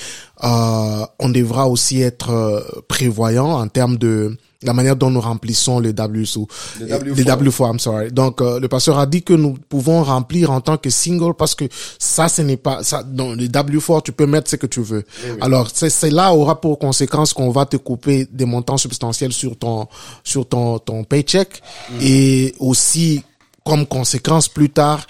euh, 0.43 1.05
on 1.19 1.29
devra 1.29 1.67
aussi 1.67 2.01
être 2.01 2.83
prévoyant 2.87 3.51
en 3.51 3.67
termes 3.67 3.97
de 3.97 4.37
la 4.63 4.73
manière 4.73 4.95
dont 4.95 5.09
nous 5.09 5.21
remplissons 5.21 5.79
le 5.79 5.91
W2. 5.93 6.45
Le 6.81 6.87
Et- 6.87 6.91
W4. 6.91 7.15
Les 7.15 7.23
W4, 7.23 7.71
I'm 7.73 7.79
sorry. 7.79 8.11
Donc, 8.11 8.41
euh, 8.41 8.59
le 8.59 8.67
pasteur 8.67 8.99
a 8.99 9.05
dit 9.05 9.23
que 9.23 9.33
nous 9.33 9.55
pouvons 9.69 10.03
remplir 10.03 10.51
en 10.51 10.61
tant 10.61 10.77
que 10.77 10.89
single 10.89 11.33
parce 11.37 11.55
que 11.55 11.65
ça, 11.99 12.27
ce 12.27 12.41
n'est 12.41 12.57
pas 12.57 12.83
ça. 12.83 13.03
Dans 13.03 13.33
le 13.33 13.47
W4, 13.47 14.03
tu 14.03 14.11
peux 14.11 14.25
mettre 14.27 14.49
ce 14.49 14.55
que 14.57 14.67
tu 14.67 14.81
veux. 14.81 15.03
Alors, 15.41 15.69
c'est 15.73 16.09
là 16.11 16.33
aura 16.33 16.61
pour 16.61 16.77
conséquence 16.79 17.33
qu'on 17.33 17.49
va 17.51 17.65
te 17.65 17.77
couper 17.77 18.27
des 18.31 18.45
montants 18.45 18.77
substantiels 18.77 19.33
sur 19.33 19.57
ton 19.57 19.87
sur 20.23 20.47
ton 20.47 20.77
ton 20.79 21.03
paycheck 21.03 21.61
et 22.01 22.53
aussi 22.59 23.23
comme 23.65 23.85
conséquence 23.85 24.47
plus 24.47 24.69
tard 24.69 25.05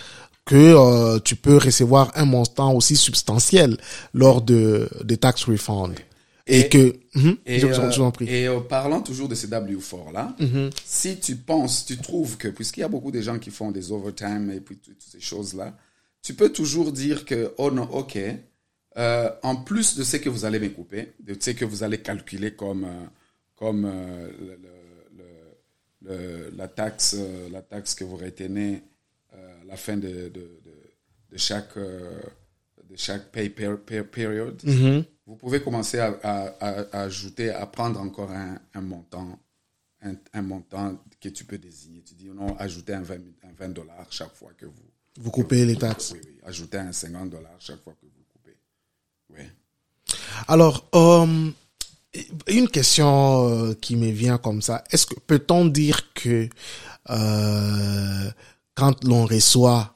que 0.45 0.55
euh, 0.55 1.19
tu 1.23 1.35
peux 1.35 1.57
recevoir 1.57 2.11
un 2.15 2.25
montant 2.25 2.73
aussi 2.73 2.95
substantiel 2.95 3.77
lors 4.13 4.41
de 4.41 4.89
des 5.03 5.17
tax 5.17 5.43
refunds 5.45 5.93
et, 6.51 6.59
Et- 6.61 6.69
que 6.69 6.95
Mhm. 7.15 7.37
Et, 7.45 7.59
je, 7.59 7.67
vous 7.67 7.79
en- 7.79 7.91
je 7.91 7.97
vous 7.99 8.05
en 8.05 8.11
prie. 8.11 8.27
et 8.29 8.47
parlant 8.69 9.01
toujours 9.01 9.27
de 9.27 9.35
ces 9.35 9.47
W4-là, 9.47 10.35
si 10.85 11.19
tu 11.19 11.35
penses, 11.35 11.85
tu 11.85 11.97
trouves 11.97 12.37
que, 12.37 12.47
puisqu'il 12.47 12.81
y 12.81 12.83
a 12.83 12.87
beaucoup 12.87 13.11
de 13.11 13.21
gens 13.21 13.37
qui 13.39 13.51
font 13.51 13.71
des 13.71 13.91
overtime 13.91 14.51
et 14.51 14.59
puis 14.61 14.77
toutes 14.77 15.01
ces 15.01 15.19
choses-là, 15.19 15.75
tu 16.21 16.33
peux 16.33 16.49
toujours 16.51 16.91
dire 16.91 17.25
que, 17.25 17.53
oh 17.57 17.71
non, 17.71 17.83
ok, 17.91 18.17
euh, 18.97 19.29
en 19.43 19.55
plus 19.55 19.95
de 19.97 20.03
ce 20.03 20.17
que 20.17 20.29
vous 20.29 20.45
allez 20.45 20.59
me 20.59 20.69
couper, 20.69 21.13
de 21.19 21.35
ce 21.39 21.51
que 21.51 21.65
vous 21.65 21.83
allez 21.83 21.97
calculer 21.99 22.51
comme, 22.53 22.83
euh, 22.85 23.05
comme 23.55 23.85
euh, 23.85 24.29
le- 24.39 24.57
le- 24.61 25.17
le- 25.17 26.09
le- 26.49 26.53
la, 26.57 26.67
taxe, 26.67 27.15
la 27.51 27.61
taxe 27.61 27.95
que 27.95 28.03
vous 28.03 28.17
retenez 28.17 28.81
à 29.33 29.37
la 29.67 29.77
fin 29.77 29.97
de, 29.97 30.07
de, 30.09 30.29
de, 30.29 30.51
de 31.31 31.37
chaque, 31.37 31.77
de 31.77 32.95
chaque 32.95 33.31
pay 33.31 33.49
per, 33.49 33.77
per- 33.85 34.03
period, 34.03 34.61
Mhm. 34.63 35.03
Vous 35.31 35.37
pouvez 35.37 35.61
commencer 35.61 35.99
à, 35.99 36.07
à- 36.23 36.47
à- 36.59 36.85
à 36.91 37.01
ajouter, 37.03 37.49
à 37.51 37.65
prendre 37.65 37.99
encore 38.01 38.31
un, 38.31 38.59
un 38.73 38.81
montant, 38.81 39.39
un, 40.01 40.13
un 40.33 40.41
montant 40.41 40.97
que 41.19 41.29
tu 41.29 41.45
peux 41.45 41.57
désigner. 41.57 42.01
Tu 42.03 42.13
dis 42.15 42.27
non, 42.29 42.55
ajoutez 42.57 42.93
un 42.93 43.01
20, 43.01 43.15
un 43.15 43.53
20 43.57 43.69
dollars 43.69 44.07
chaque 44.09 44.35
fois 44.35 44.51
que 44.57 44.65
vous. 44.65 44.73
Vous 45.19 45.31
coupez 45.31 45.65
les 45.65 45.75
taxes. 45.77 46.11
Oui, 46.13 46.19
oui. 46.25 46.39
Ajoutez 46.43 46.77
un 46.77 46.91
50 46.91 47.29
dollars 47.29 47.55
chaque 47.59 47.81
fois 47.83 47.93
que 47.93 48.05
vous 48.05 48.23
coupez. 48.31 48.57
Oui. 49.29 49.43
Alors, 50.47 50.87
euh, 50.95 51.49
une 52.47 52.67
question 52.69 53.47
euh, 53.49 53.73
qui 53.73 53.95
me 53.95 54.09
vient 54.11 54.37
comme 54.37 54.61
ça. 54.61 54.83
Est-ce 54.91 55.05
que 55.05 55.19
peut-on 55.19 55.65
dire 55.65 56.13
que 56.13 56.49
euh, 57.09 58.31
quand 58.75 59.03
l'on 59.03 59.25
reçoit 59.25 59.95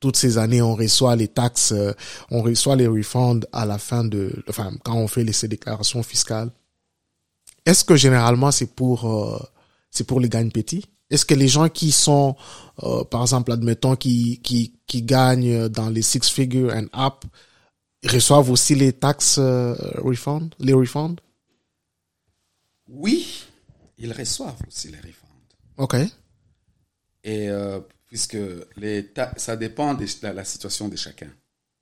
toutes 0.00 0.16
ces 0.16 0.38
années, 0.38 0.62
on 0.62 0.74
reçoit 0.74 1.14
les 1.14 1.28
taxes, 1.28 1.72
euh, 1.72 1.92
on 2.30 2.42
reçoit 2.42 2.76
les 2.76 2.86
refunds 2.86 3.40
à 3.52 3.66
la 3.66 3.78
fin 3.78 4.02
de, 4.04 4.42
enfin, 4.48 4.72
quand 4.82 4.94
on 4.96 5.06
fait 5.06 5.24
les, 5.24 5.32
ces 5.32 5.48
déclarations 5.48 6.02
fiscales. 6.02 6.50
est-ce 7.66 7.84
que 7.84 7.96
généralement 7.96 8.50
c'est 8.50 8.74
pour 8.74 9.04
euh, 9.04 9.38
c'est 9.90 10.04
pour 10.04 10.20
les 10.20 10.28
gagnes 10.28 10.50
petits 10.50 10.86
Est-ce 11.10 11.24
que 11.24 11.34
les 11.34 11.48
gens 11.48 11.68
qui 11.68 11.92
sont, 11.92 12.36
euh, 12.82 13.04
par 13.04 13.22
exemple, 13.22 13.52
admettons, 13.52 13.96
qui, 13.96 14.40
qui, 14.42 14.78
qui 14.86 15.02
gagnent 15.02 15.68
dans 15.68 15.90
les 15.90 16.02
six 16.02 16.28
figures 16.30 16.72
and 16.72 16.86
up, 16.96 17.24
reçoivent 18.04 18.50
aussi 18.50 18.74
les 18.74 18.92
taxes 18.92 19.38
euh, 19.38 19.74
refund, 19.98 20.54
les 20.58 20.72
refunds? 20.72 21.16
Oui, 22.88 23.44
ils 23.98 24.12
reçoivent 24.12 24.60
aussi 24.66 24.88
les 24.88 24.98
refunds. 24.98 25.26
Ok. 25.76 25.96
Et 27.22 27.48
euh, 27.48 27.80
puisque 28.10 28.36
les 28.76 29.10
ça 29.38 29.56
dépend 29.56 29.94
de 29.94 30.04
la, 30.22 30.34
la 30.34 30.44
situation 30.44 30.88
de 30.88 30.96
chacun. 30.96 31.32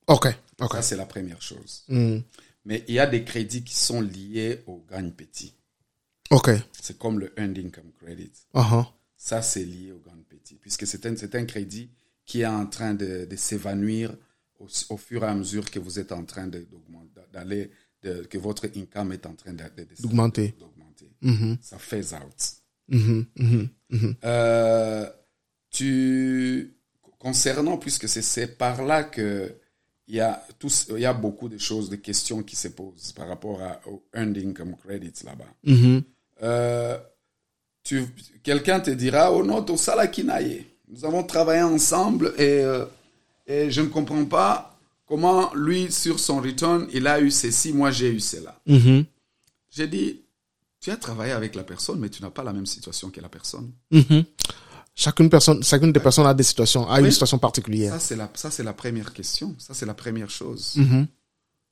Ok. 0.07 0.29
Ok. 0.61 0.72
Ça, 0.74 0.83
c'est 0.83 0.97
la 0.97 1.07
première 1.07 1.43
chose. 1.43 1.83
Hmm. 1.89 2.18
Mais 2.64 2.85
il 2.87 2.95
y 2.95 3.01
a 3.01 3.07
des 3.07 3.24
crédits 3.24 3.64
qui 3.64 3.74
sont 3.74 4.01
liés 4.01 4.62
au 4.66 4.85
gagne 4.89 5.11
petit. 5.11 5.53
Ok. 6.31 6.51
C'est 6.81 6.99
comme 6.99 7.18
le 7.18 7.33
Earned 7.37 7.59
Income 7.59 7.91
Credit. 8.01 8.31
Uh-huh. 8.55 8.87
Ça, 9.16 9.43
c'est 9.43 9.64
lié 9.64 9.91
au 9.91 9.99
gagne 9.99 10.22
petit, 10.29 10.55
puisque 10.55 10.87
c'est 10.87 11.05
un, 11.07 11.14
un 11.14 11.45
crédit 11.47 11.91
qui 12.24 12.43
est 12.43 12.47
en 12.47 12.66
train 12.66 12.95
de, 12.95 13.26
de 13.29 13.37
s'évanouir 13.37 14.14
au, 14.61 14.68
au 14.91 14.97
fur 14.97 15.24
et 15.24 15.26
à 15.26 15.35
mesure 15.35 15.70
que 15.70 15.79
vous 15.79 15.99
êtes 15.99 16.12
en 16.12 16.24
train 16.24 16.47
d'aller, 17.33 17.70
que 18.03 18.39
votre 18.39 18.66
income 18.76 19.12
est 19.12 19.24
en 19.26 19.35
train 19.35 19.55
D'augmenter. 20.59 21.11
Mhm. 21.22 21.59
Ça 21.62 21.79
phase 21.79 22.12
out. 22.14 22.41
Mhm. 22.89 23.26
Mhm. 23.37 23.68
Mhm. 23.91 24.16
Euh, 24.24 25.11
tu 25.71 26.75
concernant 27.19 27.77
puisque 27.77 28.09
c'est 28.09 28.59
par 28.59 28.83
là 28.85 29.03
que 29.05 29.55
il 30.07 30.14
y 30.14 30.21
a 30.21 30.43
tous 30.59 30.87
il 30.91 31.01
y 31.01 31.07
a 31.07 31.12
beaucoup 31.12 31.49
de 31.49 31.59
choses 31.59 31.91
de 31.91 31.97
questions 31.97 32.43
qui 32.43 32.57
se 32.57 32.69
posent 32.69 33.12
par 33.12 33.29
rapport 33.29 33.62
à, 33.62 33.81
au 33.87 34.03
earned 34.14 34.39
income 34.39 34.75
credits 34.83 35.25
là-bas. 35.25 35.53
Euh, 36.43 36.99
tu 37.85 38.07
quelqu'un 38.43 38.81
te 38.81 38.91
dira 38.91 39.33
oh 39.33 39.45
non 39.45 39.62
ton 39.62 39.77
naille. 40.25 40.64
Nous 40.89 41.05
avons 41.05 41.23
travaillé 41.23 41.62
ensemble 41.62 42.33
et 42.39 42.62
euh, 42.62 42.87
et 43.47 43.71
je 43.71 43.81
ne 43.83 43.89
comprends 43.89 44.25
pas 44.25 44.79
comment 45.07 45.53
lui 45.55 45.93
sur 45.93 46.19
son 46.19 46.41
return 46.41 46.87
il 46.93 47.07
a 47.07 47.21
eu 47.21 47.31
ceci 47.31 47.73
moi 47.73 47.91
j'ai 47.91 48.11
eu 48.11 48.21
cela. 48.21 48.59
Mhm. 48.66 49.05
J'ai 49.71 49.89
dit 49.89 50.23
tu 50.81 50.91
as 50.91 50.97
travaillé 50.97 51.33
avec 51.33 51.55
la 51.55 51.64
personne 51.64 51.99
mais 51.99 52.09
tu 52.09 52.23
n'as 52.23 52.31
pas 52.31 52.45
la 52.45 52.55
même 52.55 52.66
situation 52.66 53.11
que 53.11 53.21
la 53.21 53.29
personne. 53.29 53.73
Mhm. 53.91 54.25
Chacune 55.01 55.30
personne, 55.30 55.62
chacune 55.62 55.92
des 55.92 56.01
personnes 56.01 56.26
a 56.26 56.34
des 56.34 56.42
situations, 56.42 56.88
a 56.90 56.99
une 57.01 57.09
situation 57.12 57.38
particulière. 57.38 57.92
Ça, 57.92 58.01
c'est 58.01 58.16
la, 58.16 58.28
ça, 58.34 58.51
c'est 58.51 58.64
la 58.64 58.72
première 58.72 59.12
question. 59.12 59.55
Ça, 59.57 59.72
c'est 59.72 59.86
la 59.86 59.94
première 59.94 60.28
chose. 60.28 60.74
Mhm. 60.74 61.07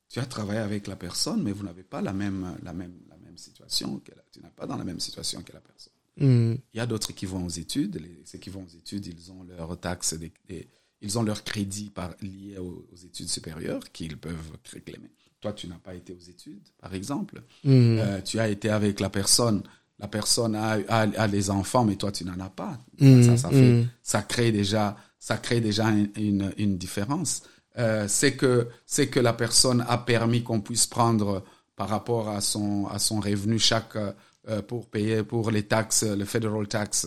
Tu 0.08 0.20
as 0.20 0.26
travaillé 0.26 0.60
avec 0.60 0.86
la 0.86 0.94
personne, 0.94 1.42
mais 1.42 1.50
vous 1.50 1.64
n'avez 1.64 1.82
pas 1.82 2.00
la 2.00 2.12
même, 2.12 2.56
la 2.62 2.72
même, 2.72 2.94
la 3.10 3.16
même 3.16 3.36
situation. 3.36 3.98
Que 3.98 4.12
la- 4.12 4.22
tu 4.32 4.38
n'es 4.40 4.48
pas 4.54 4.64
dans 4.66 4.76
la 4.76 4.84
même 4.84 5.00
situation 5.00 5.42
que 5.42 5.52
la 5.52 5.58
personne. 5.60 5.92
Mhm. 6.18 6.58
Il 6.72 6.76
y 6.76 6.80
a 6.80 6.86
d'autres 6.86 7.12
qui 7.12 7.26
vont 7.26 7.44
aux 7.44 7.48
études. 7.50 7.96
Les, 8.00 8.22
ceux 8.24 8.38
qui 8.38 8.48
vont 8.48 8.62
aux 8.62 8.76
études, 8.78 9.04
ils 9.06 9.32
ont 9.32 9.42
leurs 9.42 9.76
taxes, 9.80 10.14
des, 10.14 10.32
des- 10.48 10.68
ils 11.00 11.18
ont 11.18 11.24
leur 11.24 11.42
crédit 11.42 11.90
par, 11.90 12.14
lié 12.22 12.58
aux, 12.58 12.86
aux 12.92 12.96
études 12.96 13.28
supérieures 13.28 13.90
qu'ils 13.90 14.16
peuvent 14.16 14.52
réclamer. 14.72 15.10
Toi, 15.40 15.52
tu 15.52 15.66
n'as 15.66 15.78
pas 15.78 15.96
été 15.96 16.12
aux 16.12 16.30
études, 16.30 16.62
par 16.80 16.94
exemple. 16.94 17.42
Mhm. 17.64 17.98
Euh, 17.98 18.20
tu 18.22 18.38
as 18.38 18.48
été 18.48 18.68
avec 18.70 19.00
la 19.00 19.10
personne. 19.10 19.64
La 19.98 20.08
personne 20.08 20.54
a, 20.54 20.78
a, 20.88 21.00
a 21.00 21.28
des 21.28 21.48
enfants, 21.50 21.84
mais 21.84 21.96
toi, 21.96 22.12
tu 22.12 22.24
n'en 22.24 22.38
as 22.40 22.50
pas. 22.50 22.78
Mhm, 23.00 23.22
Ça, 23.22 23.36
ça, 23.36 23.48
fait, 23.48 23.72
mhm. 23.72 23.88
ça 24.02 24.22
crée 24.22 24.52
déjà, 24.52 24.96
ça 25.18 25.36
crée 25.38 25.60
déjà 25.60 25.84
une, 25.88 26.10
une, 26.16 26.52
une 26.58 26.76
différence. 26.76 27.42
Euh, 27.78 28.06
c'est 28.08 28.34
que, 28.36 28.68
c'est 28.86 29.08
que 29.08 29.20
la 29.20 29.32
personne 29.32 29.84
a 29.88 29.98
permis 29.98 30.42
qu'on 30.42 30.60
puisse 30.60 30.86
prendre 30.86 31.44
par 31.76 31.88
rapport 31.88 32.28
à 32.28 32.40
son, 32.40 32.86
à 32.88 32.98
son 32.98 33.20
revenu 33.20 33.58
chaque, 33.58 33.96
euh, 33.96 34.62
pour 34.62 34.86
payer 34.88 35.22
pour 35.22 35.50
les 35.50 35.62
taxes, 35.64 36.04
le 36.04 36.24
federal 36.24 36.66
tax. 36.68 37.06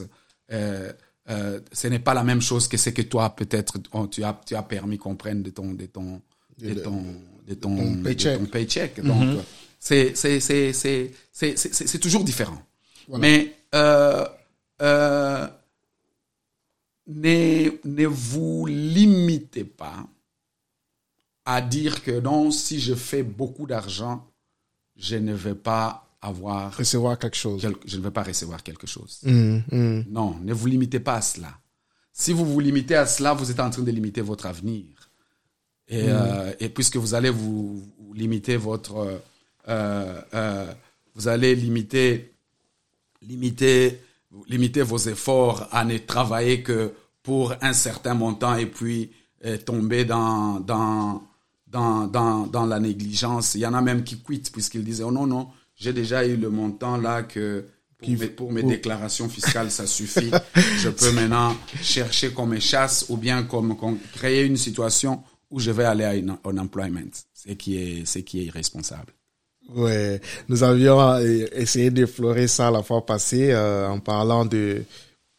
Euh, 0.52 0.92
euh, 1.30 1.60
ce 1.72 1.88
n'est 1.88 2.00
pas 2.00 2.14
la 2.16 2.24
même 2.24 2.42
chose 2.42 2.68
que 2.68 2.78
ce 2.78 2.90
que 2.90 3.04
toi, 3.04 3.36
peut-être, 3.36 3.78
tu 4.10 4.24
as, 4.24 4.40
tu 4.46 4.56
as 4.56 4.64
permis 4.64 4.98
qu'on 4.98 5.16
prenne 5.16 5.44
de 5.44 5.52
ton, 5.52 5.74
de 5.74 5.86
ton, 5.86 6.22
de 6.60 6.74
ton, 6.74 7.04
de 7.48 7.54
ton, 7.54 7.76
ton 7.78 7.92
de 7.92 8.04
paycheck. 8.04 8.40
ton 8.40 8.46
paycheck. 8.46 9.00
C'est, 9.80 10.14
c'est, 10.16 10.40
c'est, 10.40 10.74
c'est, 10.74 11.12
c'est, 11.32 11.58
c'est- 11.58 11.88
c'est 11.88 12.00
toujours 12.00 12.24
différent. 12.24 12.58
Mais, 13.18 13.56
euh, 13.74 14.26
euh, 14.82 15.48
ne, 17.08 17.70
ne 17.86 18.06
vous 18.06 18.66
limitez 18.68 19.64
pas 19.64 20.06
à 21.46 21.62
dire 21.62 22.04
que 22.04 22.20
non, 22.20 22.52
si 22.52 22.80
je 22.80 22.94
fais 22.94 23.24
beaucoup 23.24 23.66
d'argent, 23.66 24.28
je 24.96 25.16
ne 25.16 25.34
vais 25.34 25.56
pas 25.56 26.06
avoir, 26.22 26.76
Recevoir 26.76 27.18
quelque 27.18 27.38
chose. 27.38 27.66
je 27.86 27.98
ne 27.98 28.02
vais 28.04 28.12
pas 28.12 28.24
recevoir 28.24 28.62
quelque 28.62 28.86
chose. 28.86 29.20
Mhm. 29.24 29.64
Mhm. 29.72 30.06
Non, 30.10 30.38
ne 30.44 30.54
vous 30.54 30.68
limitez 30.68 31.00
pas 31.00 31.16
à 31.16 31.22
cela. 31.22 31.58
Si 32.14 32.34
vous 32.34 32.46
vous 32.46 32.60
limitez 32.60 32.96
à 32.96 33.06
cela, 33.06 33.34
vous 33.34 33.50
êtes 33.50 33.60
en 33.60 33.70
train 33.70 33.82
de 33.82 33.92
limiter 33.92 34.22
votre 34.22 34.46
avenir. 34.46 34.86
Et, 35.88 36.04
euh, 36.10 36.54
et 36.60 36.70
puisque 36.70 36.98
vous 36.98 37.16
allez 37.16 37.30
vous, 37.32 37.82
vous 37.98 38.14
limiter 38.14 38.58
votre, 38.58 38.98
euh, 38.98 39.18
euh, 39.70 40.22
euh, 40.34 40.74
vous 41.16 41.28
allez 41.28 41.56
limiter, 41.56 42.34
limiter, 43.22 44.02
limiter 44.48 44.82
vos 44.82 44.98
efforts 44.98 45.68
à 45.72 45.86
ne 45.86 45.98
travailler 45.98 46.64
que 46.64 46.94
pour 47.24 47.54
un 47.62 47.74
certain 47.74 48.14
montant 48.14 48.56
et 48.56 48.66
puis 48.66 49.12
euh, 49.46 49.58
tomber 49.58 50.06
dans, 50.06 50.60
dans, 50.60 51.24
dans, 51.68 52.08
dans, 52.08 52.48
dans 52.48 52.66
la 52.66 52.80
négligence. 52.80 53.56
Il 53.56 53.62
y 53.62 53.66
en 53.66 53.74
a 53.74 53.82
même 53.82 54.04
qui 54.04 54.18
quittent 54.18 54.52
puisqu'ils 54.52 54.84
disaient, 54.84 55.04
oh 55.04 55.12
non, 55.12 55.28
non, 55.28 55.50
j'ai 55.76 55.94
déjà 55.94 56.26
eu 56.26 56.36
le 56.36 56.50
montant 56.50 56.98
là 56.98 57.24
que 57.24 57.66
pour 57.98 58.10
mes, 58.10 58.28
pour 58.28 58.52
mes 58.52 58.64
déclarations 58.64 59.28
fiscales, 59.28 59.72
ça 59.72 59.86
suffit. 59.86 60.32
Je 60.78 60.90
peux 60.90 61.12
maintenant 61.12 61.56
chercher 61.82 62.32
qu'on 62.32 62.46
me 62.46 62.60
chasse 62.60 63.06
ou 63.10 63.18
bien 63.18 63.44
comme, 63.44 63.76
qu'on 63.76 63.98
créer 64.14 64.46
une 64.46 64.58
situation 64.58 65.22
où 65.52 65.60
je 65.60 65.72
vais 65.72 65.86
aller 65.86 66.04
à 66.04 66.16
une 66.16 66.38
unemployment, 66.46 67.12
ce 67.34 67.54
qui 67.54 67.78
est, 67.78 68.06
ce 68.06 68.20
qui 68.20 68.40
est 68.40 68.46
irresponsable. 68.46 69.14
Ouais, 69.76 70.20
nous 70.48 70.64
avions 70.64 71.00
euh, 71.00 71.46
essayé 71.54 71.92
d'effleurer 71.92 72.48
ça 72.48 72.72
la 72.72 72.82
fois 72.82 73.06
passée 73.06 73.52
euh, 73.52 73.88
en 73.88 74.00
parlant 74.00 74.46
de. 74.46 74.84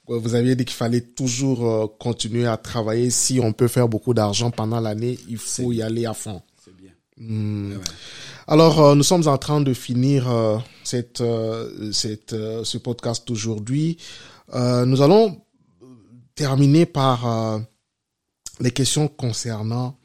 Vous 0.06 0.34
aviez 0.34 0.56
dit 0.56 0.64
qu'il 0.64 0.76
fallait 0.76 1.00
toujours 1.00 1.66
euh, 1.66 1.86
continuer 1.98 2.46
à 2.46 2.56
travailler. 2.56 3.10
Si 3.10 3.40
on 3.40 3.52
peut 3.52 3.68
faire 3.68 3.88
beaucoup 3.88 4.14
d'argent 4.14 4.50
pendant 4.50 4.80
l'année, 4.80 5.18
il 5.28 5.36
faut 5.36 5.72
y 5.72 5.82
aller 5.82 6.06
à 6.06 6.14
fond. 6.14 6.42
C'est 6.64 6.76
bien. 6.76 6.90
Hmm. 7.16 7.70
Ouais, 7.72 7.76
ouais. 7.76 7.82
Alors, 8.46 8.80
euh, 8.80 8.94
nous 8.96 9.04
sommes 9.04 9.28
en 9.28 9.38
train 9.38 9.60
de 9.60 9.72
finir 9.72 10.28
euh, 10.28 10.58
cette, 10.82 11.20
euh, 11.20 11.92
cette, 11.92 12.32
euh, 12.32 12.64
ce 12.64 12.78
podcast 12.78 13.30
aujourd'hui. 13.30 13.98
Euh, 14.54 14.84
nous 14.84 15.02
allons 15.02 15.40
terminer 16.34 16.86
par 16.86 17.26
euh, 17.28 17.58
les 18.58 18.72
questions 18.72 19.06
concernant 19.06 19.96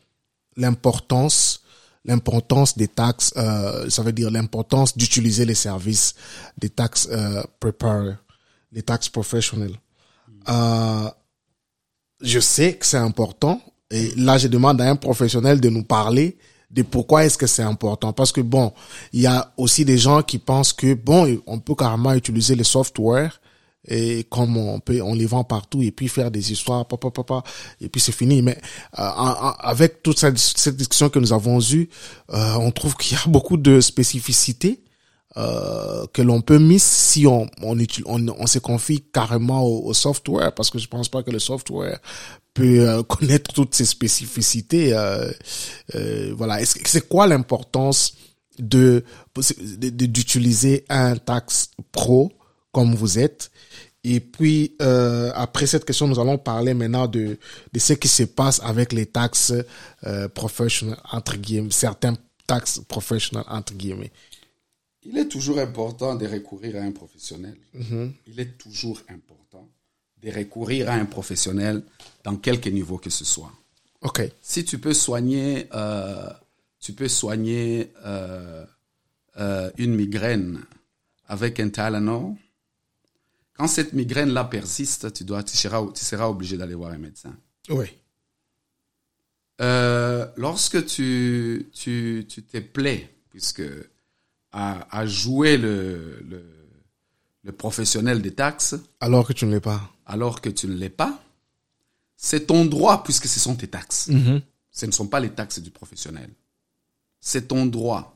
l'importance 0.58 1.62
l'importance 2.06 2.78
des 2.78 2.88
taxes, 2.88 3.34
euh, 3.36 3.90
ça 3.90 4.04
veut 4.04 4.14
dire 4.14 4.32
l'importance 4.32 4.96
d'utiliser 4.96 5.46
les 5.46 5.56
services 5.56 6.14
des 6.58 6.70
taxes 6.70 7.08
euh, 7.12 7.44
preparers, 7.60 8.18
les 8.72 8.84
taxes 8.84 9.10
professionnels. 9.10 9.76
Euh, 10.48 11.10
je 12.22 12.40
sais 12.40 12.76
que 12.76 12.86
c'est 12.86 12.98
important 12.98 13.60
et 13.90 14.14
là 14.16 14.38
je 14.38 14.48
demande 14.48 14.80
à 14.82 14.90
un 14.90 14.96
professionnel 14.96 15.60
de 15.60 15.70
nous 15.70 15.84
parler 15.84 16.38
de 16.72 16.84
pourquoi 16.84 17.26
est-ce 17.26 17.38
que 17.38 17.48
c'est 17.48 17.64
important 17.64 18.14
parce 18.14 18.32
que 18.32 18.42
bon 18.42 18.74
il 19.12 19.22
y 19.22 19.28
a 19.28 19.54
aussi 19.58 19.86
des 19.86 19.98
gens 19.98 20.22
qui 20.22 20.38
pensent 20.38 20.74
que 20.74 20.94
bon 20.94 21.40
on 21.48 21.60
peut 21.60 21.76
carrément 21.76 22.14
utiliser 22.14 22.56
les 22.56 22.64
softwares 22.64 23.40
et 23.88 24.24
comme 24.26 24.58
on 24.58 24.80
peut 24.80 25.02
on 25.02 25.14
les 25.14 25.26
vend 25.26 25.44
partout 25.44 25.82
et 25.82 25.92
puis 25.92 26.08
faire 26.08 26.32
des 26.32 26.52
histoires 26.52 26.88
papa 26.88 27.12
papa 27.12 27.44
et 27.82 27.90
puis 27.90 28.02
c'est 28.02 28.12
fini. 28.12 28.42
Mais 28.42 28.58
euh, 29.00 29.04
avec 29.60 30.04
toute 30.04 30.20
cette, 30.20 30.76
discussion 30.76 31.10
que 31.10 31.20
nous 31.20 31.34
avons 31.34 31.60
eue 31.62 31.90
euh, 32.34 32.54
on 32.56 32.72
trouve 32.72 32.96
qu'il 32.96 33.18
y 33.18 33.20
a 33.20 33.24
beaucoup 33.28 33.58
de 33.58 33.82
spécificités 33.82 34.82
euh, 35.38 36.06
que 36.14 36.22
l'on 36.22 36.42
peut 36.42 36.60
miss 36.60 36.84
si 36.84 37.28
on 37.28 37.48
on, 37.62 37.78
on, 38.06 38.28
on 38.30 38.48
se 38.48 38.60
confie 38.60 39.02
carrément 39.02 39.64
au, 39.64 39.88
au 39.88 39.94
software 39.94 40.54
parce 40.54 40.70
que 40.70 40.80
je 40.80 40.88
pense 40.88 41.10
pas 41.10 41.24
que 41.24 41.32
le 41.32 41.40
software 41.40 42.00
peut 42.56 42.90
euh, 42.90 43.04
connaître 43.08 43.54
toutes 43.54 43.76
ces 43.76 43.86
spécificités 43.86 44.94
euh, 44.94 45.30
euh, 45.94 46.34
voilà. 46.36 46.66
C'est 46.66 47.08
quoi 47.08 47.28
l'importance 47.28 48.16
de 48.58 49.04
d'utiliser 49.36 50.86
un 50.88 51.18
tax 51.18 51.72
pro 51.92 52.32
comme 52.76 52.94
vous 52.94 53.18
êtes 53.20 53.52
et 54.04 54.20
puis 54.20 54.76
euh, 54.82 55.32
après 55.34 55.66
cette 55.66 55.86
question 55.86 56.10
nous 56.10 56.20
allons 56.20 56.38
parler 56.38 56.74
maintenant 56.74 57.08
de 57.08 57.38
de 57.72 57.80
ce 57.80 57.94
qui 57.94 58.10
se 58.10 58.24
passe 58.24 58.60
avec 58.72 58.92
les 58.92 59.06
taxes 59.06 59.54
euh, 60.06 60.28
professionnelles 60.28 61.00
entre 61.10 61.38
guillemets 61.38 61.72
certains 61.72 62.16
taxes 62.46 62.82
professionnelles 62.86 63.48
entre 63.48 63.74
guillemets 63.76 64.12
Il 65.06 65.18
est 65.18 65.30
toujours 65.36 65.60
important 65.60 66.16
de 66.22 66.28
recourir 66.28 66.72
à 66.76 66.82
un 66.90 66.92
professionnel. 66.92 67.58
Il 68.30 68.38
est 68.44 68.54
toujours 68.64 69.00
important 69.18 69.66
de 70.24 70.30
recourir 70.40 70.90
à 70.90 70.96
un 71.04 71.06
professionnel 71.06 71.76
dans 72.26 72.38
quelque 72.46 72.70
niveau 72.80 72.98
que 73.06 73.12
ce 73.20 73.24
soit. 73.34 73.54
ok 74.02 74.20
Si 74.42 74.66
tu 74.66 74.78
peux 74.84 74.98
soigner, 75.08 75.70
euh, 75.74 76.30
tu 76.84 76.92
peux 76.98 77.12
soigner 77.22 77.94
une 79.84 79.94
migraine 80.04 80.52
avec 81.36 81.54
un 81.66 81.70
Tylenol. 81.70 82.36
Quand 83.58 83.68
cette 83.68 83.94
migraine-là 83.94 84.44
persiste, 84.46 85.14
tu 85.14 85.24
dois, 85.24 85.44
tu 85.44 85.56
seras, 85.56 85.86
tu 85.94 86.04
seras 86.04 86.28
obligé 86.28 86.58
d'aller 86.58 86.76
voir 86.76 86.92
un 86.92 86.98
médecin. 86.98 87.36
Oui. 87.70 87.86
Euh, 89.62 90.28
lorsque 90.36 90.86
tu, 90.86 91.70
tu, 91.74 92.26
tu 92.28 92.44
t'es 92.44 92.62
plaît, 92.62 93.10
puisque 93.30 93.64
à, 94.52 94.86
à 94.98 95.06
jouer 95.06 95.58
le, 95.58 96.20
le, 96.28 96.44
le 97.44 97.52
professionnel 97.54 98.22
des 98.22 98.34
taxes, 98.34 98.76
Alors 99.00 99.26
que 99.28 99.34
tu 99.34 99.46
ne 99.46 99.52
l'es 99.52 99.62
pas. 99.62 99.90
alors 100.06 100.42
que 100.42 100.50
tu 100.50 100.68
ne 100.68 100.76
l'es 100.76 100.90
pas, 100.90 101.22
c'est 102.18 102.48
ton 102.48 102.66
droit 102.66 103.04
puisque 103.04 103.28
ce 103.28 103.40
sont 103.40 103.56
tes 103.56 103.68
taxes. 103.68 104.10
Ce 104.72 104.86
ne 104.86 104.92
sont 104.92 105.08
pas 105.08 105.22
les 105.22 105.30
taxes 105.30 105.60
du 105.60 105.72
professionnel. 105.72 106.30
C'est 107.22 107.48
ton 107.48 107.66
droit 107.66 108.15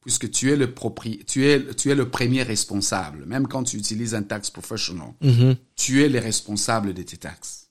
puisque 0.00 0.30
tu 0.30 0.52
es 0.52 0.56
le 0.56 0.72
propri 0.72 1.24
tu 1.26 1.46
es, 1.46 1.64
tu 1.74 1.90
es 1.90 1.94
le 1.94 2.08
premier 2.08 2.42
responsable. 2.42 3.24
Même 3.26 3.46
quand 3.48 3.64
tu 3.64 3.76
utilises 3.76 4.14
un 4.14 4.22
tax 4.22 4.50
professional, 4.50 5.12
tu 5.76 6.02
es 6.04 6.08
le 6.08 6.18
responsable 6.18 6.94
de 6.94 7.02
tes 7.02 7.16
taxes. 7.16 7.66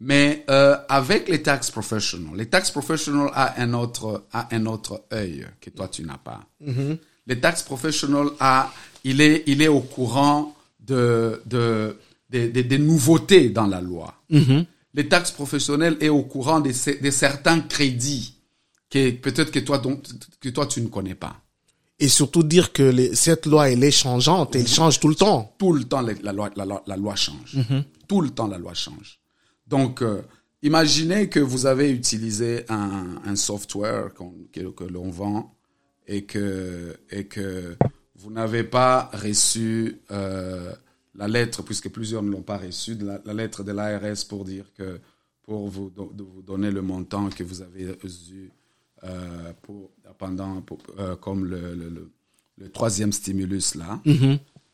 Mais 0.00 0.44
euh, 0.50 0.76
avec 0.88 1.28
les 1.28 1.42
tax 1.42 1.70
professionals, 1.70 2.36
les 2.36 2.46
tax 2.46 2.70
professionals 2.72 3.30
a 3.34 3.60
un 3.62 3.72
autre 3.72 4.24
a 4.32 4.48
un 4.54 4.66
autre 4.66 5.04
œil 5.12 5.46
que 5.60 5.70
toi 5.70 5.86
tu 5.88 6.02
n'as 6.02 6.18
pas. 6.18 6.44
Les 7.26 7.38
tax 7.40 7.62
professionals 7.62 8.30
a 8.40 8.72
il 9.04 9.20
est 9.20 9.44
il 9.46 9.62
est 9.62 9.68
au 9.68 9.80
courant 9.80 10.56
de 10.80 11.40
de 11.46 11.98
des 12.30 12.48
des 12.50 12.78
nouveautés 12.78 13.50
dans 13.50 13.66
la 13.66 13.80
loi. 13.80 14.14
Les 14.94 15.08
taxes 15.08 15.30
professionnels 15.30 15.96
est 16.00 16.10
au 16.10 16.22
courant 16.22 16.60
de, 16.60 16.70
de 16.70 17.10
certains 17.10 17.60
crédits 17.60 18.34
que 18.92 19.10
peut-être 19.24 19.50
que 19.50 19.60
toi 19.60 19.80
que 20.40 20.48
toi 20.50 20.66
tu 20.66 20.80
ne 20.82 20.88
connais 20.88 21.14
pas. 21.14 21.36
Et 21.98 22.08
surtout 22.08 22.42
dire 22.42 22.72
que 22.72 22.82
les- 22.82 23.14
cette 23.14 23.46
loi, 23.46 23.70
elle 23.70 23.84
est 23.84 23.90
changeante, 24.04 24.56
elle 24.56 24.66
change 24.66 24.98
tout 25.00 25.08
le 25.08 25.14
temps. 25.14 25.54
tout 25.58 25.72
le 25.72 25.84
temps 25.84 26.00
la, 26.00 26.32
loi, 26.32 26.50
la, 26.56 26.64
loi- 26.64 26.82
la 26.86 26.96
loi 26.96 27.14
change. 27.14 27.56
Tout 28.08 28.20
le 28.20 28.30
temps 28.30 28.48
la 28.48 28.58
loi 28.58 28.74
change. 28.74 29.20
Donc, 29.68 30.02
euh, 30.02 30.20
imaginez 30.62 31.28
que 31.28 31.38
vous 31.40 31.64
avez 31.66 31.90
utilisé 31.92 32.64
un, 32.68 33.20
un 33.24 33.36
software 33.36 34.10
que, 34.52 34.68
que 34.70 34.84
l'on 34.84 35.10
vend 35.10 35.54
et 36.08 36.24
que, 36.24 36.96
et 37.10 37.24
que 37.26 37.76
vous 38.16 38.30
n'avez 38.32 38.64
pas 38.64 39.08
reçu 39.12 40.00
euh, 40.10 40.72
la 41.14 41.28
lettre, 41.28 41.62
puisque 41.62 41.88
plusieurs 41.88 42.22
ne 42.24 42.30
l'ont 42.30 42.42
pas 42.42 42.58
reçu, 42.58 42.96
de 42.96 43.06
la, 43.06 43.20
la 43.24 43.34
lettre 43.34 43.62
de 43.62 43.70
l'ARS 43.72 44.24
pour 44.28 44.44
dire 44.44 44.64
que 44.76 44.98
pour 45.44 45.68
vous, 45.68 45.88
do- 45.90 46.10
de 46.12 46.22
vous 46.24 46.42
donner 46.42 46.70
le 46.72 46.82
montant 46.82 47.28
que 47.28 47.44
vous 47.44 47.62
avez 47.62 47.82
eu 47.84 48.50
euh, 49.04 49.52
pour, 49.62 49.90
pendant, 50.18 50.60
pour- 50.62 50.78
euh, 50.98 51.16
comme 51.16 51.44
le, 51.44 51.74
le, 51.74 51.88
le, 51.88 52.10
le 52.58 52.70
troisième 52.70 53.12
stimulus 53.12 53.74
là, 53.74 54.00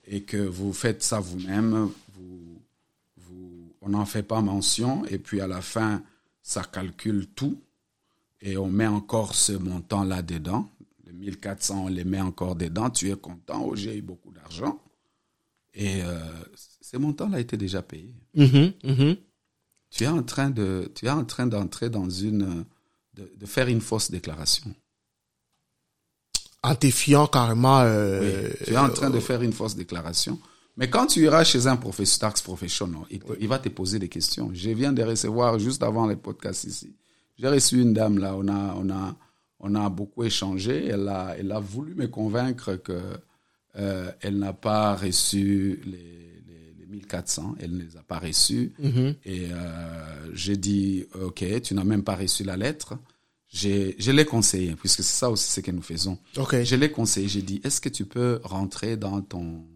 et 0.06 0.22
que 0.22 0.36
vous 0.36 0.72
faites 0.72 1.02
ça 1.02 1.20
vous-même, 1.20 1.90
vous, 2.14 2.60
vous, 3.16 3.72
on 3.80 3.90
n'en 3.90 4.04
fait 4.06 4.22
pas 4.22 4.40
mention, 4.42 5.04
et 5.06 5.18
puis 5.18 5.40
à 5.40 5.46
la 5.46 5.60
fin, 5.62 6.02
ça 6.42 6.62
calcule 6.64 7.26
tout, 7.34 7.58
et 8.40 8.56
on 8.56 8.68
met 8.68 8.86
encore 8.86 9.34
ce 9.34 9.52
montant 9.52 10.04
là 10.04 10.22
dedans. 10.22 10.68
Les 11.06 11.12
1400, 11.12 11.84
on 11.84 11.88
les 11.88 12.04
met 12.04 12.20
encore 12.20 12.54
dedans. 12.54 12.88
Tu 12.90 13.10
es 13.10 13.16
content, 13.16 13.64
oh, 13.64 13.74
j'ai 13.74 13.96
eu 13.96 14.02
beaucoup 14.02 14.30
d'argent. 14.30 14.80
Et 15.74 16.02
euh, 16.02 16.18
ces 16.80 16.98
montants-là 16.98 17.40
étaient 17.40 17.56
déjà 17.56 17.82
payés. 17.82 18.14
Mhm, 18.34 18.72
mhm. 18.84 19.16
Tu 19.90 20.04
es 20.04 20.08
en 20.08 20.22
train 20.22 20.50
de, 20.50 20.90
tu 20.94 21.06
es 21.06 21.10
en 21.10 21.24
train 21.24 21.46
d'entrer 21.46 21.88
dans 21.90 22.08
une, 22.10 22.64
de, 23.18 23.32
de 23.36 23.46
faire 23.46 23.68
une 23.68 23.80
fausse 23.80 24.10
déclaration. 24.10 24.74
En 26.62 26.74
te 26.74 26.90
fiant 26.90 27.26
carrément. 27.26 27.80
Oui, 27.80 27.86
Euh, 27.86 28.50
tu 28.64 28.72
es 28.72 28.76
en 28.78 28.90
train 28.90 29.10
de 29.10 29.20
faire 29.20 29.42
une 29.42 29.52
fausse 29.52 29.74
déclaration. 29.76 30.38
Mais 30.76 30.88
quand 30.88 31.06
tu 31.06 31.20
iras 31.22 31.44
chez 31.44 31.66
un 31.66 31.76
professeur 31.76 32.20
tax 32.20 32.40
professionnel, 32.40 33.00
il, 33.40 33.48
va 33.48 33.58
te 33.58 33.68
poser 33.68 33.98
des 33.98 34.08
questions. 34.08 34.50
Je 34.54 34.70
viens 34.70 34.92
de 34.92 35.02
recevoir 35.02 35.58
juste 35.58 35.82
avant 35.82 36.06
les 36.06 36.16
podcasts 36.16 36.64
ici. 36.64 36.94
J'ai 37.36 37.48
reçu 37.48 37.80
une 37.80 37.92
dame 37.92 38.18
là, 38.18 38.34
on 38.36 38.46
a, 38.48 38.74
on 38.76 38.88
a, 38.90 39.16
on 39.60 39.74
a 39.74 39.88
beaucoup 39.90 40.22
échangé. 40.24 40.86
Elle 40.86 41.08
a, 41.08 41.34
elle 41.38 41.50
a 41.50 41.58
voulu 41.58 41.94
me 41.96 42.06
convaincre 42.06 42.76
que 42.76 43.00
euh, 43.76 44.10
elle 44.20 44.38
n'a 44.38 44.52
pas 44.52 44.94
reçu 44.94 45.80
les, 45.84 46.42
les, 46.48 46.74
les 46.78 46.86
1400, 46.86 47.56
elle 47.60 47.72
ne 47.76 47.82
les 47.82 47.96
a 47.96 48.02
pas 48.02 48.18
reçus. 48.18 48.72
Et 49.24 49.48
euh, 49.52 50.34
j'ai 50.34 50.56
dit, 50.56 51.06
ok, 51.20 51.60
tu 51.62 51.74
n'as 51.74 51.84
même 51.84 52.04
pas 52.04 52.14
reçu 52.16 52.44
la 52.44 52.56
lettre. 52.56 52.98
Je 53.50 54.10
l'ai 54.10 54.24
conseillé, 54.24 54.76
puisque 54.76 55.02
c'est 55.02 55.16
ça 55.16 55.30
aussi 55.30 55.50
ce 55.50 55.60
que 55.60 55.70
nous 55.70 55.82
faisons. 55.82 56.18
Je 56.34 56.76
l'ai 56.76 56.90
conseillé, 56.90 57.28
j'ai 57.28 57.42
dit, 57.42 57.60
est-ce 57.64 57.80
que 57.80 57.88
tu 57.88 58.04
peux 58.04 58.40
rentrer 58.44 58.96
dans 58.96 59.22
ton, 59.22 59.66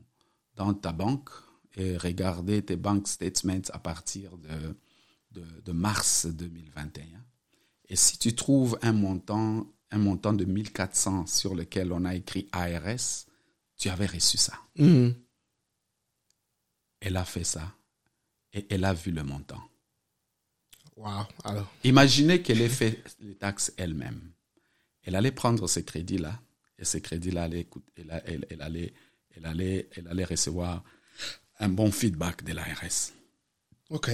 dans 0.57 0.75
ta 0.75 0.93
banque 0.93 1.31
et 1.75 1.97
regarder 1.97 2.62
tes 2.62 2.77
bank 2.77 3.09
statements 3.09 3.62
à 3.73 3.79
partir 3.79 4.37
de, 4.37 4.77
de, 5.41 5.45
de 5.64 5.73
mars 5.73 6.27
2021? 6.27 7.07
Et 7.89 7.97
si 7.97 8.18
tu 8.18 8.35
trouves 8.35 8.79
un 8.83 8.93
montant, 8.93 9.66
un 9.91 9.99
montant 9.99 10.33
de 10.33 10.45
1400 10.45 11.27
sur 11.27 11.55
lequel 11.55 11.93
on 11.93 12.05
a 12.05 12.14
écrit 12.14 12.49
ARS, 12.53 13.27
tu 13.77 13.89
avais 13.89 14.07
reçu 14.07 14.39
ça. 14.39 14.55
Mhm. 14.77 15.14
Elle 17.01 17.16
a 17.16 17.25
fait 17.25 17.45
ça 17.45 17.75
et 18.53 18.66
elle 18.70 18.85
a 18.85 18.95
vu 18.95 19.11
le 19.11 19.25
montant. 19.25 19.61
Wow. 20.97 21.24
Alors. 21.45 21.70
Imaginez 21.84 22.43
qu'elle 22.43 22.61
ait 22.61 22.68
fait 22.68 23.03
les 23.20 23.34
taxes 23.34 23.72
elle-même. 23.76 24.20
Elle 25.05 25.16
allait 25.16 25.32
prendre 25.32 25.66
ce 25.68 25.80
crédit-là, 25.80 26.40
et 26.78 26.84
ce 26.84 26.99
crédit-là, 26.99 27.45
allait 27.45 27.61
écoute- 27.61 27.88
elle, 27.97 28.22
elle- 28.26 28.47
elle 28.51 28.62
allait, 28.62 28.93
elle, 29.34 29.47
allait, 29.47 29.88
elle 29.97 30.09
allait 30.09 30.24
recevoir 30.24 30.82
un 31.59 31.68
bon 31.68 31.90
feedback 31.90 32.45
de 32.45 32.53
l'ARS. 32.53 33.12
Ok. 33.90 34.11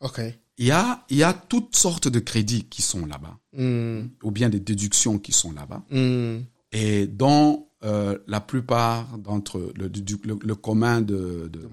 Ok. 0.00 0.20
Il 0.58 0.66
y 0.66 0.70
a, 0.70 1.04
il 1.10 1.18
y 1.18 1.22
a 1.22 1.32
toutes 1.34 1.76
sortes 1.76 2.08
de 2.08 2.18
crédits 2.18 2.64
qui 2.64 2.80
sont 2.82 3.04
là-bas, 3.06 3.38
Mhm. 3.52 4.10
ou 4.22 4.30
bien 4.30 4.48
des 4.48 4.60
déductions 4.60 5.18
qui 5.18 5.32
sont 5.32 5.52
là-bas, 5.52 5.84
Mhm. 5.90 6.44
et 6.72 7.06
dont 7.06 7.62
euh, 7.82 8.18
la 8.26 8.40
plupart 8.40 9.18
d'entre 9.18 9.72
le, 9.76 9.88
du- 9.90 10.16
le, 10.24 10.38
le 10.42 10.54
commun 10.54 11.02
de, 11.02 11.48
de 11.52 11.66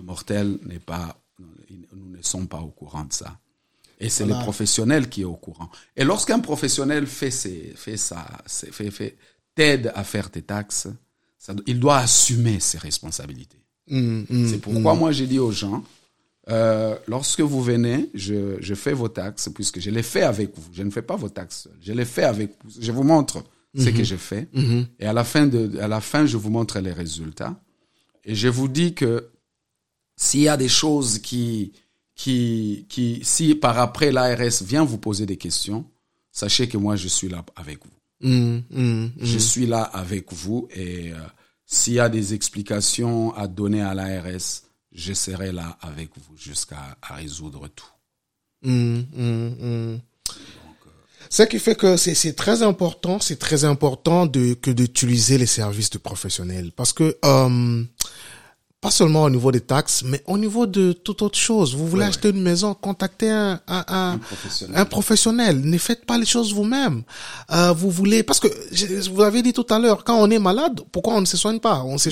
mortels 0.00 0.58
n'est 0.64 0.78
pas, 0.78 1.20
nous 1.92 2.16
ne 2.16 2.22
sommes 2.22 2.46
pas 2.48 2.60
au 2.60 2.70
courant 2.70 3.04
de 3.04 3.12
ça. 3.12 3.38
Et 4.00 4.08
c'est 4.08 4.24
Voilà. 4.24 4.38
le 4.38 4.42
professionnel 4.44 5.08
qui 5.08 5.20
est 5.22 5.24
au 5.26 5.36
courant. 5.36 5.70
Et 5.96 6.04
lorsqu'un 6.04 6.38
professionnel 6.40 7.06
fait 7.06 7.30
ses, 7.30 7.72
fait 7.76 7.96
c'est- 7.98 8.72
fait, 8.72 8.90
fait, 8.90 9.16
t'aide 9.54 9.92
à 9.94 10.04
faire 10.04 10.30
tes 10.30 10.42
taxes, 10.42 10.88
ça, 11.38 11.54
il 11.66 11.78
doit 11.78 11.98
assumer 11.98 12.60
ses 12.60 12.78
responsabilités. 12.78 13.58
Mhm, 13.88 14.26
mhm. 14.28 14.48
C'est 14.48 14.58
pourquoi 14.58 14.94
moi 14.94 15.12
j'ai 15.12 15.26
dit 15.26 15.38
aux 15.38 15.52
gens, 15.52 15.84
euh, 16.48 16.96
lorsque 17.08 17.40
vous 17.40 17.62
venez, 17.62 18.08
je, 18.14 18.56
je 18.60 18.74
fais 18.74 18.92
vos 18.94 19.08
taxes, 19.08 19.50
puisque 19.54 19.80
je 19.80 19.90
les 19.90 20.02
fais 20.02 20.22
avec 20.22 20.50
vous. 20.56 20.68
Je 20.72 20.82
ne 20.82 20.90
fais 20.90 21.02
pas 21.02 21.16
vos 21.16 21.28
taxes. 21.28 21.68
Je 21.80 21.92
les 21.92 22.04
fais 22.06 22.24
avec 22.24 22.52
vous. 22.64 22.70
Je 22.80 22.92
vous 22.92 23.02
montre 23.04 23.44
ce 23.76 23.88
que 23.90 24.02
je 24.02 24.16
fais. 24.16 24.48
Et 24.98 25.06
à 25.06 25.12
la 25.12 25.24
fin 25.24 25.46
de, 25.46 25.78
à 25.78 25.86
la 25.88 26.00
fin, 26.00 26.24
je 26.26 26.36
vous 26.36 26.50
montre 26.50 26.78
les 26.80 26.92
résultats. 26.92 27.54
Et 28.24 28.34
je 28.34 28.48
vous 28.48 28.66
dis 28.68 28.94
que 28.94 29.28
s'il 30.16 30.40
y 30.40 30.48
a 30.48 30.56
des 30.56 30.68
choses 30.68 31.18
qui, 31.20 31.72
qui, 32.20 32.84
qui, 32.90 33.20
si 33.22 33.54
par 33.54 33.78
après 33.78 34.12
l'ARS 34.12 34.62
vient 34.62 34.84
vous 34.84 34.98
poser 34.98 35.24
des 35.24 35.38
questions, 35.38 35.86
sachez 36.30 36.68
que 36.68 36.76
moi 36.76 36.94
je 36.94 37.08
suis 37.08 37.30
là 37.30 37.42
avec 37.56 37.78
vous. 37.82 38.28
Mhm, 38.28 38.62
mhm, 38.70 39.12
Je 39.22 39.38
suis 39.38 39.64
là 39.64 39.84
avec 39.84 40.30
vous 40.30 40.68
et 40.70 41.12
euh, 41.14 41.16
s'il 41.64 41.94
y 41.94 41.98
a 41.98 42.10
des 42.10 42.34
explications 42.34 43.34
à 43.34 43.48
donner 43.48 43.80
à 43.80 43.94
l'ARS, 43.94 44.64
je 44.92 45.14
serai 45.14 45.50
là 45.50 45.78
avec 45.80 46.10
vous 46.18 46.36
jusqu'à 46.36 46.98
à 47.00 47.14
résoudre 47.14 47.68
tout. 47.68 47.88
Mhm. 48.64 50.00
Ce 51.30 51.42
qui 51.44 51.58
fait 51.58 51.74
que 51.74 51.96
c'est 51.96 52.14
c'est 52.14 52.34
très 52.34 52.62
important, 52.62 53.18
c'est 53.18 53.38
très 53.38 53.64
important 53.64 54.26
de 54.26 54.52
que 54.52 54.70
d'utiliser 54.70 55.38
les 55.38 55.46
services 55.46 55.88
de 55.88 55.96
professionnels 55.98 56.70
parce 56.76 56.92
que 56.92 57.16
euh, 57.24 57.84
pas 58.80 58.90
seulement 58.90 59.24
au 59.24 59.30
niveau 59.30 59.52
des 59.52 59.60
taxes, 59.60 60.02
mais 60.06 60.22
au 60.26 60.38
niveau 60.38 60.66
de 60.66 60.92
toute 60.92 61.20
autre 61.20 61.36
chose. 61.38 61.74
Vous 61.76 61.86
voulez 61.86 62.02
Ouais, 62.04 62.08
acheter 62.08 62.30
une 62.30 62.40
maison, 62.40 62.72
contactez 62.72 63.28
un, 63.28 63.60
un, 63.68 63.84
un, 63.88 64.18
professionnel. 64.18 64.76
un 64.80 64.84
professionnel. 64.86 65.60
Ne 65.60 65.76
faites 65.76 66.06
pas 66.06 66.16
les 66.16 66.24
choses 66.24 66.54
vous-même. 66.54 67.02
Euh, 67.52 67.72
vous 67.72 67.90
voulez, 67.90 68.22
parce 68.22 68.40
que 68.40 68.48
je- 68.72 69.10
vous 69.10 69.20
avez 69.22 69.42
dit 69.42 69.52
tout 69.52 69.66
à 69.68 69.78
l'heure, 69.78 70.02
quand 70.02 70.16
on 70.16 70.30
est 70.30 70.38
malade, 70.38 70.80
pourquoi 70.92 71.14
on 71.14 71.20
ne 71.20 71.26
se 71.26 71.36
soigne 71.36 71.58
pas? 71.60 71.82
On 71.84 71.98
se 71.98 72.08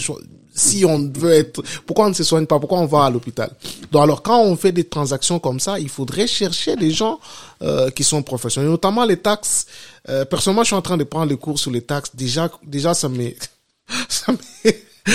si 0.55 0.85
on 0.85 0.99
veut 1.17 1.33
être, 1.33 1.63
pourquoi 1.87 2.07
on 2.07 2.09
ne 2.11 2.15
se 2.15 2.25
soigne 2.25 2.45
pas? 2.45 2.59
Pourquoi 2.59 2.81
on 2.81 2.87
va 2.87 3.05
à 3.05 3.11
l'hôpital? 3.11 3.51
Donc 3.93 4.03
alors, 4.03 4.23
quand 4.23 4.41
on 4.43 4.57
fait 4.57 4.73
des 4.73 4.85
transactions 4.85 5.39
comme 5.39 5.61
ça, 5.61 5.79
il 5.79 5.89
faudrait 5.89 6.27
chercher 6.27 6.75
des 6.77 6.91
gens 6.91 7.19
euh, 7.63 7.91
qui 7.91 8.03
sont 8.05 8.23
professionnels, 8.23 8.69
notamment 8.71 9.05
les 9.05 9.17
taxes. 9.19 9.67
Euh, 10.09 10.25
personnellement, 10.25 10.65
je 10.65 10.69
suis 10.69 10.77
en 10.77 10.83
train 10.83 10.97
de 10.97 11.05
prendre 11.05 11.31
les 11.31 11.37
cours 11.39 11.59
sur 11.61 11.71
les 11.71 11.83
taxes. 11.83 12.11
Déjà, 12.15 12.51
déjà, 12.67 12.93
ça 12.93 13.09
me, 13.09 13.31
ça 14.09 14.33
me 14.33 14.39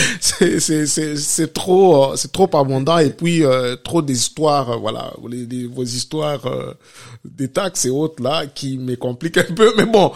c'est 0.20 0.60
c'est 0.60 0.86
c'est 1.18 1.54
trop 1.54 2.12
euh, 2.12 2.16
c'est 2.16 2.32
trop 2.32 2.50
abondant 2.56 2.98
et 2.98 3.10
puis 3.10 3.44
euh, 3.44 3.76
trop 3.76 4.02
d'histoires 4.02 4.72
euh, 4.72 4.78
voilà 4.78 5.14
vos 5.18 5.84
histoires 5.84 6.46
euh, 6.46 6.74
des 7.26 7.50
taxes 7.50 7.86
et 7.86 7.90
autres 7.90 8.22
là 8.24 8.46
qui 8.48 8.78
me 8.78 8.96
compliquent 8.96 9.38
un 9.38 9.54
peu 9.56 9.74
mais 9.78 9.86
bon. 9.86 10.12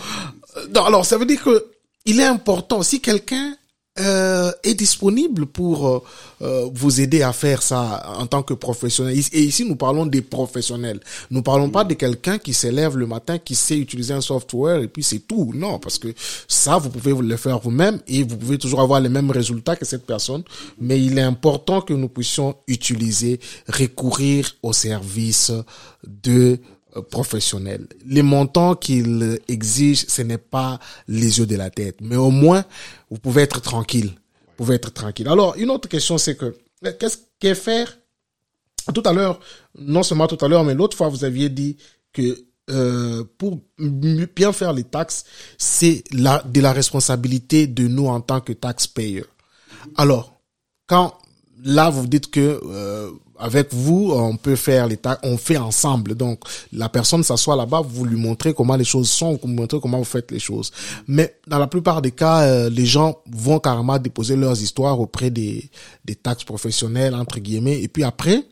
Euh, 0.58 0.82
alors 0.82 1.06
ça 1.06 1.18
veut 1.18 1.26
dire 1.26 1.44
que 1.44 1.66
il 2.06 2.20
est 2.20 2.26
important 2.26 2.84
si 2.84 3.02
quelqu'un 3.02 3.56
euh, 4.00 4.52
est 4.64 4.76
disponible 4.76 5.46
pour 5.46 5.88
euh, 5.88 6.04
euh, 6.42 6.70
vous 6.74 7.02
aider 7.02 7.24
à 7.24 7.34
faire 7.34 7.64
ça 7.64 8.04
en 8.18 8.28
tant 8.28 8.44
que 8.44 8.54
professionnel. 8.54 9.18
Et 9.34 9.44
ici, 9.44 9.66
nous 9.66 9.76
parlons 9.76 10.06
des 10.06 10.22
professionnels. 10.22 11.00
Nous 11.32 11.42
parlons 11.42 11.70
pas 11.70 11.84
de 11.84 11.94
quelqu'un 11.96 12.38
qui 12.38 12.54
s'élève 12.54 12.98
le 12.98 13.08
matin, 13.08 13.38
qui 13.40 13.56
sait 13.56 13.78
utiliser 13.78 14.14
un 14.14 14.22
software 14.22 14.82
et 14.82 14.88
puis 14.88 15.04
c'est 15.04 15.20
tout. 15.20 15.52
Non, 15.56 15.80
parce 15.80 15.98
que 15.98 16.10
ça, 16.48 16.78
vous 16.78 16.90
pouvez 16.90 17.14
le 17.14 17.38
faire 17.38 17.60
vous-même 17.60 18.00
et 18.08 18.24
vous 18.24 18.38
pouvez 18.38 18.58
toujours 18.58 18.82
avoir 18.82 19.00
les 19.00 19.10
mêmes 19.10 19.32
résultats 19.32 19.76
que 19.76 19.86
cette 19.86 20.06
personne. 20.06 20.44
Mais 20.80 21.02
il 21.02 21.18
est 21.18 21.22
important 21.22 21.82
que 21.82 21.94
nous 21.94 22.10
puissions 22.10 22.56
utiliser, 22.68 23.40
recourir 23.68 24.56
aux 24.62 24.74
services 24.74 25.52
de 26.06 26.60
euh, 26.98 27.02
professionnel. 27.02 27.88
Les 28.06 28.24
montants 28.24 28.76
qu'il 28.76 29.40
exige, 29.48 30.06
ce 30.08 30.22
n'est 30.22 30.38
pas 30.38 30.80
les 31.08 31.40
yeux 31.40 31.46
de 31.46 31.56
la 31.56 31.70
tête, 31.70 31.98
mais 32.02 32.16
au 32.16 32.32
moins, 32.32 32.66
vous 33.10 33.20
pouvez 33.20 33.44
être 33.44 33.62
tranquille. 33.62 34.12
Vous 34.48 34.66
pouvez 34.66 34.76
être 34.76 34.92
tranquille. 34.92 35.28
Alors, 35.28 35.56
une 35.58 35.70
autre 35.70 35.88
question, 35.88 36.18
c'est 36.18 36.36
que, 36.36 36.56
qu'est-ce 37.00 37.18
qu'est 37.40 37.56
faire? 37.56 37.98
Tout 38.94 39.04
à 39.06 39.14
l'heure, 39.14 39.40
non 39.78 40.02
seulement 40.04 40.28
tout 40.28 40.44
à 40.44 40.48
l'heure, 40.48 40.64
mais 40.64 40.74
l'autre 40.74 40.96
fois, 40.96 41.10
vous 41.10 41.26
aviez 41.26 41.50
dit 41.50 41.78
que 42.14 42.48
euh, 42.70 43.24
pour 43.38 43.60
bien 43.80 44.52
faire 44.52 44.74
les 44.74 44.84
taxes, 44.84 45.24
c'est 45.58 46.04
la, 46.12 46.42
de 46.44 46.60
la 46.60 46.74
responsabilité 46.74 47.68
de 47.68 47.88
nous 47.88 48.08
en 48.08 48.20
tant 48.22 48.42
que 48.42 48.54
taxpayeurs. 48.54 49.28
Alors, 49.96 50.40
quand 50.88 51.18
là 51.64 51.90
vous 51.90 52.08
dites 52.08 52.30
que 52.30 52.60
euh, 52.64 53.12
avec 53.40 53.74
vous, 53.74 54.12
on 54.14 54.36
peut 54.38 54.56
faire 54.56 54.88
les 54.88 54.98
on 55.24 55.38
fait 55.38 55.58
ensemble. 55.58 56.16
Donc, 56.16 56.40
la 56.74 56.90
personne 56.90 57.24
s'assoit 57.24 57.56
là-bas, 57.56 57.82
vous 57.82 58.06
lui 58.06 58.18
montrez 58.18 58.54
comment 58.54 58.76
les 58.76 58.84
choses 58.84 59.10
sont, 59.10 59.40
vous 59.42 59.48
montrez 59.48 59.80
comment 59.80 59.98
vous 59.98 60.04
faites 60.04 60.32
les 60.32 60.40
choses. 60.40 60.72
Mais 61.08 61.36
dans 61.48 61.60
la 61.60 61.68
plupart 61.68 62.02
des 62.02 62.12
cas, 62.12 62.42
euh, 62.42 62.70
les 62.70 62.86
gens 62.86 63.18
vont 63.32 63.60
carrément 63.60 63.98
déposer 64.00 64.36
leurs 64.36 64.62
histoires 64.62 65.00
auprès 65.00 65.30
des, 65.30 65.70
des 66.06 66.16
taxes 66.16 66.44
professionnelles, 66.44 67.16
entre 67.16 67.40
guillemets, 67.40 67.82
et 67.82 67.88
puis 67.88 68.04
après, 68.04 68.44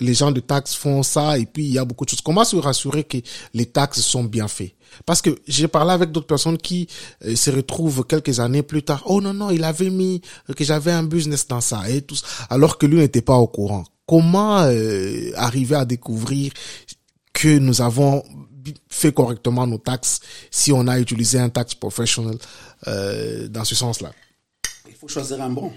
les 0.00 0.14
gens 0.14 0.32
de 0.32 0.40
taxes 0.40 0.74
font 0.74 1.02
ça, 1.02 1.38
et 1.38 1.46
puis 1.46 1.64
il 1.64 1.72
y 1.72 1.78
a 1.78 1.84
beaucoup 1.84 2.04
de 2.04 2.10
choses. 2.10 2.20
Comment 2.20 2.44
se 2.44 2.56
rassurer 2.56 3.04
que 3.04 3.18
les 3.54 3.66
taxes 3.66 4.00
sont 4.00 4.24
bien 4.24 4.48
faites? 4.48 4.74
Parce 5.06 5.22
que 5.22 5.30
j'ai 5.46 5.68
parlé 5.68 5.92
avec 5.92 6.12
d'autres 6.12 6.26
personnes 6.26 6.58
qui 6.58 6.88
euh, 7.24 7.34
se 7.36 7.50
retrouvent 7.50 8.04
quelques 8.06 8.40
années 8.40 8.62
plus 8.62 8.82
tard. 8.82 9.02
Oh 9.06 9.20
non, 9.20 9.32
non, 9.34 9.50
il 9.50 9.64
avait 9.64 9.90
mis 9.90 10.20
que 10.56 10.64
j'avais 10.64 10.92
un 10.92 11.02
business 11.02 11.46
dans 11.46 11.60
ça 11.60 11.88
et 11.88 12.02
tout 12.02 12.16
alors 12.50 12.78
que 12.78 12.86
lui 12.86 12.98
n'était 12.98 13.22
pas 13.22 13.36
au 13.36 13.46
courant. 13.46 13.84
Comment 14.06 14.62
euh, 14.62 15.30
arriver 15.36 15.76
à 15.76 15.84
découvrir 15.84 16.52
que 17.32 17.58
nous 17.58 17.80
avons 17.80 18.22
fait 18.88 19.12
correctement 19.12 19.66
nos 19.66 19.78
taxes 19.78 20.20
si 20.50 20.72
on 20.72 20.86
a 20.86 21.00
utilisé 21.00 21.38
un 21.38 21.48
tax 21.48 21.74
professional 21.74 22.36
euh, 22.86 23.48
dans 23.48 23.64
ce 23.64 23.74
sens-là? 23.74 24.12
Il 24.88 24.94
faut 24.94 25.08
choisir 25.08 25.40
un 25.40 25.50
bon. 25.50 25.72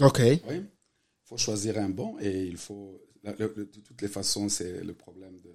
Ok. 0.00 0.20
Oui. 0.20 0.38
Il 0.50 1.28
faut 1.28 1.36
choisir 1.36 1.78
un 1.78 1.88
bon 1.88 2.16
et 2.20 2.44
il 2.44 2.56
faut 2.56 3.00
de 3.24 3.64
toutes 3.64 4.00
les 4.02 4.08
façons 4.08 4.48
c'est 4.48 4.84
le 4.84 4.92
problème 4.92 5.40
de 5.42 5.50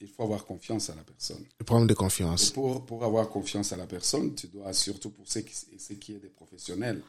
il 0.00 0.08
faut 0.08 0.22
avoir 0.22 0.44
confiance 0.46 0.90
à 0.90 0.94
la 0.94 1.02
personne. 1.02 1.44
Le 1.58 1.64
problème 1.64 1.86
de 1.86 1.94
confiance. 1.94 2.50
pour, 2.50 2.84
pour 2.86 3.04
avoir 3.04 3.28
confiance 3.28 3.72
à 3.72 3.76
la 3.76 3.86
personne, 3.86 4.34
tu 4.34 4.48
dois, 4.48 4.72
surtout 4.72 5.10
pour 5.10 5.28
ceux 5.28 5.42
qui, 5.42 5.54
ceux 5.78 5.94
qui 5.96 6.14
est 6.14 6.18
des 6.18 6.28
professionnels, 6.28 7.02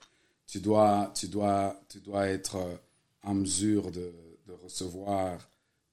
tu 0.45 0.59
dois, 0.59 1.11
tu 1.15 1.27
dois, 1.27 1.79
tu 1.87 1.99
dois 1.99 2.27
être 2.27 2.57
en 3.23 3.33
mesure 3.35 3.91
de, 3.91 4.13
de 4.47 4.53
recevoir 4.63 5.39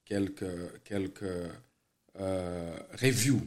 quelques, 0.03 0.83
quelques 0.83 1.23
euh, 2.19 2.77
reviews 3.01 3.41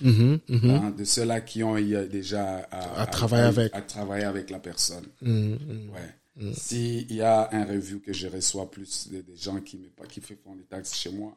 mm-hmm, 0.00 0.40
mm-hmm. 0.48 0.70
Hein, 0.70 0.90
de 0.96 1.04
ceux-là 1.04 1.40
qui 1.42 1.62
ont 1.62 1.74
déjà 1.74 2.60
à, 2.70 3.02
à, 3.02 3.06
travailler 3.06 3.44
avec. 3.44 3.74
à 3.74 3.82
travailler 3.82 4.24
avec 4.24 4.48
la 4.48 4.60
personne. 4.60 5.06
Mm-hmm. 5.22 5.90
Ouais. 5.90 6.52
S'il 6.52 7.12
y 7.12 7.20
a 7.20 7.48
un 7.52 7.64
review 7.64 8.00
que 8.00 8.12
je 8.12 8.26
reçois 8.26 8.68
plus 8.68 9.08
des 9.08 9.22
de 9.22 9.36
gens 9.36 9.60
qui, 9.60 9.78
qui 10.08 10.20
font 10.20 10.56
des 10.56 10.64
taxes 10.64 10.94
chez 10.94 11.10
moi, 11.10 11.36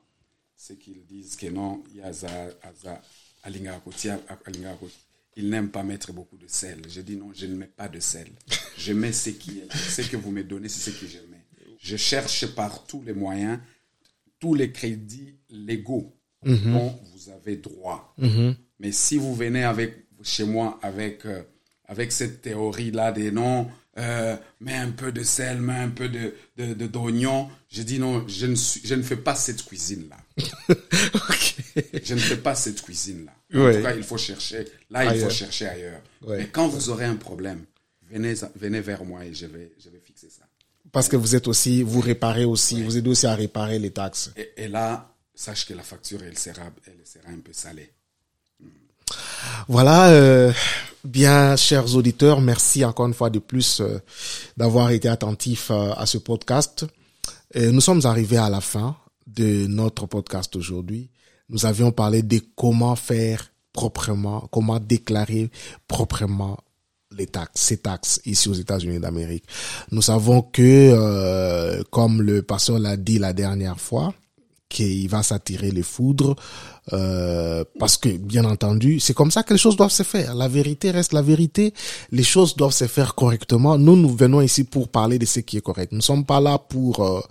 c'est 0.57 0.77
qu'ils 0.77 1.05
disent 1.05 1.35
que 1.35 1.47
non, 1.47 1.83
il 5.35 5.49
n'aime 5.49 5.69
pas 5.69 5.83
mettre 5.83 6.11
beaucoup 6.11 6.37
de 6.37 6.47
sel. 6.47 6.81
Je 6.89 7.01
dis 7.01 7.15
non, 7.15 7.31
je 7.33 7.45
ne 7.45 7.55
mets 7.55 7.67
pas 7.67 7.87
de 7.87 7.99
sel. 7.99 8.27
Je 8.77 8.91
mets 8.93 9.13
ce, 9.13 9.29
qui, 9.29 9.61
ce 9.71 10.01
que 10.01 10.17
vous 10.17 10.31
me 10.31 10.43
donnez, 10.43 10.67
c'est 10.67 10.91
ce 10.91 10.99
que 10.99 11.07
je 11.07 11.19
mets. 11.29 11.45
Je 11.79 11.95
cherche 11.95 12.47
par 12.55 12.85
tous 12.85 13.03
les 13.03 13.13
moyens, 13.13 13.59
tous 14.39 14.55
les 14.55 14.71
crédits 14.71 15.35
légaux 15.49 16.13
Mhm. 16.45 16.73
dont 16.73 16.99
vous 17.13 17.29
avez 17.31 17.57
droit. 17.57 18.13
Mhm. 18.19 18.55
Mais 18.79 18.91
si 18.91 19.17
vous 19.17 19.33
venez 19.35 19.63
avec, 19.63 20.05
chez 20.21 20.43
moi 20.43 20.79
avec, 20.83 21.25
euh, 21.25 21.41
avec 21.85 22.11
cette 22.11 22.41
théorie-là 22.43 23.11
des 23.11 23.31
non, 23.31 23.69
euh, 23.97 24.37
mets 24.59 24.75
un 24.75 24.91
peu 24.91 25.11
de 25.11 25.23
sel, 25.23 25.59
mets 25.59 25.73
un 25.73 25.89
peu 25.89 26.07
de, 26.07 26.35
de, 26.57 26.85
d'oignon, 26.85 27.49
je 27.69 27.81
dis 27.81 27.97
non, 27.97 28.27
je 28.27 28.45
ne, 28.45 28.53
suis, 28.55 28.81
je 28.83 28.93
ne 28.93 29.01
fais 29.01 29.17
pas 29.17 29.33
cette 29.33 29.63
cuisine-là. 29.65 30.17
Je 32.03 32.13
ne 32.13 32.19
fais 32.19 32.38
pas 32.38 32.55
cette 32.55 32.81
cuisine-là. 32.81 33.31
En 33.59 33.65
Ouais. 33.65 33.77
tout 33.77 33.83
cas, 33.83 33.95
il 33.95 34.03
faut 34.03 34.17
chercher, 34.17 34.65
là, 34.89 35.13
il 35.13 35.21
faut 35.21 35.29
chercher 35.29 35.67
ailleurs. 35.67 36.01
Ouais. 36.25 36.38
Mais 36.39 36.47
quand 36.47 36.67
vous 36.67 36.89
aurez 36.89 37.05
un 37.05 37.15
problème, 37.15 37.63
venez, 38.11 38.33
venez 38.55 38.81
vers 38.81 39.03
moi 39.05 39.25
et 39.25 39.33
je 39.33 39.45
vais, 39.45 39.71
je 39.83 39.89
vais 39.89 39.99
fixer 40.03 40.29
ça. 40.29 40.43
Parce 40.91 41.07
que 41.07 41.15
vous 41.15 41.35
êtes 41.35 41.47
aussi, 41.47 41.83
vous 41.83 41.99
réparez 41.99 42.45
aussi, 42.45 42.81
vous 42.83 42.97
aidez 42.97 43.09
aussi 43.09 43.27
à 43.27 43.35
réparer 43.35 43.77
les 43.79 43.91
taxes. 43.91 44.31
Et, 44.38 44.49
et 44.57 44.67
là, 44.67 45.13
sache 45.35 45.65
que 45.65 45.73
la 45.73 45.83
facture, 45.83 46.19
elle 46.23 46.38
sera, 46.38 46.63
elle 46.88 46.93
sera 47.05 47.29
un 47.31 47.39
peu 47.39 47.53
salée. 47.53 47.91
Voilà, 49.67 50.09
euh, 50.09 50.51
bien 51.03 51.55
chers 51.55 51.95
auditeurs, 51.95 52.41
merci 52.41 52.83
encore 52.83 53.07
une 53.07 53.13
fois 53.13 53.29
de 53.29 53.39
plus 53.39 53.79
euh, 53.81 53.99
d'avoir 54.57 54.89
été 54.91 55.07
attentifs 55.07 55.71
euh, 55.71 55.93
à 55.93 56.05
ce 56.05 56.17
podcast. 56.17 56.85
Nous 57.55 57.79
sommes 57.81 58.05
arrivés 58.05 58.38
à 58.38 58.49
la 58.49 58.59
fin 58.59 58.97
de 59.28 59.67
notre 59.67 60.07
podcast 60.07 60.55
aujourd'hui. 60.55 61.11
Nous 61.49 61.65
avions 61.65 61.91
parlé 61.91 62.23
de 62.23 62.41
comment 62.55 62.95
faire 62.95 63.51
proprement, 63.73 64.47
comment 64.51 64.80
déclarer 64.80 65.49
proprement 65.88 66.57
les 67.15 67.28
taxes, 67.28 67.61
ces 67.61 67.78
taxes 67.78 68.19
ici 68.25 68.49
aux 68.49 68.53
États-Unis 68.53 68.99
d'Amérique. 68.99 69.45
Nous 69.91 70.01
savons 70.01 70.41
que, 70.41 70.61
euh, 70.61 71.84
comme 71.91 72.21
le 72.21 72.41
pasteur 72.41 72.80
l'a 72.80 72.97
dit 72.97 73.19
la 73.19 73.34
dernière 73.34 73.80
fois, 73.80 74.13
qu'il 74.70 75.07
va 75.09 75.24
s'attirer 75.24 75.72
les 75.72 75.84
foudres 75.84 76.36
euh, 76.93 77.65
parce 77.80 77.97
que 77.97 78.09
bien 78.09 78.45
entendu 78.45 78.99
c'est 78.99 79.13
comme 79.13 79.32
ça 79.32 79.43
que 79.43 79.53
les 79.53 79.59
choses 79.59 79.76
doivent 79.76 79.91
se 79.91 80.03
faire. 80.03 80.36
La 80.36 80.47
vérité 80.47 80.91
reste 80.91 81.13
la 81.13 81.22
vérité. 81.22 81.74
Les 82.11 82.24
choses 82.24 82.55
doivent 82.55 82.74
se 82.74 82.88
faire 82.88 83.15
correctement. 83.15 83.78
Nous 83.78 83.95
nous 83.95 84.15
venons 84.15 84.41
ici 84.41 84.63
pour 84.63 84.88
parler 84.88 85.20
de 85.20 85.26
ce 85.26 85.41
qui 85.41 85.57
est 85.57 85.61
correct. 85.61 85.91
Nous 85.91 85.97
ne 85.97 86.03
sommes 86.03 86.26
pas 86.26 86.39
là 86.39 86.57
pour 86.57 87.05
euh, 87.05 87.22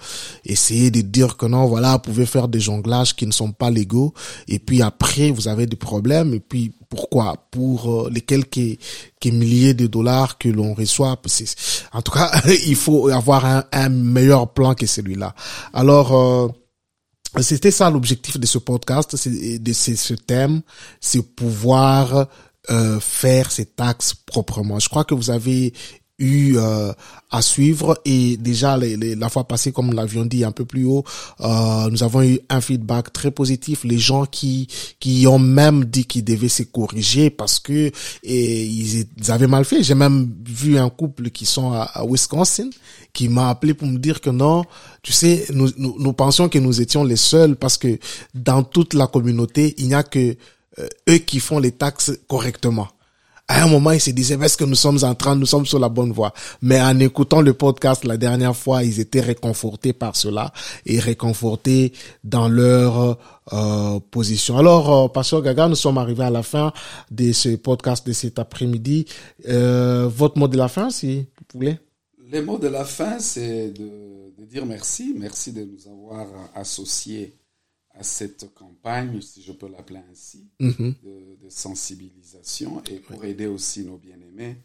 essayer 0.45 0.91
de 0.91 1.01
dire 1.01 1.37
que 1.37 1.47
non 1.47 1.67
voilà 1.67 1.93
vous 1.93 2.01
pouvez 2.01 2.27
faire 2.27 2.49
des 2.49 2.61
jonglages 2.61 3.17
qui 3.17 3.27
ne 3.27 3.33
sont 3.33 3.53
pas 3.53 3.71
légaux. 3.71 4.13
Et 4.49 4.59
puis 4.59 4.83
après 4.83 5.31
vous 5.31 5.49
avez 5.49 5.67
des 5.67 5.77
problèmes. 5.77 6.35
Et 6.35 6.41
puis 6.41 6.73
pourquoi? 6.89 7.47
Pour 7.51 7.91
euh, 7.91 8.11
les 8.13 8.21
quelques, 8.21 8.79
quelques 9.21 9.35
milliers 9.35 9.75
de 9.75 9.87
dollars 9.87 10.39
que 10.39 10.49
l'on 10.49 10.75
reçoit 10.75 11.17
en 11.93 12.03
tout 12.03 12.13
cas 12.13 12.31
il 12.67 12.77
faut 12.77 13.09
avoir 13.09 13.45
un, 13.45 13.65
un 13.73 13.89
meilleur 13.89 14.53
plan 14.53 14.75
que 14.75 14.87
celui-là. 14.87 15.35
Alors 15.73 16.15
euh, 16.15 16.49
c'était 17.43 17.71
ça 17.71 17.91
l'objectif 17.91 18.39
de 18.39 18.47
ce 18.47 18.59
podcast, 18.59 19.17
c'est 19.17 19.59
de 19.59 19.73
ce, 19.73 20.15
thème, 20.15 20.63
c'est 21.01 21.23
pouvoir 21.23 22.29
euh, 22.71 23.01
faire 23.01 23.51
ces 23.51 23.67
taxes 23.67 24.15
proprement. 24.15 24.79
Je 24.79 24.89
crois 24.89 25.05
que 25.05 25.15
vous 25.15 25.31
avez 25.31 25.73
eu 26.19 26.57
euh, 26.57 26.93
à 27.31 27.43
suivre. 27.43 28.01
Et 28.05 28.37
déjà 28.39 28.77
les- 28.77 28.97
les- 28.97 29.15
la 29.15 29.29
fois 29.29 29.45
passée 29.45 29.73
comme 29.73 29.87
nous 29.89 29.93
l'avions 29.97 30.25
dit 30.25 30.45
un 30.45 30.53
peu 30.53 30.65
plus 30.65 30.85
haut 30.85 31.05
euh, 31.41 31.89
nous 31.91 32.03
avons 32.03 32.23
eu 32.23 32.41
un 32.49 32.61
feedback 32.61 33.13
très 33.13 33.31
positif. 33.31 33.85
Les 33.85 33.99
gens 33.99 34.25
qui 34.27 34.69
qui 35.01 35.27
ont 35.27 35.39
même 35.39 35.85
dit 35.85 36.05
qu'ils 36.07 36.25
devaient 36.25 36.49
se 36.49 36.63
corriger 36.63 37.31
parce 37.31 37.59
que 37.59 37.91
et, 38.23 38.65
ils, 38.65 39.07
ils 39.19 39.31
avaient 39.31 39.47
mal 39.47 39.65
fait. 39.65 39.83
J'ai 39.83 39.95
même 39.95 40.33
vu 40.47 40.79
un 40.79 40.89
couple 40.89 41.31
qui 41.31 41.45
sont 41.47 41.73
à, 41.73 41.83
à 41.83 42.05
Wisconsin 42.07 42.71
qui 43.13 43.29
m'a 43.29 43.51
appelé 43.51 43.75
pour 43.75 43.89
me 43.89 43.99
dire 43.99 44.21
que 44.21 44.31
non 44.31 44.65
tu 45.03 45.13
sais 45.13 45.45
nous, 45.53 45.71
nous 45.79 45.97
nous 45.99 46.13
pensions 46.13 46.49
que 46.49 46.59
nous 46.59 46.81
étions 46.81 47.05
les 47.05 47.17
seuls 47.17 47.57
parce 47.57 47.77
que 47.79 47.99
dans 48.35 48.63
toute 48.63 48.95
la 48.95 49.07
communauté 49.07 49.75
il 49.79 49.89
n'y 49.89 49.95
a 49.95 50.03
que 50.03 50.37
euh, 50.79 50.89
eux 51.09 51.19
qui 51.19 51.41
font 51.41 51.59
les 51.59 51.73
taxes 51.73 52.13
correctement 52.29 52.89
à 53.49 53.63
un 53.63 53.69
moment, 53.69 53.93
ils 53.93 54.01
se 54.01 54.11
disaient, 54.11 54.37
est-ce 54.43 54.57
que 54.57 54.65
nous 54.65 54.75
sommes 54.75 54.99
en 55.03 55.15
train, 55.15 55.37
nous 55.37 55.47
sommes 55.47 55.67
sur 55.67 55.79
la 55.79 55.89
bonne 55.89 56.11
voie? 56.11 56.33
Mais 56.63 56.81
en 56.81 56.99
écoutant 56.99 57.41
le 57.41 57.55
podcast 57.55 58.05
la 58.05 58.17
dernière 58.17 58.57
fois, 58.57 58.83
ils 58.83 58.99
étaient 58.99 59.21
réconfortés 59.21 59.93
par 59.93 60.17
cela 60.17 60.53
et 60.85 60.99
réconfortés 60.99 61.93
dans 62.25 62.49
leur 62.49 63.19
euh, 63.53 64.01
position. 64.11 64.59
Alors, 64.59 65.05
euh, 65.05 65.09
Pasteur 65.09 65.43
Gaga, 65.43 65.69
nous 65.69 65.77
sommes 65.77 65.99
arrivés 65.99 66.25
à 66.25 66.31
la 66.31 66.43
fin 66.43 66.73
de 67.13 67.31
ce 67.31 67.51
podcast 67.57 68.05
de 68.05 68.13
cet 68.13 68.41
après-midi. 68.41 69.07
Euh, 69.49 70.09
votre 70.09 70.39
mot 70.39 70.49
de 70.49 70.57
la 70.57 70.69
fin, 70.69 70.91
si 70.91 71.19
vous 71.53 71.61
voulez. 71.61 71.79
Les 72.29 72.43
mots 72.43 72.59
de 72.59 72.67
la 72.67 72.85
fin, 72.85 73.21
c'est 73.21 73.71
de, 73.71 74.33
de 74.37 74.45
dire 74.45 74.67
merci. 74.67 75.15
Merci 75.17 75.53
de 75.53 75.63
nous 75.63 75.89
avoir 75.89 76.27
associés 76.57 77.37
à 77.99 78.03
cette 78.03 78.53
campagne, 78.55 79.21
si 79.21 79.43
je 79.43 79.53
peux 79.53 79.69
l'appeler 79.69 80.01
ainsi, 80.11 80.47
Mhm. 80.61 80.95
de, 81.03 81.37
de 81.45 81.49
sensibilisation 81.49 82.83
et 82.91 82.99
pour 83.01 83.25
aider 83.25 83.47
aussi 83.47 83.85
nos 83.85 83.97
bien-aimés 83.99 84.57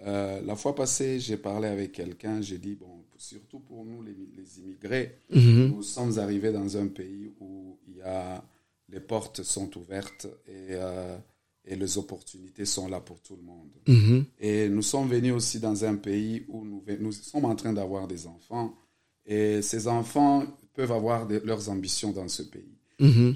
Euh, 0.00 0.42
la 0.42 0.56
fois 0.56 0.74
passée, 0.74 1.18
j'ai 1.18 1.38
parlé 1.38 1.68
avec 1.68 1.92
quelqu'un, 1.92 2.42
j'ai 2.42 2.58
dit, 2.58 2.74
bon, 2.74 3.02
surtout 3.16 3.60
pour 3.60 3.82
nous, 3.86 4.02
les, 4.02 4.14
les 4.36 4.58
immigrés, 4.60 5.16
Mhm. 5.30 5.68
nous 5.74 5.82
sommes 5.82 6.18
arrivés 6.18 6.52
dans 6.52 6.76
un 6.76 6.88
pays 6.88 7.32
où 7.40 7.78
il 7.88 7.96
y 7.96 8.02
a, 8.02 8.44
les 8.90 9.00
portes 9.00 9.42
sont 9.42 9.70
ouvertes 9.78 10.26
et, 10.46 10.74
euh, 10.74 11.16
et 11.64 11.76
les 11.76 11.96
opportunités 11.96 12.66
sont 12.66 12.88
là 12.88 13.00
pour 13.00 13.22
tout 13.22 13.36
le 13.36 13.42
monde. 13.42 13.70
Mhm. 13.88 14.26
Et 14.38 14.68
nous 14.68 14.82
sommes 14.82 15.08
venus 15.08 15.32
aussi 15.32 15.60
dans 15.60 15.82
un 15.86 15.96
pays 15.96 16.44
où 16.48 16.62
nous, 16.62 16.84
nous 17.00 17.12
sommes 17.12 17.46
en 17.46 17.56
train 17.56 17.72
d'avoir 17.72 18.06
des 18.06 18.26
enfants. 18.26 18.76
Et 19.24 19.62
ces 19.62 19.88
enfants 19.88 20.44
peuvent 20.74 20.92
avoir 20.92 21.26
de- 21.26 21.38
leurs 21.42 21.70
ambitions 21.70 22.12
dans 22.12 22.28
ce 22.28 22.42
pays. 22.42 22.75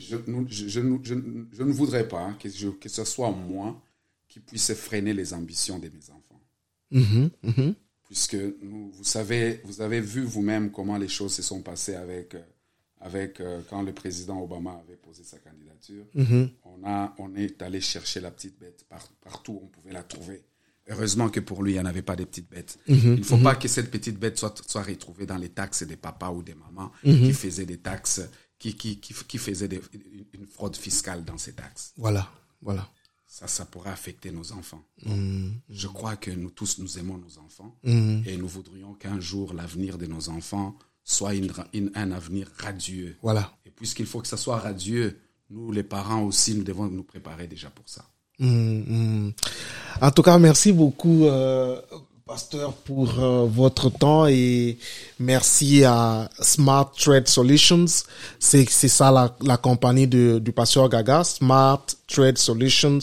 Je, 0.00 0.16
nous- 0.26 0.46
je- 0.48 0.68
je 0.68 0.80
ne- 0.80 1.44
je 1.52 1.62
voudrais 1.62 2.08
pas 2.08 2.32
que, 2.40 2.48
je- 2.48 2.68
que 2.68 2.88
ce 2.88 3.04
soit 3.04 3.30
moi 3.30 3.80
qui 4.28 4.40
puisse 4.40 4.72
freiner 4.74 5.12
les 5.12 5.34
ambitions 5.34 5.78
de 5.78 5.88
mes 5.88 6.10
enfants. 6.10 6.40
Mhm. 6.90 7.30
Mhm. 7.42 7.74
Puisque 8.04 8.34
nous, 8.62 8.90
vous 8.92 9.04
savez, 9.04 9.60
vous 9.64 9.80
avez 9.82 10.00
vu 10.00 10.22
vous-même 10.22 10.70
comment 10.70 10.96
les 10.96 11.08
choses 11.08 11.34
se 11.34 11.42
sont 11.42 11.62
passées 11.62 11.94
avec, 11.94 12.34
euh, 12.34 12.42
avec 13.00 13.40
euh, 13.40 13.60
quand 13.68 13.82
le 13.82 13.92
président 13.92 14.42
Obama 14.42 14.80
avait 14.84 14.96
posé 14.96 15.22
sa 15.24 15.38
candidature. 15.38 16.04
Mhm. 16.14 16.50
On, 16.64 16.84
a, 16.86 17.14
on 17.18 17.34
est 17.36 17.60
allé 17.62 17.80
chercher 17.80 18.20
la 18.20 18.30
petite 18.30 18.58
bête 18.58 18.84
par- 18.88 19.06
partout 19.22 19.52
où 19.52 19.60
on 19.64 19.68
pouvait 19.68 19.92
la 19.92 20.02
trouver. 20.02 20.42
Heureusement 20.88 21.28
que 21.28 21.38
pour 21.38 21.62
lui, 21.62 21.72
il 21.72 21.74
n'y 21.74 21.80
en 21.80 21.84
avait 21.86 22.02
pas 22.02 22.16
de 22.16 22.24
petites 22.24 22.50
bêtes. 22.50 22.78
Il 22.88 23.18
ne 23.18 23.22
faut 23.22 23.36
pas 23.38 23.54
que 23.54 23.68
cette 23.68 23.90
petite 23.92 24.18
bête 24.18 24.38
soit, 24.38 24.54
soit 24.68 24.82
retrouvée 24.82 25.24
dans 25.26 25.36
les 25.36 25.50
taxes 25.50 25.84
des 25.84 25.96
papas 25.96 26.30
ou 26.32 26.42
des 26.42 26.54
mamans 26.54 26.90
qui 27.02 27.32
faisaient 27.32 27.66
des 27.66 27.78
taxes, 27.78 28.22
qui, 28.60 28.74
qui, 28.76 28.98
qui, 29.00 29.12
des- 29.68 29.80
une 30.34 30.46
fraude 30.46 30.76
fiscale 30.76 31.24
dans 31.24 31.38
ces 31.38 31.54
taxes. 31.54 31.92
Voilà. 31.96 32.30
Voilà. 32.62 32.86
Ça, 33.26 33.48
ça 33.48 33.64
pourrait 33.64 33.90
affecter 33.90 34.30
nos 34.32 34.52
enfants. 34.52 34.82
Mhm. 35.04 35.54
Je 35.70 35.86
crois 35.88 36.16
que 36.16 36.30
nous 36.30 36.50
tous, 36.50 36.78
nous 36.78 36.98
aimons 36.98 37.16
nos 37.16 37.38
enfants 37.38 37.74
Mhm. 37.84 38.22
et 38.26 38.36
nous 38.36 38.48
voudrions 38.48 38.92
qu'un 38.94 39.18
jour 39.18 39.54
l'avenir 39.54 39.96
de 39.98 40.06
nos 40.06 40.28
enfants 40.28 40.76
soit 41.04 41.34
une- 41.34 41.50
une- 41.72 41.90
un 41.94 42.10
avenir 42.12 42.48
radieux. 42.58 43.16
Voilà. 43.22 43.52
Et 43.64 43.70
puisqu'il 43.70 44.06
faut 44.06 44.20
que 44.20 44.28
ça 44.28 44.36
soit 44.36 44.58
radieux, 44.58 45.18
nous, 45.48 45.72
les 45.72 45.82
parents 45.84 46.22
aussi, 46.22 46.54
nous 46.54 46.62
devons 46.64 46.86
nous 46.88 47.02
préparer 47.02 47.46
déjà 47.46 47.70
pour 47.70 47.88
ça. 47.88 48.04
Mhm. 48.38 49.32
En 50.02 50.10
tout 50.10 50.22
cas, 50.22 50.38
merci 50.38 50.72
beaucoup, 50.72 51.24
euh, 51.26 51.80
pasteur, 52.30 52.72
pour 52.72 53.18
euh, 53.18 53.44
votre 53.50 53.90
temps 53.90 54.28
et 54.28 54.78
merci 55.18 55.82
à 55.82 56.30
Smart 56.38 56.88
Trade 56.96 57.26
Solutions. 57.26 57.86
C'est 58.38 58.66
ça 58.68 59.10
la, 59.10 59.34
la 59.42 59.56
compagnie 59.56 60.06
de, 60.06 60.38
du 60.38 60.52
pasteur 60.52 60.88
Gaga, 60.88 61.24
Smart 61.24 61.84
Trade 62.06 62.38
Solutions 62.38 63.00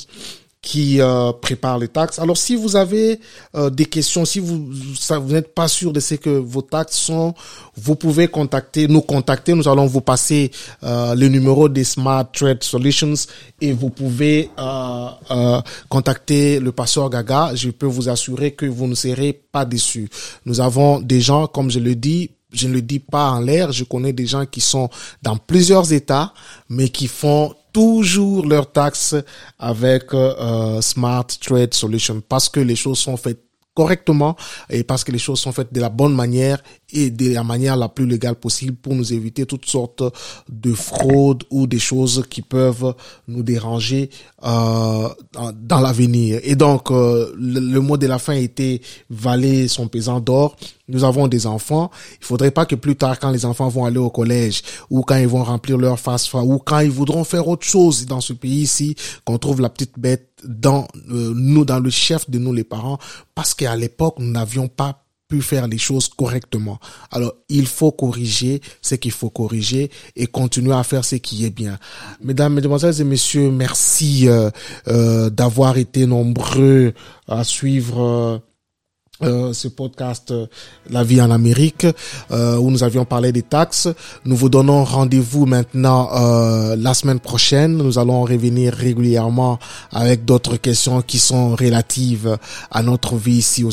qui 0.61 0.99
euh, 0.99 1.31
prépare 1.33 1.77
les 1.77 1.87
taxes. 1.87 2.19
Alors, 2.19 2.37
si 2.37 2.55
vous 2.55 2.75
avez 2.75 3.19
euh, 3.55 3.69
des 3.69 3.85
questions, 3.85 4.25
si 4.25 4.39
vous 4.39 4.69
ça, 4.99 5.19
vous 5.19 5.31
n'êtes 5.33 5.53
pas 5.53 5.67
sûr 5.67 5.93
de 5.93 5.99
ce 5.99 6.15
que 6.15 6.29
vos 6.29 6.61
taxes 6.61 6.97
sont, 6.97 7.33
vous 7.75 7.95
pouvez 7.95 8.27
contacter, 8.27 8.87
nous 8.87 9.01
contacter. 9.01 9.53
Nous 9.53 9.67
allons 9.67 9.85
vous 9.85 10.01
passer 10.01 10.51
euh, 10.83 11.15
le 11.15 11.27
numéro 11.27 11.69
des 11.69 11.83
Smart 11.83 12.29
Trade 12.31 12.63
Solutions 12.63 13.13
et 13.61 13.71
vous 13.71 13.89
pouvez 13.89 14.49
euh, 14.59 15.07
euh, 15.31 15.61
contacter 15.89 16.59
le 16.59 16.71
pasteur 16.71 17.09
Gaga. 17.09 17.51
Je 17.55 17.69
peux 17.69 17.85
vous 17.85 18.09
assurer 18.09 18.51
que 18.51 18.65
vous 18.65 18.87
ne 18.87 18.95
serez 18.95 19.33
pas 19.33 19.65
déçus. 19.65 20.09
Nous 20.45 20.59
avons 20.59 20.99
des 20.99 21.21
gens, 21.21 21.47
comme 21.47 21.69
je 21.69 21.79
le 21.79 21.95
dis, 21.95 22.31
je 22.53 22.67
ne 22.67 22.73
le 22.73 22.81
dis 22.81 22.99
pas 22.99 23.31
en 23.31 23.39
l'air, 23.41 23.71
je 23.71 23.83
connais 23.83 24.13
des 24.13 24.25
gens 24.25 24.45
qui 24.45 24.61
sont 24.61 24.89
dans 25.21 25.35
plusieurs 25.35 25.91
États, 25.91 26.33
mais 26.69 26.89
qui 26.89 27.07
font 27.07 27.53
toujours 27.73 28.45
leurs 28.45 28.71
taxes 28.71 29.15
avec 29.59 30.13
euh, 30.13 30.81
Smart 30.81 31.27
Trade 31.27 31.73
Solution 31.73 32.21
parce 32.27 32.49
que 32.49 32.59
les 32.59 32.75
choses 32.75 32.99
sont 32.99 33.17
faites 33.17 33.41
correctement 33.73 34.35
et 34.71 34.83
parce 34.83 35.03
que 35.03 35.11
les 35.11 35.19
choses 35.19 35.39
sont 35.39 35.51
faites 35.51 35.71
de 35.71 35.79
la 35.79 35.89
bonne 35.89 36.15
manière 36.15 36.63
et 36.93 37.09
de 37.09 37.33
la 37.33 37.43
manière 37.43 37.75
la 37.75 37.89
plus 37.89 38.05
légale 38.05 38.35
possible 38.35 38.75
pour 38.77 38.95
nous 38.95 39.11
éviter 39.13 39.45
toutes 39.45 39.65
sortes 39.65 40.03
de 40.49 40.73
fraudes 40.73 41.43
ou 41.49 41.67
des 41.67 41.79
choses 41.79 42.25
qui 42.29 42.41
peuvent 42.41 42.95
nous 43.27 43.43
déranger 43.43 44.09
euh, 44.43 45.09
dans, 45.53 45.79
l'avenir. 45.81 46.39
Et 46.43 46.55
donc, 46.55 46.91
euh, 46.91 47.33
le, 47.37 47.79
mot 47.79 47.97
de 47.97 48.07
la 48.07 48.19
fin 48.19 48.33
était 48.33 48.81
valer 49.09 49.67
son 49.67 49.87
pesant 49.87 50.19
d'or. 50.21 50.55
Nous 50.87 51.03
avons 51.03 51.27
des 51.27 51.45
enfants. 51.45 51.91
Il 52.21 52.25
faudrait 52.25 52.51
pas 52.51 52.65
que 52.65 52.75
plus 52.75 52.95
tard, 52.95 53.19
quand 53.19 53.31
les 53.31 53.45
enfants 53.45 53.67
vont 53.67 53.83
aller 53.83 53.97
au 53.97 54.09
collège 54.09 54.61
ou 54.89 55.01
quand 55.01 55.17
ils 55.17 55.27
vont 55.27 55.43
remplir 55.43 55.77
leur 55.77 55.99
face 55.99 56.31
ou 56.33 56.57
quand 56.59 56.79
ils 56.79 56.91
voudront 56.91 57.25
faire 57.25 57.47
autre 57.49 57.65
chose 57.65 58.05
dans 58.05 58.21
ce 58.21 58.31
pays 58.31 58.61
ici, 58.61 58.95
qu'on 59.25 59.37
trouve 59.37 59.59
la 59.59 59.69
petite 59.69 59.97
bête 59.99 60.29
dans 60.45 60.87
euh, 61.09 61.33
nous, 61.35 61.65
dans 61.65 61.79
le 61.79 61.89
chef 61.89 62.29
de 62.29 62.39
nous 62.39 62.53
les 62.53 62.63
parents, 62.63 62.97
parce 63.35 63.53
qu'à 63.53 63.75
l'époque, 63.75 64.15
nous 64.19 64.31
n'avions 64.31 64.67
pas 64.67 65.03
pu 65.27 65.41
faire 65.41 65.67
les 65.67 65.77
choses 65.77 66.07
correctement. 66.07 66.79
Alors, 67.11 67.33
il 67.49 67.67
faut 67.67 67.91
corriger 67.91 68.61
ce 68.81 68.95
qu'il 68.95 69.11
faut 69.11 69.29
corriger 69.29 69.91
et 70.15 70.27
continuer 70.27 70.73
à 70.73 70.83
faire 70.83 71.03
ce 71.03 71.15
qui 71.15 71.45
est 71.45 71.49
bien. 71.49 71.77
Mesdames, 72.23 72.53
Mesdemoiselles 72.53 73.01
et 73.01 73.03
Messieurs, 73.03 73.51
merci 73.51 74.27
euh, 74.27 74.49
euh, 74.87 75.29
d'avoir 75.29 75.77
été 75.77 76.05
nombreux 76.05 76.93
à 77.27 77.43
suivre 77.43 78.01
euh, 78.01 78.37
euh, 79.23 79.51
ce 79.51 79.67
podcast 79.67 80.29
euh, 80.31 80.45
La 80.91 81.03
vie 81.03 81.19
en 81.19 81.31
Amérique 81.31 81.87
euh, 82.31 82.57
où 82.57 82.69
nous 82.69 82.83
avions 82.83 83.03
parlé 83.03 83.31
des 83.31 83.41
taxes. 83.41 83.89
Nous 84.25 84.35
vous 84.35 84.47
donnons 84.47 84.83
rendez-vous 84.83 85.45
maintenant 85.45 86.09
euh, 86.13 86.75
la 86.77 86.93
semaine 86.93 87.19
prochaine. 87.19 87.77
Nous 87.77 87.97
allons 87.97 88.21
revenir 88.21 88.73
régulièrement 88.73 89.57
avec 89.91 90.23
d'autres 90.23 90.57
questions 90.57 91.01
qui 91.01 91.17
sont 91.17 91.55
relatives 91.55 92.37
à 92.69 92.83
notre 92.83 93.15
vie 93.15 93.37
ici 93.37 93.63
aux 93.63 93.71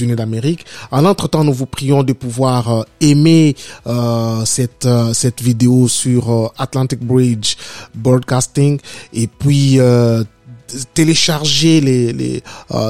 États-Unis 0.00 0.16
d'Amérique. 0.16 0.64
En 0.90 1.04
entre-temps, 1.04 1.44
nous 1.44 1.52
vous 1.52 1.66
prions 1.66 2.02
de 2.02 2.12
pouvoir 2.12 2.68
euh, 2.70 2.82
aimer 3.00 3.54
euh, 3.86 4.44
cette 4.44 4.86
euh, 4.86 5.12
cette 5.12 5.42
vidéo 5.42 5.88
sur 5.88 6.52
Atlantic 6.58 7.00
Bridge 7.00 7.56
Broadcasting 7.94 8.78
et 9.12 9.26
puis 9.26 9.78
télécharger 10.94 11.80
les 11.80 12.42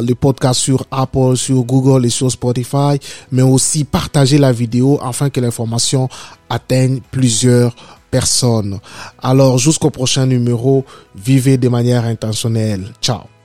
les 0.03 0.15
podcasts 0.15 0.61
sur 0.61 0.85
Apple, 0.91 1.37
sur 1.37 1.63
Google 1.65 2.07
et 2.07 2.11
sur 2.11 2.31
Spotify, 2.31 2.99
mais 3.33 3.43
aussi 3.43 3.85
partager 3.85 4.39
la 4.39 4.53
vidéo 4.53 4.99
afin 5.03 5.31
que 5.31 5.41
l'information 5.41 6.09
atteigne 6.49 7.01
plusieurs 7.11 7.75
personnes. 8.11 8.79
Alors 9.23 9.59
jusqu'au 9.59 9.91
prochain 9.91 10.27
numéro, 10.27 10.85
vivez 11.15 11.57
de 11.57 11.69
manière 11.69 12.05
intentionnelle. 12.05 12.93
Ciao. 13.01 13.40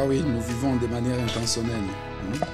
Ah 0.00 0.04
oui, 0.06 0.22
nous 0.24 0.40
vivons 0.40 0.76
de 0.76 0.86
manière 0.86 1.18
intentionnelle. 1.18 1.72
hein. 2.40 2.46